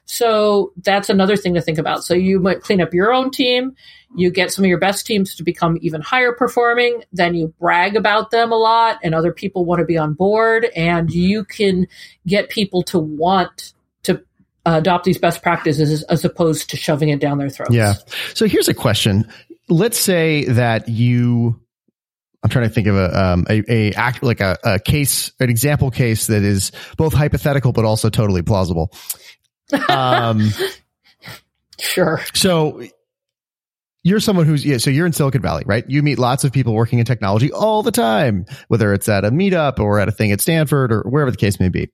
[0.05, 2.03] So that's another thing to think about.
[2.03, 3.75] So you might clean up your own team.
[4.15, 7.03] You get some of your best teams to become even higher performing.
[7.13, 10.65] Then you brag about them a lot and other people want to be on board
[10.75, 11.87] and you can
[12.27, 13.73] get people to want
[14.03, 14.21] to
[14.65, 17.73] uh, adopt these best practices as opposed to shoving it down their throats.
[17.73, 17.93] Yeah.
[18.33, 19.31] So here's a question.
[19.69, 21.61] Let's say that you
[22.43, 25.49] I'm trying to think of a um, a, a act like a, a case, an
[25.49, 28.91] example case that is both hypothetical but also totally plausible.
[29.73, 30.49] Um,
[31.79, 32.21] sure.
[32.33, 32.81] So
[34.03, 35.87] you're someone who's yeah, so you're in Silicon Valley, right?
[35.87, 39.31] You meet lots of people working in technology all the time, whether it's at a
[39.31, 41.89] meetup or at a thing at Stanford or wherever the case may be.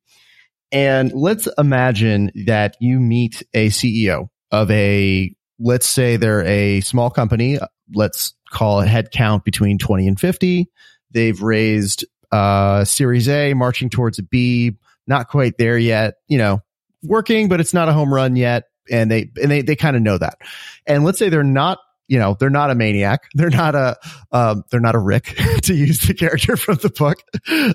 [0.71, 7.09] And let's imagine that you meet a CEO of a let's say they're a small
[7.09, 7.59] company,
[7.93, 10.69] let's call it headcount between 20 and 50.
[11.11, 14.77] They've raised uh series A marching towards a B,
[15.07, 16.61] not quite there yet, you know,
[17.07, 18.65] working, but it's not a home run yet.
[18.89, 20.37] And they, and they, they kind of know that.
[20.85, 23.23] And let's say they're not you know, they're not a maniac.
[23.35, 23.97] They're not a,
[24.31, 27.21] um, they're not a Rick to use the character from the book.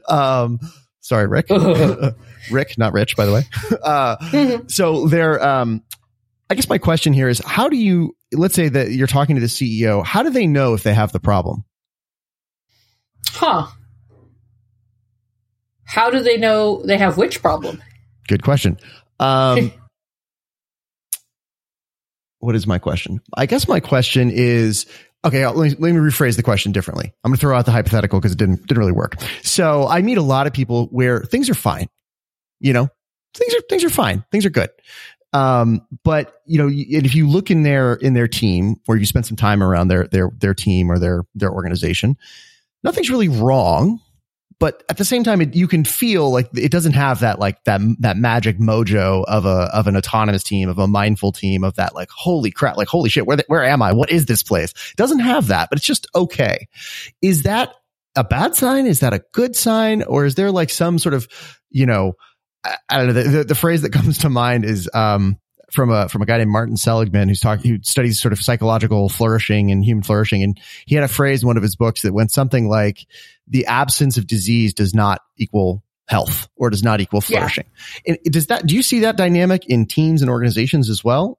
[0.08, 0.58] Um,
[1.00, 1.50] sorry, Rick,
[2.50, 3.42] Rick, not Rich, by the way.
[3.82, 5.82] Uh, so they're, um,
[6.48, 9.40] I guess my question here is how do you, let's say that you're talking to
[9.40, 11.64] the CEO, how do they know if they have the problem?
[13.28, 13.66] Huh.
[15.84, 17.82] How do they know they have which problem?
[18.28, 18.78] Good question.
[19.18, 19.72] Um,
[22.38, 23.20] what is my question?
[23.34, 24.86] I guess my question is
[25.24, 25.46] okay.
[25.46, 27.12] Let me, let me rephrase the question differently.
[27.22, 29.20] I'm going to throw out the hypothetical because it didn't didn't really work.
[29.42, 31.88] So I meet a lot of people where things are fine.
[32.60, 32.88] You know,
[33.34, 34.24] things are things are fine.
[34.32, 34.70] Things are good.
[35.32, 39.26] Um, but you know, if you look in their in their team, or you spend
[39.26, 42.16] some time around their their their team or their their organization,
[42.82, 44.00] nothing's really wrong
[44.62, 47.64] but at the same time, it, you can feel like it doesn't have that like
[47.64, 51.74] that that magic mojo of a of an autonomous team, of a mindful team, of
[51.74, 53.92] that like holy crap, like holy shit, where the, where am I?
[53.92, 54.70] What is this place?
[54.70, 56.68] It doesn't have that, but it's just okay.
[57.20, 57.74] Is that
[58.14, 58.86] a bad sign?
[58.86, 61.26] Is that a good sign, or is there like some sort of
[61.70, 62.12] you know
[62.62, 65.38] I, I don't know the, the, the phrase that comes to mind is um
[65.72, 69.08] from a from a guy named Martin Seligman who's talking who studies sort of psychological
[69.08, 72.12] flourishing and human flourishing, and he had a phrase in one of his books that
[72.12, 73.06] went something like,
[73.52, 77.66] "The absence of disease does not equal health or does not equal flourishing."
[78.04, 78.14] Yeah.
[78.24, 81.38] And does that do you see that dynamic in teams and organizations as well?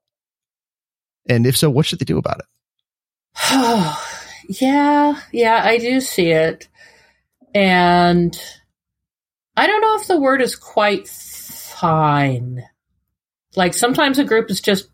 [1.28, 2.46] And if so, what should they do about it?
[3.52, 4.08] Oh,
[4.50, 6.68] yeah, yeah, I do see it,
[7.54, 8.40] and
[9.58, 12.64] I don't know if the word is quite fine
[13.56, 14.90] like sometimes a group is just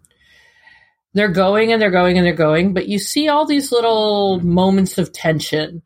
[1.13, 4.97] they're going and they're going and they're going, but you see all these little moments
[4.97, 5.81] of tension.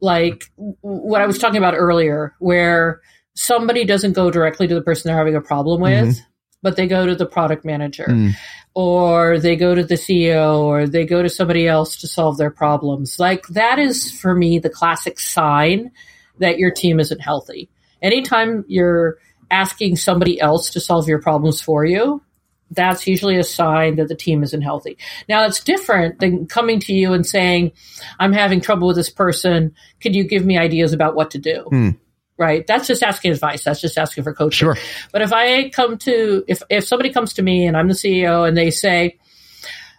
[0.00, 0.44] Like
[0.80, 3.00] what I was talking about earlier, where
[3.34, 6.24] somebody doesn't go directly to the person they're having a problem with, mm-hmm.
[6.62, 8.32] but they go to the product manager mm.
[8.74, 12.50] or they go to the CEO or they go to somebody else to solve their
[12.50, 13.18] problems.
[13.18, 15.90] Like that is for me the classic sign
[16.38, 17.70] that your team isn't healthy.
[18.02, 19.18] Anytime you're
[19.50, 22.22] asking somebody else to solve your problems for you,
[22.70, 24.96] that's usually a sign that the team isn't healthy.
[25.28, 27.72] Now, it's different than coming to you and saying,
[28.18, 29.74] I'm having trouble with this person.
[30.00, 31.64] Could you give me ideas about what to do?
[31.68, 31.90] Hmm.
[32.38, 32.66] Right.
[32.66, 33.64] That's just asking advice.
[33.64, 34.66] That's just asking for coaching.
[34.66, 34.76] Sure.
[35.12, 38.48] But if I come to, if, if somebody comes to me and I'm the CEO
[38.48, 39.18] and they say,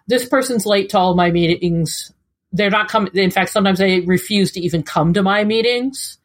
[0.07, 2.11] this person's late to all my meetings,
[2.51, 3.15] they're not coming.
[3.15, 6.17] In fact, sometimes they refuse to even come to my meetings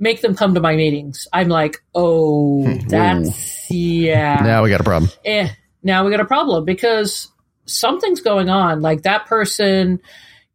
[0.00, 1.28] make them come to my meetings.
[1.32, 4.40] I'm like, oh, that's yeah.
[4.42, 5.12] Now we got a problem.
[5.24, 5.50] Eh,
[5.82, 7.28] now we got a problem because
[7.66, 8.80] something's going on.
[8.82, 10.00] Like that person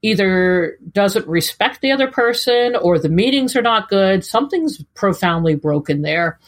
[0.02, 4.24] either doesn't respect the other person or the meetings are not good.
[4.24, 6.40] Something's profoundly broken there.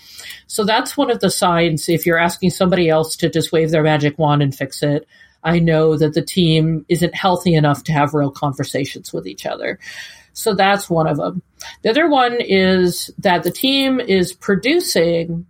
[0.46, 3.82] So that's one of the signs if you're asking somebody else to just wave their
[3.82, 5.08] magic wand and fix it.
[5.44, 9.80] I know that the team isn't healthy enough to have real conversations with each other.
[10.34, 11.42] So that's one of them.
[11.82, 15.48] The other one is that the team is producing,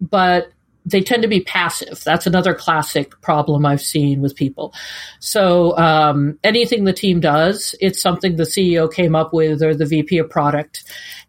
[0.00, 0.50] but
[0.84, 2.02] they tend to be passive.
[2.04, 4.74] That's another classic problem I've seen with people.
[5.18, 9.86] So um, anything the team does, it's something the CEO came up with or the
[9.86, 10.84] VP of product.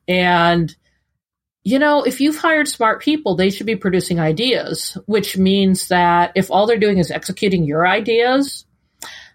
[0.08, 0.76] And,
[1.64, 6.32] you know, if you've hired smart people, they should be producing ideas, which means that
[6.36, 8.66] if all they're doing is executing your ideas,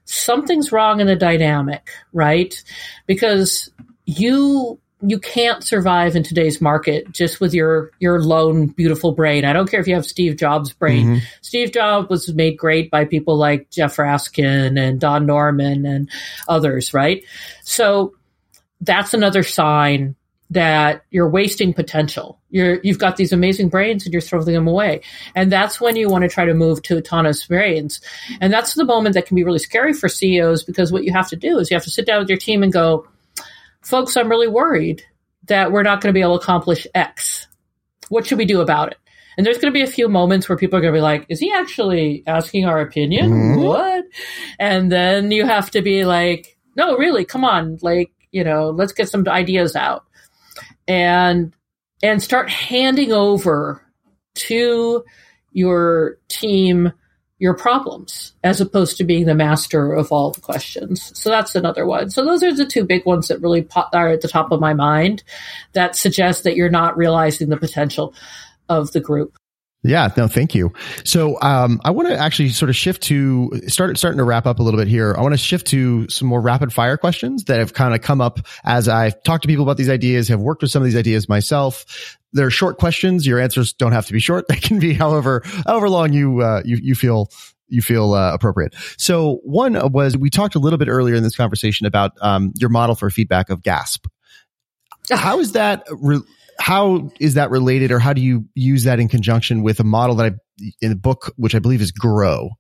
[0.05, 2.63] something's wrong in the dynamic, right?
[3.07, 3.71] Because
[4.07, 9.45] you you can't survive in today's market just with your your lone beautiful brain.
[9.45, 11.07] I don't care if you have Steve Jobs' brain.
[11.07, 11.25] Mm-hmm.
[11.43, 16.09] Steve Jobs was made great by people like Jeff Raskin and Don Norman and
[16.49, 17.23] others, right?
[17.63, 18.15] So
[18.81, 20.17] that's another sign
[20.49, 22.39] that you're wasting potential.
[22.51, 25.03] You're you've got these amazing brains and you're throwing them away.
[25.35, 28.01] And that's when you want to try to move to autonomous brains.
[28.41, 31.29] And that's the moment that can be really scary for CEOs because what you have
[31.29, 33.07] to do is you have to sit down with your team and go,
[33.87, 35.03] folks, I'm really worried
[35.45, 37.47] that we're not going to be able to accomplish X.
[38.09, 38.99] What should we do about it?
[39.37, 41.27] And there's going to be a few moments where people are going to be like,
[41.29, 43.31] is he actually asking our opinion?
[43.31, 43.63] Mm-hmm.
[43.63, 44.05] What?
[44.59, 47.79] And then you have to be like, no, really, come on.
[47.83, 50.05] Like, you know, let's get some ideas out
[50.89, 51.55] and,
[52.03, 53.83] and start handing over
[54.35, 55.05] to
[55.53, 56.93] your team
[57.39, 61.13] your problems as opposed to being the master of all the questions.
[61.19, 62.11] So that's another one.
[62.11, 64.73] So those are the two big ones that really are at the top of my
[64.73, 65.23] mind
[65.75, 68.15] that suggest that you're not realizing the potential
[68.69, 69.37] of the group.
[69.83, 70.73] Yeah, no, thank you.
[71.05, 74.59] So, um, I want to actually sort of shift to start starting to wrap up
[74.59, 75.15] a little bit here.
[75.17, 78.21] I want to shift to some more rapid fire questions that have kind of come
[78.21, 80.97] up as I've talked to people about these ideas, have worked with some of these
[80.97, 82.17] ideas myself.
[82.33, 83.27] They're short questions.
[83.27, 84.47] Your answers don't have to be short.
[84.57, 87.31] They can be however however long you uh, you you feel
[87.69, 88.75] you feel uh, appropriate.
[88.97, 92.71] So one was we talked a little bit earlier in this conversation about um, your
[92.71, 94.07] model for feedback of GASP.
[95.11, 95.85] How is that?
[95.91, 96.23] Re-
[96.59, 100.17] how is that related, or how do you use that in conjunction with a model
[100.17, 102.51] that I in the book, which I believe is Grow?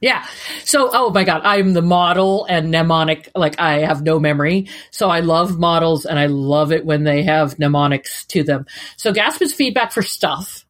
[0.00, 0.26] Yeah.
[0.64, 3.30] So, oh my God, I'm the model and mnemonic.
[3.34, 4.68] Like I have no memory.
[4.90, 8.64] So I love models and I love it when they have mnemonics to them.
[8.96, 10.64] So GASP is feedback for stuff.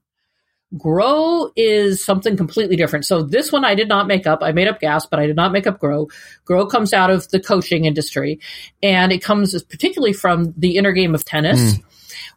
[0.76, 3.04] Grow is something completely different.
[3.04, 4.40] So this one I did not make up.
[4.42, 6.08] I made up GASP, but I did not make up Grow.
[6.44, 8.40] Grow comes out of the coaching industry
[8.82, 11.74] and it comes particularly from the inner game of tennis.
[11.74, 11.84] Mm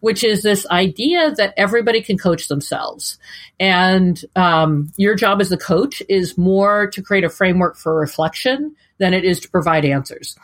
[0.03, 3.17] which is this idea that everybody can coach themselves.
[3.57, 8.75] And um, your job as the coach is more to create a framework for reflection
[8.97, 10.37] than it is to provide answers.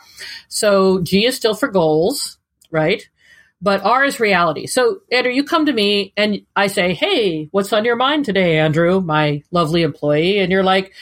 [0.48, 2.38] So G is still for goals,
[2.70, 3.06] right?
[3.60, 4.66] But R is reality.
[4.66, 8.58] So, Andrew, you come to me and I say, Hey, what's on your mind today,
[8.58, 10.38] Andrew, my lovely employee?
[10.38, 10.94] And you're like,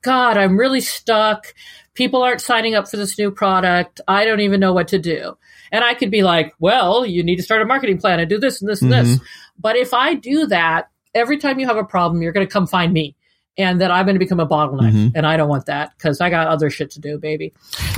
[0.00, 1.52] God, I'm really stuck.
[1.92, 4.00] People aren't signing up for this new product.
[4.08, 5.36] I don't even know what to do.
[5.76, 8.38] And I could be like, well, you need to start a marketing plan and do
[8.38, 9.10] this and this and mm-hmm.
[9.10, 9.20] this.
[9.58, 12.66] But if I do that, every time you have a problem, you're going to come
[12.66, 13.14] find me
[13.58, 14.90] and that I'm going to become a bottleneck.
[14.90, 15.08] Mm-hmm.
[15.14, 17.52] And I don't want that because I got other shit to do, baby.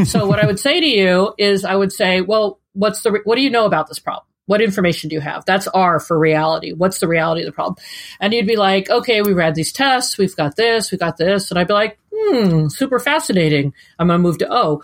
[0.04, 3.36] so what I would say to you is I would say, well, what's the, what
[3.36, 4.26] do you know about this problem?
[4.46, 5.44] What information do you have?
[5.44, 6.72] That's R for reality.
[6.72, 7.76] What's the reality of the problem?
[8.18, 10.18] And you'd be like, okay, we read these tests.
[10.18, 10.90] We've got this.
[10.90, 11.52] We got this.
[11.52, 13.72] And I'd be like, hmm, super fascinating.
[14.00, 14.82] I'm going to move to O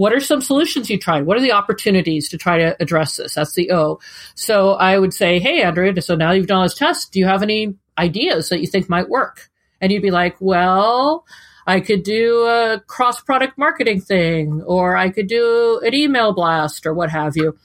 [0.00, 1.26] what are some solutions you tried?
[1.26, 3.34] What are the opportunities to try to address this?
[3.34, 4.00] That's the O.
[4.34, 7.12] So I would say, hey, Andrew, so now you've done this test.
[7.12, 9.50] Do you have any ideas that you think might work?
[9.78, 11.26] And you'd be like, well,
[11.66, 16.86] I could do a cross product marketing thing, or I could do an email blast,
[16.86, 17.58] or what have you.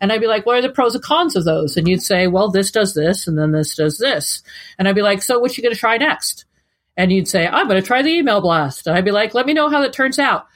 [0.00, 1.76] And I'd be like, what are the pros and cons of those?
[1.76, 4.42] And you'd say, well, this does this, and then this does this.
[4.76, 6.46] And I'd be like, so what you going to try next?
[6.96, 8.88] And you'd say, I'm going to try the email blast.
[8.88, 10.48] And I'd be like, let me know how that turns out.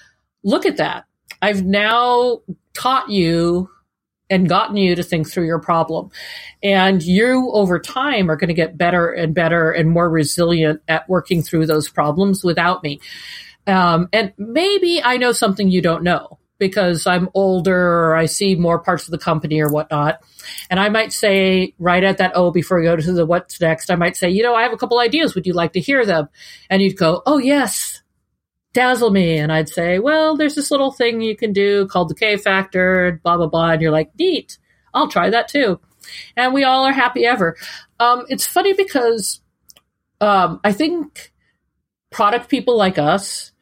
[0.42, 1.04] Look at that.
[1.42, 2.40] I've now
[2.74, 3.70] taught you
[4.30, 6.10] and gotten you to think through your problem.
[6.62, 11.08] And you over time are going to get better and better and more resilient at
[11.08, 13.00] working through those problems without me.
[13.66, 18.54] Um, and maybe I know something you don't know because I'm older or I see
[18.54, 20.20] more parts of the company or whatnot.
[20.68, 23.90] And I might say right at that, oh, before we go to the what's next,
[23.90, 25.34] I might say, you know, I have a couple ideas.
[25.34, 26.28] Would you like to hear them?
[26.68, 28.02] And you'd go, oh, yes
[28.72, 29.38] dazzle me.
[29.38, 33.20] And I'd say, well, there's this little thing you can do called the K factor,
[33.22, 33.70] blah, blah, blah.
[33.70, 34.58] And you're like, neat.
[34.94, 35.80] I'll try that too.
[36.36, 37.56] And we all are happy ever.
[37.98, 39.40] Um, it's funny because
[40.20, 41.32] um, I think
[42.10, 43.52] product people like us,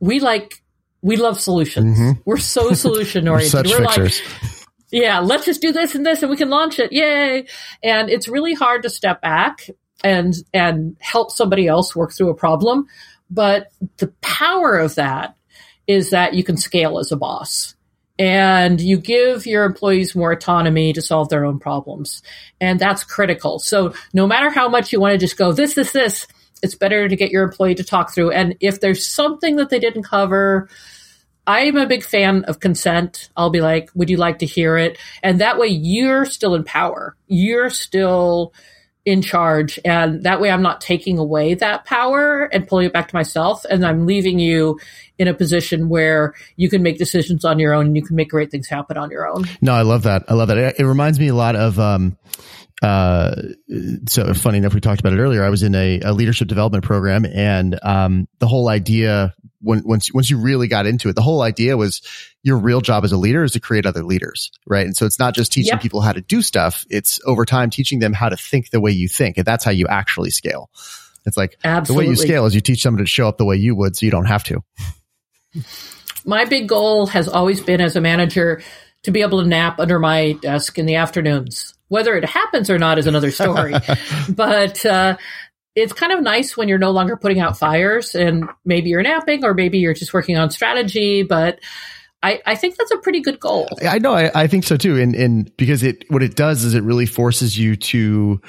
[0.00, 0.62] we like
[1.02, 1.98] we love solutions.
[1.98, 2.22] Mhm.
[2.24, 3.66] We're so solution We're oriented.
[3.66, 4.12] We're like,
[4.92, 6.92] yeah, let's just do this and this and we can launch it.
[6.92, 7.46] Yay.
[7.82, 9.68] And it's really hard to step back
[10.02, 12.86] and, and help somebody else work through a problem.
[13.30, 15.36] But the power of that
[15.86, 17.74] is that you can scale as a boss
[18.18, 22.22] and you give your employees more autonomy to solve their own problems.
[22.60, 23.58] And that's critical.
[23.58, 26.26] So no matter how much you want to just go, this, this, this,
[26.62, 28.32] it's better to get your employee to talk through.
[28.32, 30.68] And if there's something that they didn't cover,
[31.46, 33.30] I'm a big fan of consent.
[33.36, 34.98] I'll be like, would you like to hear it?
[35.22, 37.16] And that way you're still in power.
[37.26, 38.52] You're still
[39.04, 39.78] in charge.
[39.84, 43.64] And that way I'm not taking away that power and pulling it back to myself.
[43.64, 44.78] And I'm leaving you
[45.18, 48.30] in a position where you can make decisions on your own and you can make
[48.30, 49.44] great things happen on your own.
[49.60, 50.24] No, I love that.
[50.28, 50.58] I love that.
[50.58, 52.16] It, it reminds me a lot of, um,
[52.82, 53.34] uh,
[54.08, 55.44] so funny enough, we talked about it earlier.
[55.44, 60.12] I was in a, a leadership development program and, um, the whole idea when, once,
[60.12, 62.00] once you really got into it, the whole idea was
[62.42, 64.86] your real job as a leader is to create other leaders, right?
[64.86, 65.82] And so it's not just teaching Yep.
[65.82, 66.84] people how to do stuff.
[66.88, 69.36] It's over time teaching them how to think the way you think.
[69.36, 70.70] And that's how you actually scale.
[71.26, 72.04] It's like Absolutely.
[72.04, 73.96] the way you scale is you teach someone to show up the way you would
[73.96, 74.62] so you don't have to.
[76.24, 78.62] my big goal has always been as a manager
[79.02, 81.74] to be able to nap under my desk in the afternoons.
[81.88, 83.74] Whether it happens or not is another story.
[84.28, 85.16] but uh,
[85.74, 89.44] it's kind of nice when you're no longer putting out fires and maybe you're napping
[89.44, 91.22] or maybe you're just working on strategy.
[91.22, 91.60] But
[92.22, 93.68] I, I think that's a pretty good goal.
[93.88, 94.14] I know.
[94.14, 94.98] I, I think so too.
[94.98, 98.40] And, and because it, what it does is it really forces you to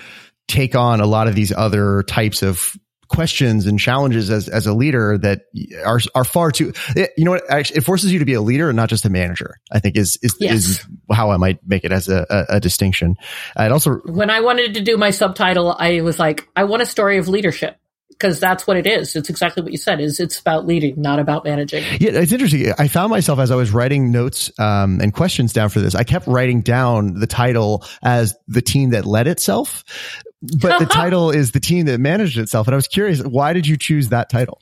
[0.48, 2.76] take on a lot of these other types of
[3.11, 5.41] questions and challenges as, as a leader that
[5.85, 7.43] are, are far too, it- you know what?
[7.49, 9.95] Actually, it forces you to be a leader and not just a manager, I think
[9.97, 10.55] is, is, Yes.
[10.65, 13.15] is how I might make it as a, a, a distinction.
[13.59, 16.81] Uh, It also, When I wanted to do my subtitle, I was like, I want
[16.81, 17.77] a story of leadership
[18.09, 19.15] because that's what it is.
[19.15, 19.99] It's exactly what you said.
[19.99, 21.83] Is it's about leading, not about managing.
[21.99, 22.71] Yeah, it's interesting.
[22.77, 25.95] I found myself as I was writing notes um, and questions down for this.
[25.95, 29.83] I kept writing down the title as the team that led itself,
[30.41, 32.68] but the title is the team that managed itself.
[32.68, 34.61] And I was curious, why did you choose that title?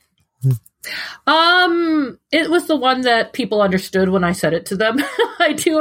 [1.27, 4.97] Um, it was the one that people understood when I said it to them.
[5.39, 5.80] I do.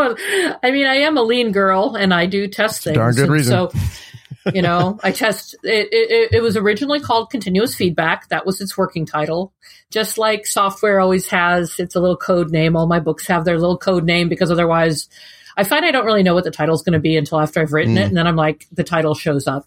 [0.63, 2.97] I mean, I am a lean girl, and I do test things.
[2.97, 3.51] darn good reason.
[3.53, 3.71] So,
[4.55, 5.55] you know, I test.
[5.63, 8.29] It, it, it was originally called continuous feedback.
[8.29, 9.53] That was its working title.
[9.91, 12.77] Just like software always has its a little code name.
[12.77, 15.09] All my books have their little code name because otherwise,
[15.57, 17.73] I find I don't really know what the title's going to be until after I've
[17.73, 18.01] written Mm.
[18.01, 19.67] it, and then I'm like, the title shows up.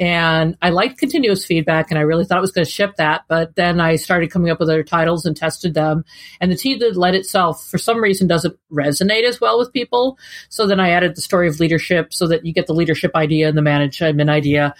[0.00, 3.24] And I liked continuous feedback and I really thought it was going to ship that.
[3.28, 6.06] But then I started coming up with other titles and tested them.
[6.40, 10.18] And the team that led itself, for some reason, doesn't resonate as well with people.
[10.48, 13.46] So then I added the story of leadership so that you get the leadership idea
[13.48, 14.74] and the management idea.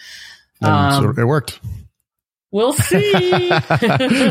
[0.63, 1.61] And Um, so it worked.
[2.53, 3.49] We'll see.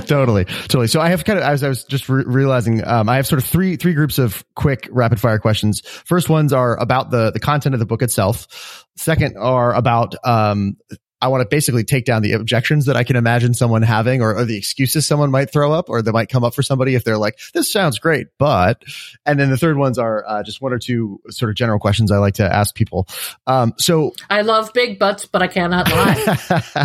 [0.07, 0.87] totally, totally.
[0.87, 3.41] So I have kind of, as I was just re- realizing, um, I have sort
[3.41, 5.81] of three three groups of quick rapid fire questions.
[5.81, 8.85] First ones are about the the content of the book itself.
[8.97, 10.75] Second are about um,
[11.21, 14.35] I want to basically take down the objections that I can imagine someone having, or,
[14.35, 17.03] or the excuses someone might throw up, or that might come up for somebody if
[17.03, 18.83] they're like, "This sounds great," but.
[19.25, 22.11] And then the third ones are uh, just one or two sort of general questions
[22.11, 23.07] I like to ask people.
[23.47, 26.35] Um, so I love big butts, but I cannot lie.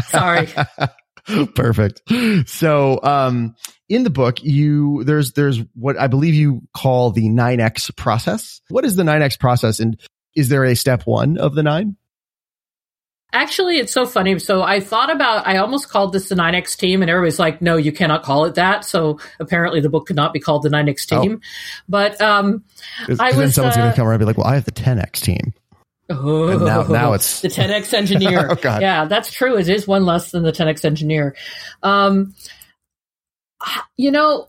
[0.09, 0.49] Sorry.
[1.55, 2.03] Perfect.
[2.47, 3.55] So, um,
[3.89, 8.61] in the book, you, there's, there's what I believe you call the 9X process.
[8.69, 9.81] What is the 9X process?
[9.81, 10.01] And
[10.35, 11.97] is there a step one of the nine?
[13.33, 14.39] Actually, it's so funny.
[14.39, 17.77] So I thought about, I almost called this the 9X team, and everybody's like, no,
[17.77, 18.85] you cannot call it that.
[18.85, 21.21] So apparently the book could not be called the 9X Oh.
[21.23, 21.41] team.
[21.89, 22.63] But, um,
[23.19, 24.65] I then was, someone's going uh, to come around and be like, well, I have
[24.65, 25.53] the 10X team.
[26.11, 28.49] Oh, And now- now it's- the 10X engineer.
[28.51, 28.83] Oh, God.
[28.83, 29.57] Yeah, that's true.
[29.57, 31.35] It is one less than the 10X engineer.
[31.83, 32.35] Um,
[33.97, 34.49] you know,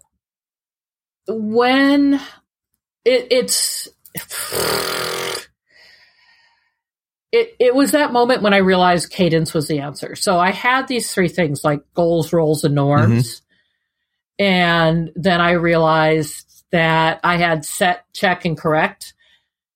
[1.27, 2.15] when
[3.05, 3.87] it, it's,
[7.31, 10.15] it, it was that moment when I realized cadence was the answer.
[10.15, 13.41] So I had these three things like goals, roles, and norms.
[14.39, 19.13] And then I realized that I had set, check, and correct.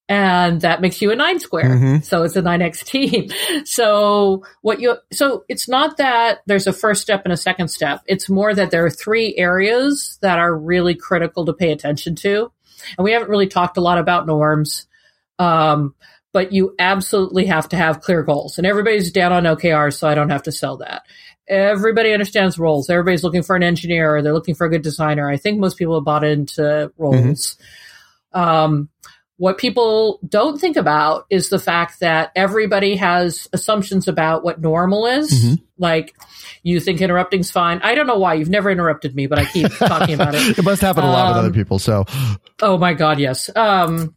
[0.09, 1.69] And that makes you a nine square.
[1.69, 2.03] Mhm.
[2.03, 3.29] So it's a 9X team.
[3.65, 8.01] So what you, so it's not that there's a first step and a second step.
[8.07, 12.51] It's more that there are three areas that are really critical to pay attention to.
[12.97, 14.87] And we haven't really talked a lot about norms.
[15.37, 15.93] Um,
[16.33, 18.57] but you absolutely have to have clear goals.
[18.57, 21.03] And everybody's down on OKRs, so I don't have to sell that.
[21.47, 22.89] Everybody understands roles.
[22.89, 25.29] Everybody's looking for an engineer or they're looking for a good designer.
[25.29, 27.57] I think most people have bought into roles.
[28.33, 28.89] Um,
[29.39, 35.05] what people don't think about is the fact that everybody has assumptions about what normal
[35.05, 35.31] is.
[35.31, 35.53] Mm-hmm.
[35.77, 36.13] Like,
[36.61, 37.79] you think interrupting's fine.
[37.81, 38.33] I don't know why.
[38.33, 40.59] You've never interrupted me, but I keep talking about it.
[40.59, 41.79] it must happen a lot um, with other um, people.
[41.79, 42.03] So,
[42.61, 43.49] oh my God, yes.
[43.55, 44.13] Um,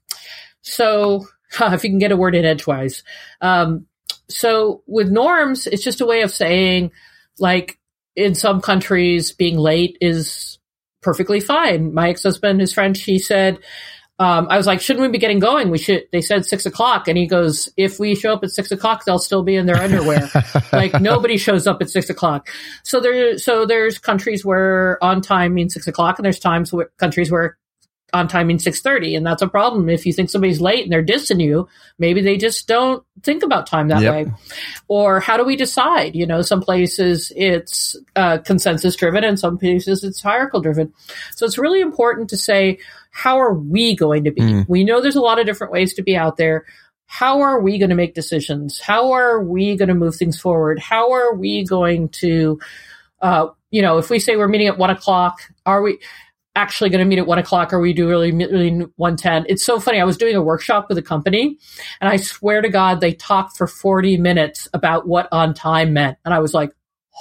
[0.60, 1.28] so,
[1.60, 3.04] if you can get a word in edgewise.
[3.40, 3.86] Um,
[4.28, 6.90] so, with norms, it's just a way of saying,
[7.38, 7.78] like,
[8.16, 10.58] in some countries, being late is
[11.00, 11.94] perfectly fine.
[11.94, 13.02] My ex husband, is French.
[13.02, 13.60] he said,
[14.22, 15.68] um, I was like, shouldn't we be getting going?
[15.68, 16.04] We should.
[16.12, 19.18] They said six o'clock, and he goes, if we show up at six o'clock, they'll
[19.18, 20.30] still be in their underwear.
[20.72, 22.48] like nobody shows up at six o'clock.
[22.84, 26.92] So there, so there's countries where on time means six o'clock, and there's times where
[26.98, 27.58] countries where
[28.12, 31.02] on time means 6.30 and that's a problem if you think somebody's late and they're
[31.02, 31.66] dissing you
[31.98, 34.12] maybe they just don't think about time that yep.
[34.12, 34.32] way
[34.88, 39.56] or how do we decide you know some places it's uh, consensus driven and some
[39.56, 40.92] places it's hierarchical driven
[41.34, 42.78] so it's really important to say
[43.12, 44.40] how are we going to be?
[44.40, 44.68] Mm.
[44.68, 46.64] We know there's a lot of different ways to be out there.
[47.06, 48.80] How are we going to make decisions?
[48.80, 50.78] How are we going to move things forward?
[50.78, 52.58] How are we going to,
[53.20, 55.98] uh, you know, if we say we're meeting at one o'clock, are we
[56.56, 57.74] actually going to meet at one o'clock?
[57.74, 59.44] Are we do really, really one ten?
[59.46, 60.00] It's so funny.
[60.00, 61.58] I was doing a workshop with a company,
[62.00, 66.16] and I swear to God, they talked for forty minutes about what on time meant,
[66.24, 66.72] and I was like,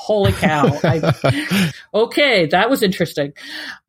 [0.01, 0.65] holy cow.
[0.83, 3.33] I, okay, that was interesting.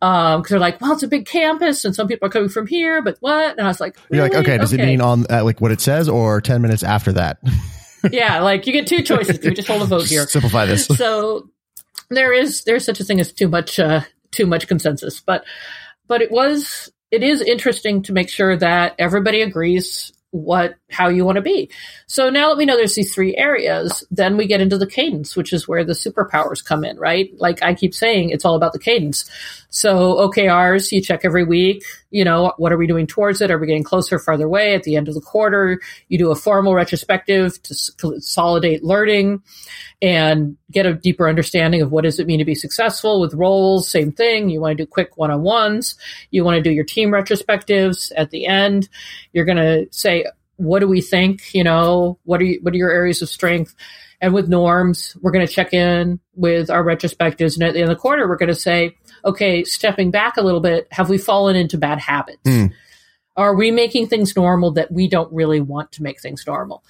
[0.02, 2.66] Um, cause they're like, well, it's a big campus and some people are coming from
[2.66, 3.52] here, but what?
[3.52, 4.18] And I was like, really?
[4.18, 4.82] you're like, okay, does okay.
[4.82, 7.38] it mean on uh, like what it says or 10 minutes after that?
[8.12, 8.40] yeah.
[8.40, 9.38] Like you get two choices.
[9.42, 10.26] We just hold a vote here?
[10.28, 10.84] Simplify this.
[10.84, 11.48] So
[12.10, 14.02] there is, there's such a thing as too much, uh,
[14.32, 15.44] too much consensus, but,
[16.08, 21.24] but it was, it is interesting to make sure that everybody agrees what how you
[21.24, 21.70] want to be.
[22.06, 25.36] So now that we know there's these three areas, then we get into the cadence,
[25.36, 27.30] which is where the superpowers come in, right?
[27.38, 29.30] Like I keep saying, it's all about the cadence.
[29.68, 33.50] So OKRs, you check every week, you know, what are we doing towards it?
[33.50, 35.80] Are we getting closer, farther away at the end of the quarter?
[36.08, 39.42] You do a formal retrospective to consolidate learning
[40.02, 43.88] and get a deeper understanding of what does it mean to be successful with roles.
[43.88, 44.50] Same thing.
[44.50, 45.96] You want to do quick one-on-ones.
[46.30, 48.90] You want to do your team retrospectives at the end.
[49.32, 50.26] You're going to say,
[50.56, 51.54] what do we think?
[51.54, 53.74] You know, what are you, what are your areas of strength?
[54.22, 57.54] And with norms, we're going to check in with our retrospectives.
[57.54, 60.42] And at the end of the quarter, we're going to say, okay, stepping back a
[60.42, 62.42] little bit, have we fallen into bad habits?
[62.44, 62.72] Mm.
[63.36, 66.84] Are we making things normal that we don't really want to make things normal?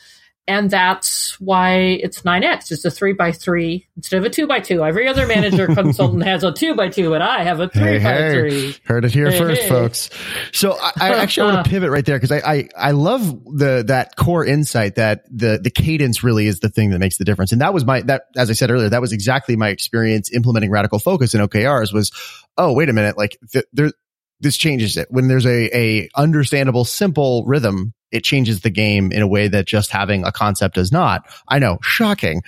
[0.48, 2.72] And that's why it's 9X.
[2.72, 4.84] It's a three by three instead of a two by two.
[4.84, 7.98] Every other manager consultant has a two by two, and I have a three hey,
[7.98, 8.32] by hey.
[8.32, 8.76] three.
[8.84, 10.10] Heard it here hey, first, folks.
[10.52, 13.84] So I, I actually want to pivot right there because I, I, I love the,
[13.86, 17.52] that core insight that the, the cadence really is the thing that makes the difference.
[17.52, 20.72] And that was my, that, as I said earlier, that was exactly my experience implementing
[20.72, 22.10] radical focus in OKRs was,
[22.58, 23.16] oh, wait a minute.
[23.16, 23.92] Like th- there,
[24.40, 29.22] this changes it when there's a, a understandable, simple rhythm it changes the game in
[29.22, 31.24] a way that just having a concept does not.
[31.48, 32.42] I know, shocking.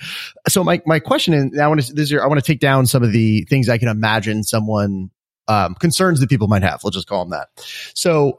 [0.47, 2.85] So my, my question is, I want to, this year, I want to take down
[2.85, 5.09] some of the things I can imagine someone,
[5.47, 6.83] um, concerns that people might have.
[6.83, 7.49] Let's just call them that.
[7.93, 8.37] So,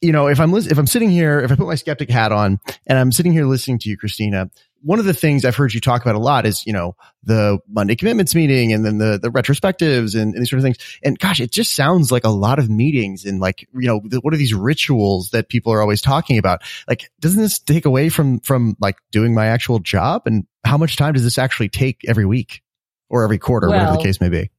[0.00, 2.60] you know, if I'm, if I'm sitting here, if I put my skeptic hat on
[2.86, 4.48] and I'm sitting here listening to you, Christina,
[4.82, 7.58] one of the things I've heard you talk about a lot is, you know, the
[7.68, 10.78] Monday commitments meeting and then the, the retrospectives and, and these sort of things.
[11.02, 14.20] And gosh, it just sounds like a lot of meetings and like, you know, the,
[14.20, 16.62] what are these rituals that people are always talking about?
[16.86, 20.22] Like, doesn't this take away from, from like doing my actual job?
[20.26, 22.62] And how much time does this actually take every week
[23.08, 24.50] or every quarter, well, whatever the case may be?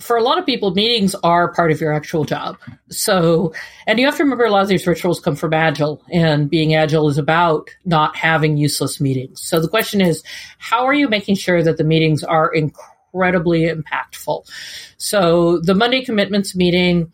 [0.00, 2.56] For a lot of people, meetings are part of your actual job.
[2.88, 3.52] So,
[3.86, 6.74] and you have to remember a lot of these rituals come from Agile, and being
[6.74, 9.40] Agile is about not having useless meetings.
[9.42, 10.24] So the question is,
[10.58, 14.50] how are you making sure that the meetings are incredibly impactful?
[14.96, 17.12] So the Monday commitments meeting,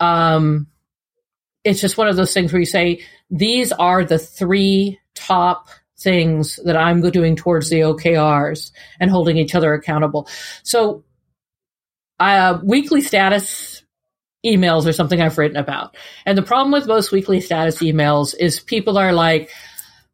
[0.00, 0.66] um,
[1.62, 6.58] it's just one of those things where you say, these are the three top things
[6.64, 10.28] that I'm doing towards the OKRs and holding each other accountable.
[10.62, 11.04] So
[12.18, 13.82] uh, weekly status
[14.44, 15.96] emails are something I've written about.
[16.26, 19.50] And the problem with most weekly status emails is people are like,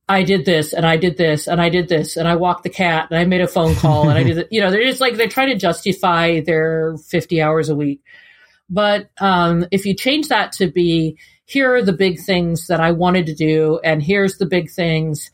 [0.09, 2.71] I did this and I did this and I did this and I walked the
[2.71, 4.49] cat and I made a phone call and I did it.
[4.51, 8.03] You know, they're just like, they're trying to justify their 50 hours a week.
[8.69, 12.93] But um, if you change that to be, here are the big things that I
[12.93, 15.31] wanted to do and here's the big things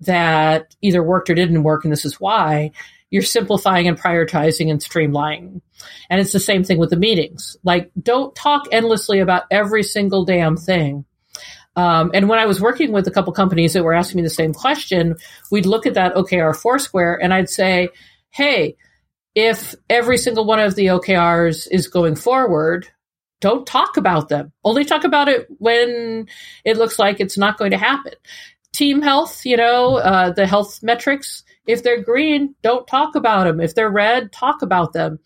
[0.00, 2.72] that either worked or didn't work and this is why,
[3.10, 5.60] you're simplifying and prioritizing and streamlining.
[6.08, 7.56] And it's the same thing with the meetings.
[7.64, 11.04] Like, don't talk endlessly about every single damn thing.
[11.76, 14.30] Um, and when I was working with a couple companies that were asking me the
[14.30, 15.16] same question,
[15.50, 17.90] we'd look at that OKR Foursquare and I'd say,
[18.30, 18.76] hey,
[19.34, 22.88] if every single one of the OKRs is going forward,
[23.40, 24.52] don't talk about them.
[24.64, 26.28] Only talk about it when
[26.64, 28.12] it looks like it's not going to happen.
[28.72, 33.60] Team health, you know, uh, the health metrics, if they're green, don't talk about them.
[33.60, 35.18] If they're red, talk about them.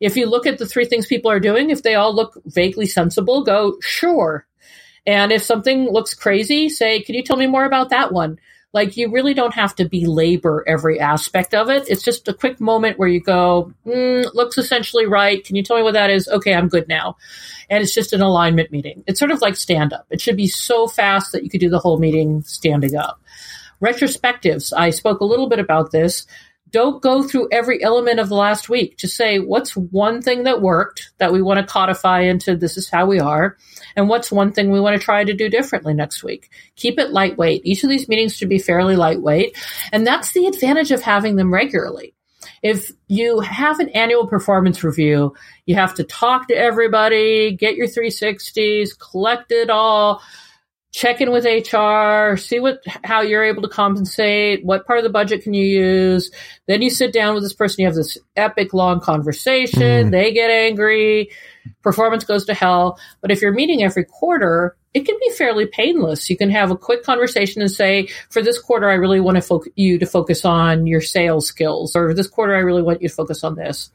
[0.00, 2.86] If you look at the three things people are doing, if they all look vaguely
[2.86, 4.46] sensible, go, sure.
[5.06, 8.38] And if something looks crazy, say, can you tell me more about that one?
[8.74, 11.88] Like you really don't have to belabor every aspect of it.
[11.88, 15.42] It's just a quick moment where you go, mm, looks essentially right.
[15.42, 16.28] Can you tell me what that is?
[16.28, 17.16] Okay, I'm good now.
[17.70, 19.02] And it's just an alignment meeting.
[19.06, 20.06] It's sort of like stand up.
[20.10, 23.22] It should be so fast that you could do the whole meeting standing up.
[23.82, 24.72] Retrospectives.
[24.76, 26.26] I spoke a little bit about this
[26.70, 28.98] don't go through every element of the last week.
[28.98, 32.90] Just say, what's one thing that worked that we want to codify into this is
[32.90, 33.56] how we are?
[33.96, 36.50] And what's one thing we want to try to do differently next week?
[36.76, 37.62] Keep it lightweight.
[37.64, 39.56] Each of these meetings should be fairly lightweight.
[39.92, 42.14] And that's the advantage of having them regularly.
[42.62, 45.34] If you have an annual performance review,
[45.64, 50.22] you have to talk to everybody, get your 360s, collect it all,
[50.92, 55.10] check in with HR, see what how you're able to compensate, what part of the
[55.10, 56.30] budget can you use.
[56.66, 60.10] Then you sit down with this person, you have this epic long conversation, mm.
[60.10, 61.30] they get angry,
[61.82, 62.98] performance goes to hell.
[63.20, 66.30] But if you're meeting every quarter, it can be fairly painless.
[66.30, 69.42] You can have a quick conversation and say, for this quarter, I really want to
[69.42, 73.08] fo- you to focus on your sales skills, or this quarter, I really want you
[73.08, 73.90] to focus on this.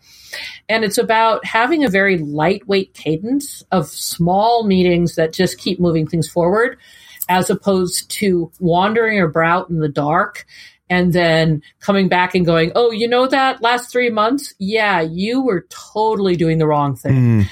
[0.69, 6.07] And it's about having a very lightweight cadence of small meetings that just keep moving
[6.07, 6.77] things forward,
[7.29, 10.45] as opposed to wandering about in the dark
[10.93, 14.53] and then coming back and going, oh, you know that last three months?
[14.59, 17.13] Yeah, you were totally doing the wrong thing.
[17.43, 17.49] Mm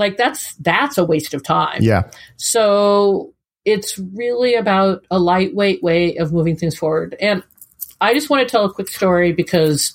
[0.00, 1.82] like that's that's a waste of time.
[1.82, 2.10] Yeah.
[2.36, 3.34] So
[3.64, 7.14] it's really about a lightweight way of moving things forward.
[7.20, 7.44] And
[8.00, 9.94] I just want to tell a quick story because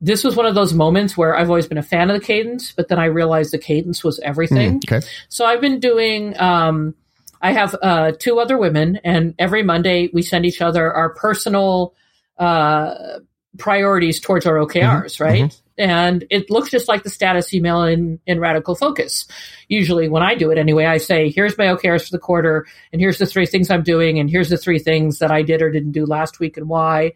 [0.00, 2.72] this was one of those moments where I've always been a fan of the cadence,
[2.72, 4.80] but then I realized the cadence was everything.
[4.80, 5.06] Mm, okay.
[5.28, 6.38] So I've been doing.
[6.40, 6.94] Um,
[7.42, 11.94] I have uh, two other women, and every Monday we send each other our personal
[12.38, 12.94] uh,
[13.58, 15.42] priorities towards our OKRs, mm-hmm, right?
[15.42, 19.26] Mm-hmm and it looks just like the status email in, in Radical Focus.
[19.68, 23.00] Usually, when I do it anyway, I say, here's my OKRs for the quarter, and
[23.00, 25.70] here's the three things I'm doing, and here's the three things that I did or
[25.70, 27.14] didn't do last week and why.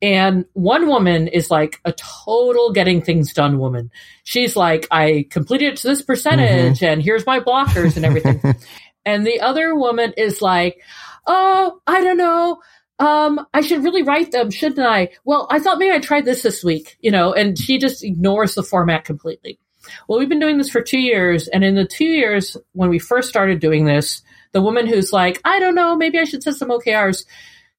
[0.00, 3.92] And one woman is like a total getting things done woman.
[4.24, 6.84] She's like, I completed it to this percentage, mm-hmm.
[6.84, 8.42] and here's my blockers and everything.
[9.04, 10.80] and the other woman is like,
[11.26, 12.60] oh, I don't know
[13.02, 15.10] um, I should really write them, shouldn't I?
[15.24, 18.54] Well, I thought maybe I tried this this week, you know, and she just ignores
[18.54, 19.58] the format completely.
[20.06, 23.00] Well, we've been doing this for two years, and in the two years when we
[23.00, 24.22] first started doing this,
[24.52, 27.24] the woman who's like, I don't know, maybe I should set some OKRs,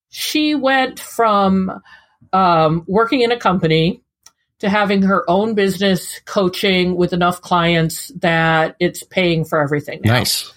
[0.10, 1.82] she went from
[2.34, 4.04] um, working in a company
[4.60, 10.02] to having her own business coaching with enough clients that it's paying for everything.
[10.04, 10.14] Now.
[10.14, 10.52] Nice.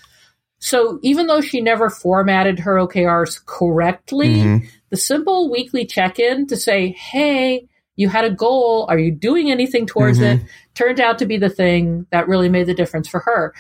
[0.59, 4.67] So even though she never formatted her OKRs correctly, mm-hmm.
[4.91, 8.87] the simple weekly check in to say, hey, you had a goal.
[8.89, 10.45] Are you doing anything towards mm-hmm.
[10.45, 10.51] it?
[10.75, 13.55] Turned out to be the thing that really made the difference for her.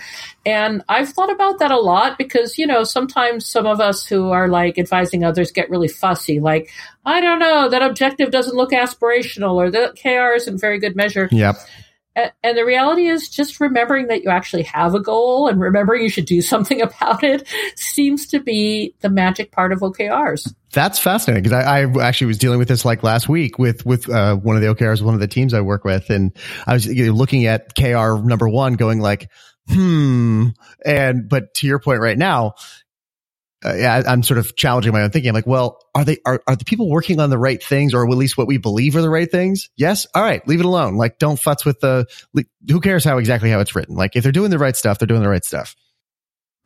[0.45, 4.31] And I've thought about that a lot because, you know, sometimes some of us who
[4.31, 6.39] are like advising others get really fussy.
[6.39, 6.71] Like,
[7.07, 11.29] I don't know, that objective doesn't look aspirational or that KR isn't very good measure.
[11.33, 11.57] Yep.
[12.17, 16.09] And the reality is just remembering that you actually have a goal and remembering you
[16.09, 20.55] should do something about it seems to be the magic part of OKRs.
[20.73, 24.09] That's fascinating because I, I, actually was dealing with this like last week with with
[24.11, 26.37] uh, one of the OKRs, one of the teams I work with, and
[26.67, 29.31] I was you know, looking at KR number one, going like,
[29.69, 30.49] hmm,
[30.85, 32.55] and but to your point right now,
[33.65, 35.31] uh, yeah, I'm sort of challenging my own thinking.
[35.31, 38.05] I'm like, well, are they are are the people working on the right things, or
[38.05, 39.71] at least what we believe are the right things?
[39.77, 40.07] Yes.
[40.15, 40.97] All right, leave it alone.
[40.97, 42.07] Like, don't futz with the.
[42.71, 43.97] Who cares how exactly how it's written?
[43.97, 45.75] Like, if they're doing the right stuff, they're doing the right stuff.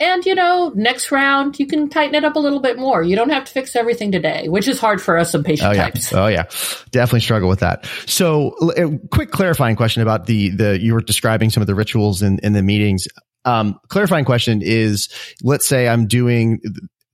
[0.00, 3.02] And you know, next round you can tighten it up a little bit more.
[3.02, 5.84] You don't have to fix everything today, which is hard for us impatient oh, yeah.
[5.84, 6.12] types.
[6.12, 6.44] Oh yeah,
[6.90, 7.86] definitely struggle with that.
[8.06, 12.22] So, a quick clarifying question about the the you were describing some of the rituals
[12.22, 13.06] in in the meetings.
[13.44, 15.08] Um, clarifying question is,
[15.42, 16.60] let's say I'm doing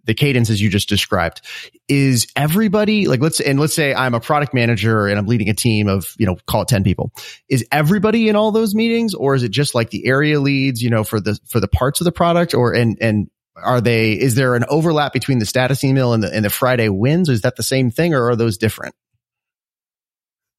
[0.06, 1.40] the cadence as you just described.
[1.88, 5.54] Is everybody like let's and let's say I'm a product manager and I'm leading a
[5.54, 7.12] team of you know call it ten people.
[7.48, 10.90] Is everybody in all those meetings, or is it just like the area leads you
[10.90, 14.34] know for the for the parts of the product, or and and are they is
[14.34, 17.28] there an overlap between the status email and the and the Friday wins?
[17.28, 18.94] Is that the same thing, or are those different?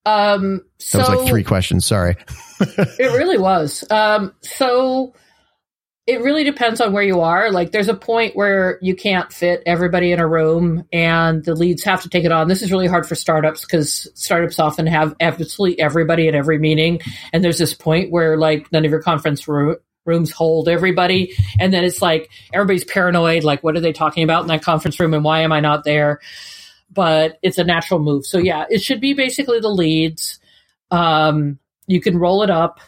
[0.06, 1.86] Um, so that was like three questions.
[1.86, 2.16] Sorry.
[2.62, 3.84] it really was.
[3.92, 5.14] Um, so
[6.08, 7.52] it really depends on where you are.
[7.52, 11.84] Like there's a point where you can't fit everybody in a room and the leads
[11.84, 12.48] have to take it on.
[12.48, 17.02] This is really hard for startups because startups often have absolutely everybody at every meeting.
[17.34, 19.76] And there's this point where like none of your conference room
[20.06, 21.36] rooms hold everybody.
[21.60, 23.44] And then it's like everybody's paranoid.
[23.44, 25.84] Like, what are they talking about in that conference room and why am I not
[25.84, 26.22] there?
[26.90, 28.26] But it's a natural move.
[28.26, 30.40] So yeah, it should be basically the leads.
[30.90, 32.80] Um, you can roll it up.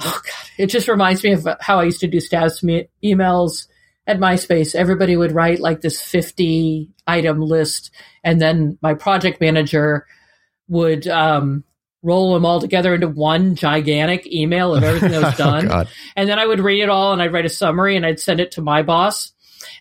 [0.00, 3.66] Oh God, it just reminds me of how I used to do status me- emails
[4.06, 4.74] at MySpace.
[4.74, 7.90] Everybody would write like this 50 item list
[8.24, 10.06] and then my project manager
[10.68, 11.64] would, um,
[12.02, 15.70] roll them all together into one gigantic email of everything that was oh, done.
[15.70, 15.84] oh,
[16.16, 18.40] and then I would read it all and I'd write a summary and I'd send
[18.40, 19.32] it to my boss.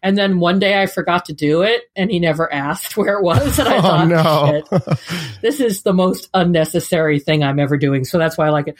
[0.03, 3.23] And then one day I forgot to do it and he never asked where it
[3.23, 3.57] was.
[3.57, 4.95] And I oh, thought, no.
[5.41, 8.03] this is the most unnecessary thing I'm ever doing.
[8.05, 8.75] So that's why I like it.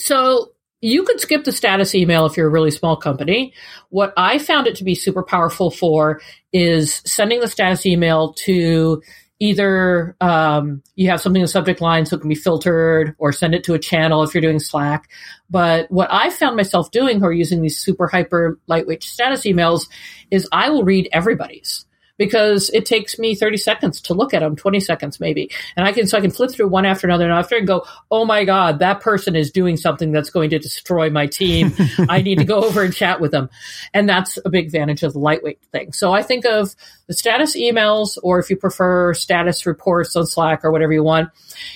[0.00, 3.52] So you could skip the status email if you're a really small company.
[3.90, 6.20] What I found it to be super powerful for
[6.52, 9.02] is sending the status email to
[9.42, 13.32] either um, you have something in the subject line so it can be filtered or
[13.32, 15.10] send it to a channel if you're doing Slack.
[15.48, 19.88] But what I found myself doing who are using these super hyper lightweight status emails
[20.30, 21.86] is I will read everybody's
[22.20, 25.50] because it takes me 30 seconds to look at them, 20 seconds maybe.
[25.74, 27.86] And I can, so I can flip through one after another and after and go,
[28.10, 31.72] oh my God, that person is doing something that's going to destroy my team.
[32.10, 33.48] I need to go over and chat with them.
[33.94, 35.94] And that's a big advantage of the lightweight thing.
[35.94, 36.76] So I think of
[37.10, 41.28] the status emails, or if you prefer status reports on Slack or whatever you want,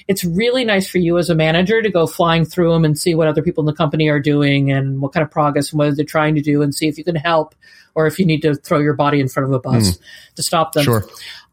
[0.07, 3.17] it's really nice for you as a manager to go flying through them and see
[3.17, 5.97] what other people in the company are doing and what kind of progress and what
[5.97, 7.57] they're trying to do and see if you can help
[7.97, 10.01] or if you need to throw your body in front of a bus mm.
[10.37, 10.85] to stop them.
[10.85, 11.05] Sure.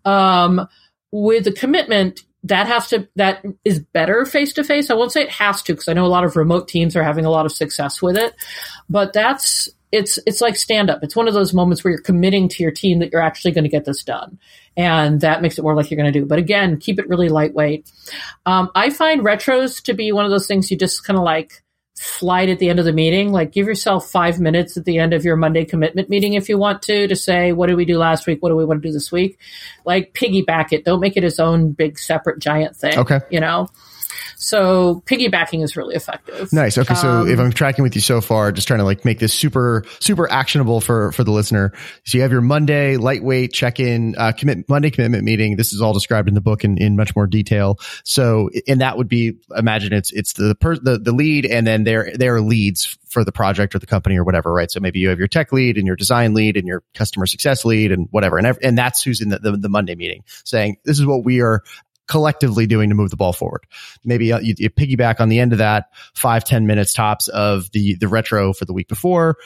[0.06, 0.68] Um,
[1.12, 4.92] with the commitment, that has to that is better face to face.
[4.92, 7.04] I won't say it has to because I know a lot of remote teams are
[7.04, 8.36] having a lot of success with it,
[8.88, 11.04] but that's it's it's like stand up.
[11.04, 13.64] It's one of those moments where you're committing to your team that you're actually going
[13.64, 14.40] to get this done,
[14.78, 16.26] and that makes it more like you're going to do.
[16.26, 17.92] But again, keep it really lightweight.
[18.46, 21.64] Um, I find retros to be one of those things you just kind of like
[22.02, 23.32] slide at the end of the meeting.
[23.32, 26.58] Like give yourself five minutes at the end of your Monday commitment meeting if you
[26.58, 28.42] want to, to say, what did we do last week?
[28.42, 29.38] What do we want to do this week?
[29.86, 30.84] Like piggyback it.
[30.84, 32.98] Don't make it its own big separate giant thing.
[32.98, 33.20] Okay.
[33.30, 33.68] You know?
[34.42, 36.52] So piggybacking is really effective.
[36.52, 36.76] Nice.
[36.76, 36.96] Okay.
[36.96, 39.36] So um, if I'm tracking with you so far, just trying to like make this
[39.36, 41.74] super, super actionable for, for the listener.
[42.06, 45.58] So you have your Monday lightweight check in, uh, commit Monday commitment meeting.
[45.58, 47.78] This is all described in the book in, in much more detail.
[48.04, 51.84] So, and that would be, imagine it's, it's the per, the, the lead and then
[51.84, 54.72] their, their leads for the project or the company or whatever, right?
[54.72, 57.64] So maybe you have your tech lead and your design lead and your customer success
[57.64, 58.40] lead and whatever.
[58.40, 61.42] And, and that's who's in the, the, the Monday meeting saying, this is what we
[61.42, 61.62] are
[62.12, 63.66] collectively doing to move the ball forward.
[64.04, 67.72] Maybe uh, you, you, piggyback on the end of that five ten minutes tops of
[67.72, 69.38] the, the retro for the week before.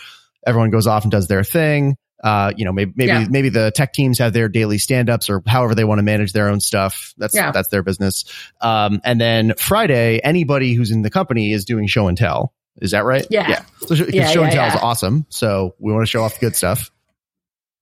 [0.48, 1.96] Everyone goes off and does their thing.
[2.24, 3.28] Uh, you know, maybe, maybe, yeah.
[3.30, 6.34] maybe the tech teams have their daily stand ups or however they want to manage
[6.34, 7.14] their own stuff.
[7.18, 7.52] That's, yeah.
[7.52, 8.26] that's their business.
[8.62, 12.52] Um, and then Friday, anybody who's in the company is doing show and tell.
[12.82, 13.28] Is that right?
[13.30, 13.48] Yeah.
[13.48, 13.66] Yeah.
[13.88, 15.28] So yeah, show and tell is awesome.
[15.30, 16.90] So we want to show off the good stuff.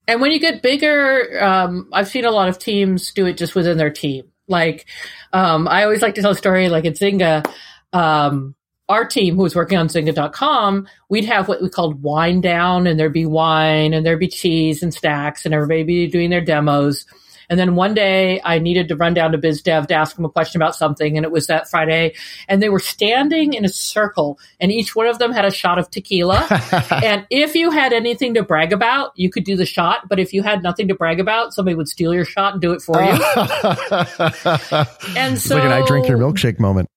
[0.08, 3.56] And when you get bigger, um, I've seen a lot of teams do it just
[3.56, 4.26] within their team.
[4.48, 4.86] Like,
[5.32, 7.46] um, I always like to tell a story like at Zynga,
[7.94, 8.56] um,
[8.90, 13.00] our team who was working on Zynga.com, we'd have what we called wine down and
[13.00, 17.06] there'd be wine and there'd be cheese and stacks and everybody be doing their demos.
[17.50, 20.26] And then one day I needed to run down to biz dev to ask them
[20.26, 21.18] a question about something.
[21.18, 22.16] And it was that Friday.
[22.48, 25.80] And they were standing in a circle and each one of them had a shot
[25.80, 26.48] of tequila.
[27.04, 30.08] and if you had anything to brag about, you could do the shot.
[30.08, 32.72] But if you had nothing to brag about, somebody would steal your shot and do
[32.72, 33.12] it for you.
[35.18, 35.44] and so.
[35.44, 36.90] It's like an I drink your milkshake moment.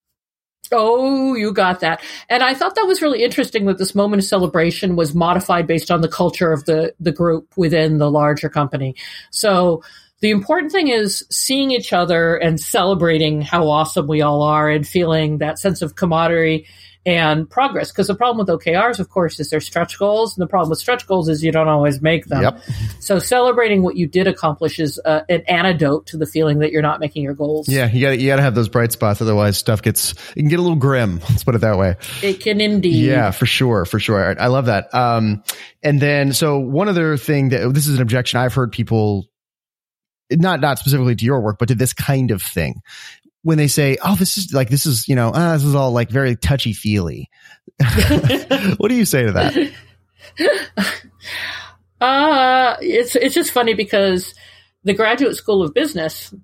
[0.73, 2.03] Oh, you got that.
[2.29, 5.91] And I thought that was really interesting that this moment of celebration was modified based
[5.91, 8.97] on the culture of the, the group within the larger company.
[9.31, 9.83] So
[10.21, 14.87] the important thing is seeing each other and celebrating how awesome we all are and
[14.87, 16.67] feeling that sense of camaraderie
[17.07, 17.93] and progress.
[17.93, 20.37] Because the problem with OKRs, of course, is they're stretch goals.
[20.37, 22.43] And the problem with stretch goals is you don't always make them.
[22.43, 22.61] Yep.
[22.99, 26.83] So celebrating what you did accomplish is uh, an antidote to the feeling that you're
[26.83, 27.69] not making your goals.
[27.69, 29.23] Yeah, you got you got to have those bright spots.
[29.23, 31.21] Otherwise, stuff gets it can get a little grim.
[31.29, 31.97] Let's put it that way.
[32.23, 33.05] It can indeed.
[33.05, 34.41] Yeah, for sure, for sure.
[34.41, 34.93] I, I love that.
[34.93, 35.45] Um,
[35.85, 39.29] and then so one other thing that this is an objection I've heard people
[40.31, 42.83] not not specifically to your work, but to this kind of thing.
[43.43, 45.93] When they say, "Oh, this is like this is you know uh, this is all
[45.93, 47.31] like very touchy feely,"
[48.77, 49.73] what do you say to that?
[51.99, 54.35] Uh, it's it's just funny because
[54.85, 56.35] the Graduate School of Business,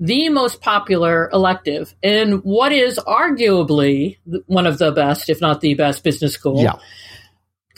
[0.00, 5.74] the most popular elective in what is arguably one of the best, if not the
[5.74, 6.60] best, business school.
[6.60, 6.80] Yeah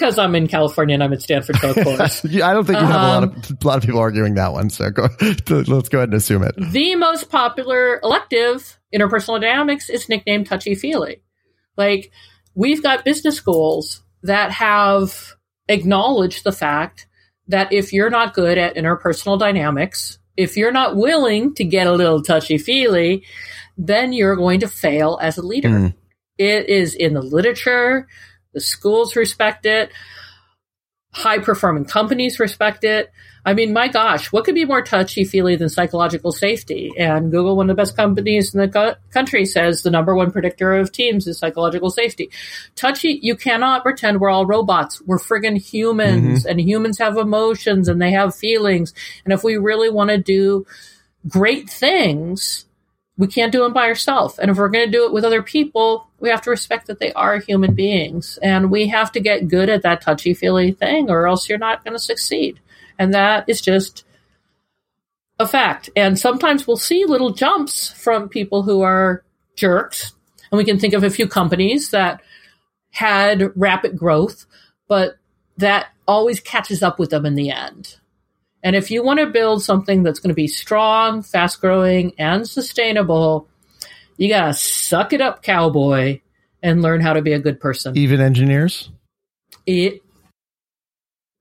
[0.00, 2.24] because I'm in California and I'm at Stanford, so of course.
[2.24, 4.34] I don't think you have um, a lot of um, a lot of people arguing
[4.34, 4.70] that one.
[4.70, 6.54] So go, let's go ahead and assume it.
[6.56, 11.22] The most popular elective interpersonal dynamics is nicknamed touchy feely.
[11.76, 12.10] Like
[12.54, 15.34] we've got business schools that have
[15.68, 17.06] acknowledged the fact
[17.48, 21.92] that if you're not good at interpersonal dynamics, if you're not willing to get a
[21.92, 23.24] little touchy feely,
[23.76, 25.68] then you're going to fail as a leader.
[25.68, 25.94] Mm.
[26.38, 28.08] It is in the literature.
[28.52, 29.90] The schools respect it.
[31.12, 33.10] High performing companies respect it.
[33.44, 36.92] I mean, my gosh, what could be more touchy feely than psychological safety?
[36.98, 40.30] And Google, one of the best companies in the co- country, says the number one
[40.30, 42.30] predictor of teams is psychological safety.
[42.76, 45.00] Touchy, you cannot pretend we're all robots.
[45.06, 46.50] We're friggin' humans, mm-hmm.
[46.50, 48.92] and humans have emotions and they have feelings.
[49.24, 50.66] And if we really want to do
[51.26, 52.66] great things,
[53.20, 54.38] we can't do them by ourselves.
[54.38, 57.00] And if we're going to do it with other people, we have to respect that
[57.00, 58.38] they are human beings.
[58.42, 61.84] And we have to get good at that touchy feely thing, or else you're not
[61.84, 62.60] going to succeed.
[62.98, 64.04] And that is just
[65.38, 65.90] a fact.
[65.94, 69.22] And sometimes we'll see little jumps from people who are
[69.54, 70.14] jerks.
[70.50, 72.22] And we can think of a few companies that
[72.90, 74.46] had rapid growth,
[74.88, 75.18] but
[75.58, 77.99] that always catches up with them in the end.
[78.62, 82.48] And if you want to build something that's going to be strong, fast growing, and
[82.48, 83.48] sustainable,
[84.16, 86.20] you got to suck it up, cowboy,
[86.62, 87.96] and learn how to be a good person.
[87.96, 88.90] Even engineers?
[89.66, 90.02] It,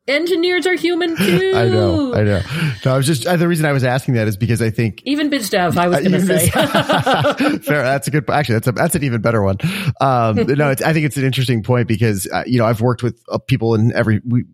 [0.10, 1.52] engineers are human too.
[1.56, 2.42] I know, I know.
[2.84, 5.02] No, I was just uh, the reason I was asking that is because I think
[5.06, 5.78] even biz dev.
[5.78, 6.50] I was going to say.
[7.60, 7.84] Fair.
[7.84, 8.30] That's a good.
[8.30, 9.58] Actually, that's a that's an even better one.
[10.02, 13.22] Um, no, I think it's an interesting point because uh, you know I've worked with
[13.30, 14.46] uh, people in every we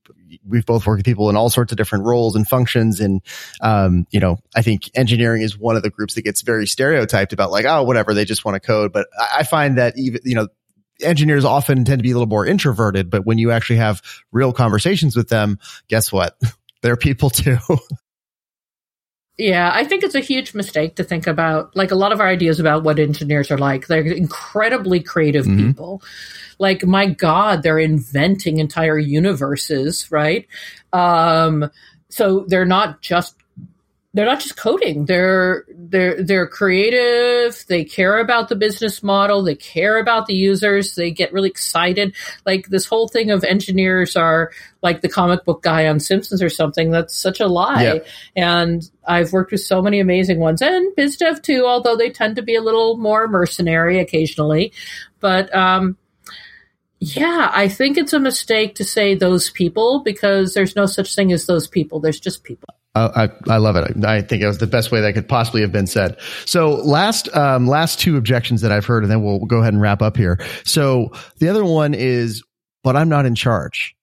[0.48, 3.00] we've both worked with people in all sorts of different roles and functions.
[3.00, 3.22] And,
[3.62, 7.34] um, you know, I think engineering is one of the groups that gets very stereotyped
[7.34, 8.94] about like, oh, whatever, they just want to code.
[8.94, 10.48] But I find that even, you know,
[11.02, 14.02] engineers often tend to be a little more introverted, but when you actually have
[14.32, 16.38] real conversations with them, guess what?
[16.82, 17.58] They're people too.
[19.38, 22.28] Yeah, I think it's a huge mistake to think about like a lot of our
[22.28, 23.88] ideas about what engineers are like.
[23.88, 25.68] They're incredibly creative mm-hmm.
[25.68, 26.02] people.
[26.58, 30.48] Like, my God, they're inventing entire universes, right?
[30.94, 31.70] Um,
[32.08, 33.36] so they're not just
[34.16, 35.06] they're not just coding.
[35.06, 37.66] They're they're they're creative.
[37.68, 39.44] They care about the business model.
[39.44, 40.96] They care about the users.
[40.96, 42.16] They get really excited.
[42.46, 44.52] Like this whole thing of engineers are
[44.82, 46.92] like the comic book guy on Simpsons or something.
[46.92, 47.84] That's such a lie.
[47.84, 48.00] Yeah.
[48.38, 52.38] And I've worked with so many amazing ones and biz dev too, although they tend
[52.38, 54.72] to be a little more mercenary occasionally.
[55.20, 55.98] But um,
[57.00, 61.34] yeah, I think it's a mistake to say those people because there's no such thing
[61.34, 62.00] as those people.
[62.00, 62.76] There's just people.
[62.96, 64.06] I, I love it.
[64.06, 66.18] I think it was the best way that could possibly have been said.
[66.46, 69.74] So last, um, last two objections that I've heard, and then we'll, we'll go ahead
[69.74, 70.40] and wrap up here.
[70.64, 72.44] So the other one is,
[72.84, 73.96] but I'm not in charge.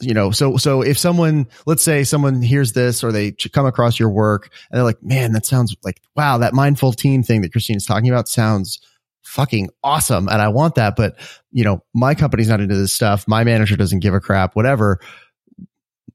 [0.00, 4.00] You know, so, so if someone, let's say someone hears this or they come across
[4.00, 7.52] your work and they're like, man, that sounds like, wow, that mindful team thing that
[7.52, 8.80] Christine is talking about sounds
[9.22, 10.28] fucking awesome.
[10.28, 10.96] And I want that.
[10.96, 11.16] But,
[11.52, 13.28] you know, my company's not into this stuff.
[13.28, 14.98] My manager doesn't give a crap, whatever.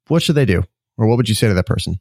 [0.09, 0.63] What should they do?
[0.97, 1.97] Or what would you say to that person?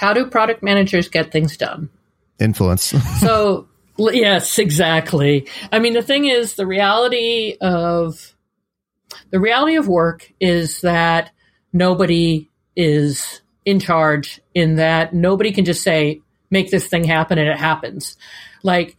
[0.00, 1.90] How do product managers get things done?
[2.38, 2.84] Influence.
[3.20, 3.68] so,
[3.98, 5.46] yes, exactly.
[5.70, 8.34] I mean, the thing is, the reality of
[9.28, 11.32] the reality of work is that
[11.74, 17.50] nobody is in charge in that nobody can just say make this thing happen and
[17.50, 18.16] it happens.
[18.62, 18.96] Like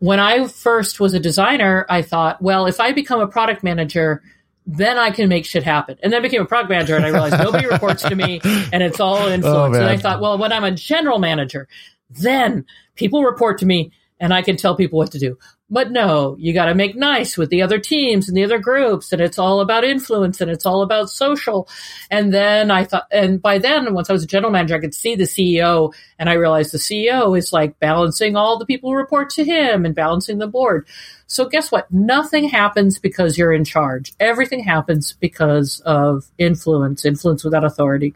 [0.00, 4.22] when I first was a designer, I thought, well, if I become a product manager,
[4.66, 5.96] then I can make shit happen.
[6.02, 8.82] And then I became a product manager and I realized nobody reports to me and
[8.82, 9.76] it's all influence.
[9.76, 11.68] Oh, and I thought, well, when I'm a general manager,
[12.10, 12.64] then
[12.96, 15.38] people report to me and I can tell people what to do.
[15.68, 19.12] But no, you got to make nice with the other teams and the other groups,
[19.12, 21.68] and it's all about influence and it's all about social.
[22.08, 24.94] And then I thought, and by then, once I was a general manager, I could
[24.94, 28.96] see the CEO, and I realized the CEO is like balancing all the people who
[28.96, 30.86] report to him and balancing the board.
[31.26, 31.92] So guess what?
[31.92, 34.12] Nothing happens because you're in charge.
[34.20, 38.14] Everything happens because of influence, influence without authority.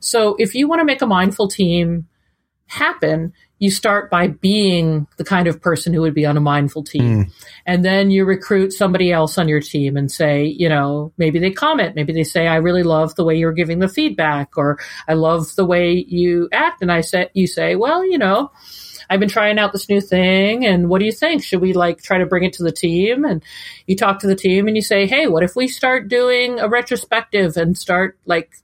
[0.00, 2.06] So if you want to make a mindful team
[2.72, 6.82] happen, you start by being the kind of person who would be on a mindful
[6.82, 7.26] team.
[7.26, 7.32] Mm.
[7.66, 11.52] And then you recruit somebody else on your team and say, you know, maybe they
[11.52, 15.12] comment, maybe they say, I really love the way you're giving the feedback, or I
[15.12, 16.82] love the way you act.
[16.82, 18.50] And I say, you say, well, you know,
[19.10, 21.44] I've been trying out this new thing and what do you think?
[21.44, 23.24] Should we like try to bring it to the team?
[23.24, 23.42] And
[23.86, 26.68] you talk to the team and you say, Hey, what if we start doing a
[26.68, 28.61] retrospective and start like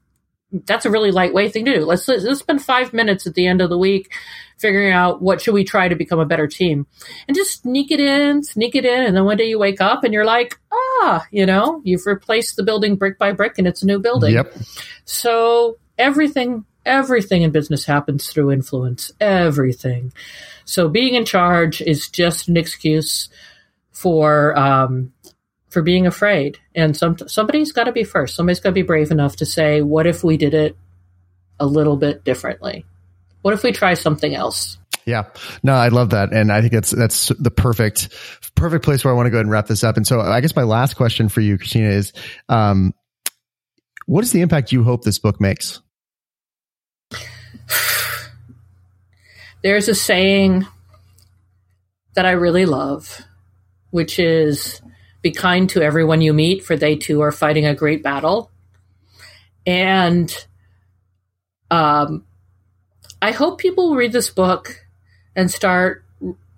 [0.50, 1.84] that's a really lightweight thing to do.
[1.84, 4.12] Let's, let's spend five minutes at the end of the week
[4.56, 6.86] figuring out what should we try to become a better team
[7.26, 9.02] and just sneak it in, sneak it in.
[9.04, 12.56] And then one day you wake up and you're like, ah, you know, you've replaced
[12.56, 14.34] the building brick by brick and it's a new building.
[14.34, 14.54] Yep.
[15.04, 19.12] So everything, everything in business happens through influence.
[19.20, 20.12] Everything.
[20.64, 23.28] So being in charge is just an excuse
[23.92, 25.12] for, um,
[25.68, 26.58] for being afraid.
[26.74, 28.34] And some somebody's got to be first.
[28.34, 30.76] Somebody's got to be brave enough to say, "What if we did it
[31.60, 32.84] a little bit differently?
[33.42, 35.24] What if we try something else?" Yeah,
[35.62, 38.10] no, I love that, and I think that's that's the perfect
[38.54, 39.96] perfect place where I want to go ahead and wrap this up.
[39.96, 42.12] And so, I guess my last question for you, Christina, is,
[42.48, 42.92] um,
[44.06, 45.80] what is the impact you hope this book makes?
[49.62, 50.66] There's a saying
[52.14, 53.22] that I really love,
[53.90, 54.82] which is
[55.22, 58.50] be kind to everyone you meet, for they too are fighting a great battle.
[59.66, 60.34] And
[61.70, 62.24] um,
[63.20, 64.86] I hope people read this book
[65.34, 66.04] and start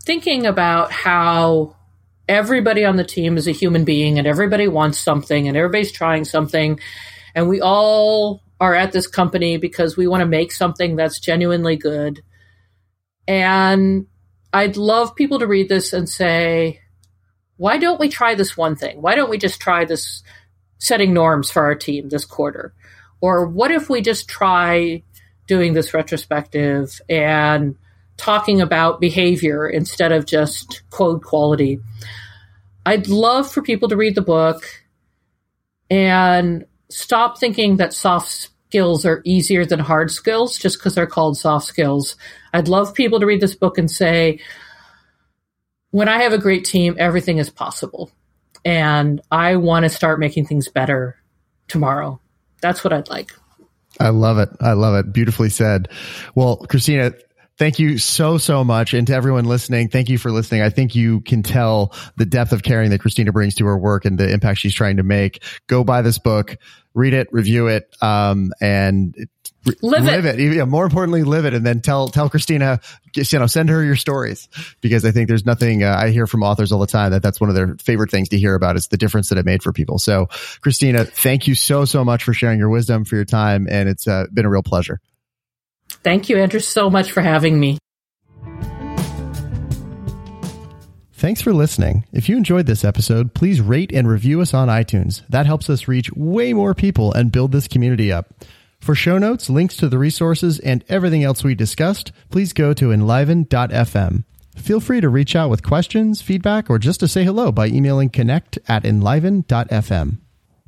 [0.04, 1.76] thinking about how
[2.28, 6.24] everybody on the team is a human being and everybody wants something and everybody's trying
[6.24, 6.78] something.
[7.34, 11.76] And we all are at this company because we want to make something that's genuinely
[11.76, 12.22] good.
[13.26, 14.06] And
[14.52, 16.80] I'd love people to read this and say,
[17.60, 19.02] why don't we try this one thing?
[19.02, 20.22] Why don't we just try this
[20.78, 22.72] setting norms for our team this quarter?
[23.20, 25.02] Or what if we just try
[25.46, 27.76] doing this retrospective and
[28.16, 31.80] talking about behavior instead of just code quality?
[32.86, 34.64] I'd love for people to read the book
[35.90, 41.36] and stop thinking that soft skills are easier than hard skills just because they're called
[41.36, 42.16] soft skills.
[42.54, 44.40] I'd love people to read this book and say,
[45.90, 48.10] when I have a great team, everything is possible.
[48.64, 51.16] And I want to start making things better
[51.68, 52.20] tomorrow.
[52.60, 53.32] That's what I'd like.
[53.98, 54.50] I love it.
[54.60, 55.12] I love it.
[55.12, 55.88] Beautifully said.
[56.34, 57.12] Well, Christina,
[57.58, 58.94] thank you so, so much.
[58.94, 60.62] And to everyone listening, thank you for listening.
[60.62, 64.04] I think you can tell the depth of caring that Christina brings to her work
[64.04, 65.42] and the impact she's trying to make.
[65.66, 66.56] Go buy this book,
[66.94, 69.14] read it, review it, um, and
[69.82, 70.40] live, live it.
[70.40, 70.54] it.
[70.54, 72.80] Yeah, more importantly, live it, and then tell tell Christina,
[73.14, 74.48] you know, send her your stories
[74.80, 77.40] because I think there's nothing uh, I hear from authors all the time that that's
[77.40, 79.72] one of their favorite things to hear about is the difference that it made for
[79.72, 79.98] people.
[79.98, 80.26] So,
[80.60, 84.08] Christina, thank you so so much for sharing your wisdom, for your time, and it's
[84.08, 85.00] uh, been a real pleasure.
[86.02, 87.78] Thank you, Andrew, so much for having me.
[91.12, 92.06] Thanks for listening.
[92.14, 95.20] If you enjoyed this episode, please rate and review us on iTunes.
[95.28, 98.32] That helps us reach way more people and build this community up.
[98.80, 102.92] For show notes, links to the resources, and everything else we discussed, please go to
[102.92, 104.24] enliven.fm.
[104.56, 108.08] Feel free to reach out with questions, feedback, or just to say hello by emailing
[108.08, 110.18] connect at enliven.fm.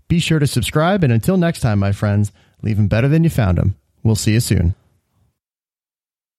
[0.09, 2.33] Be sure to subscribe, and until next time, my friends,
[2.63, 3.77] leave them better than you found them.
[4.03, 4.75] We'll see you soon.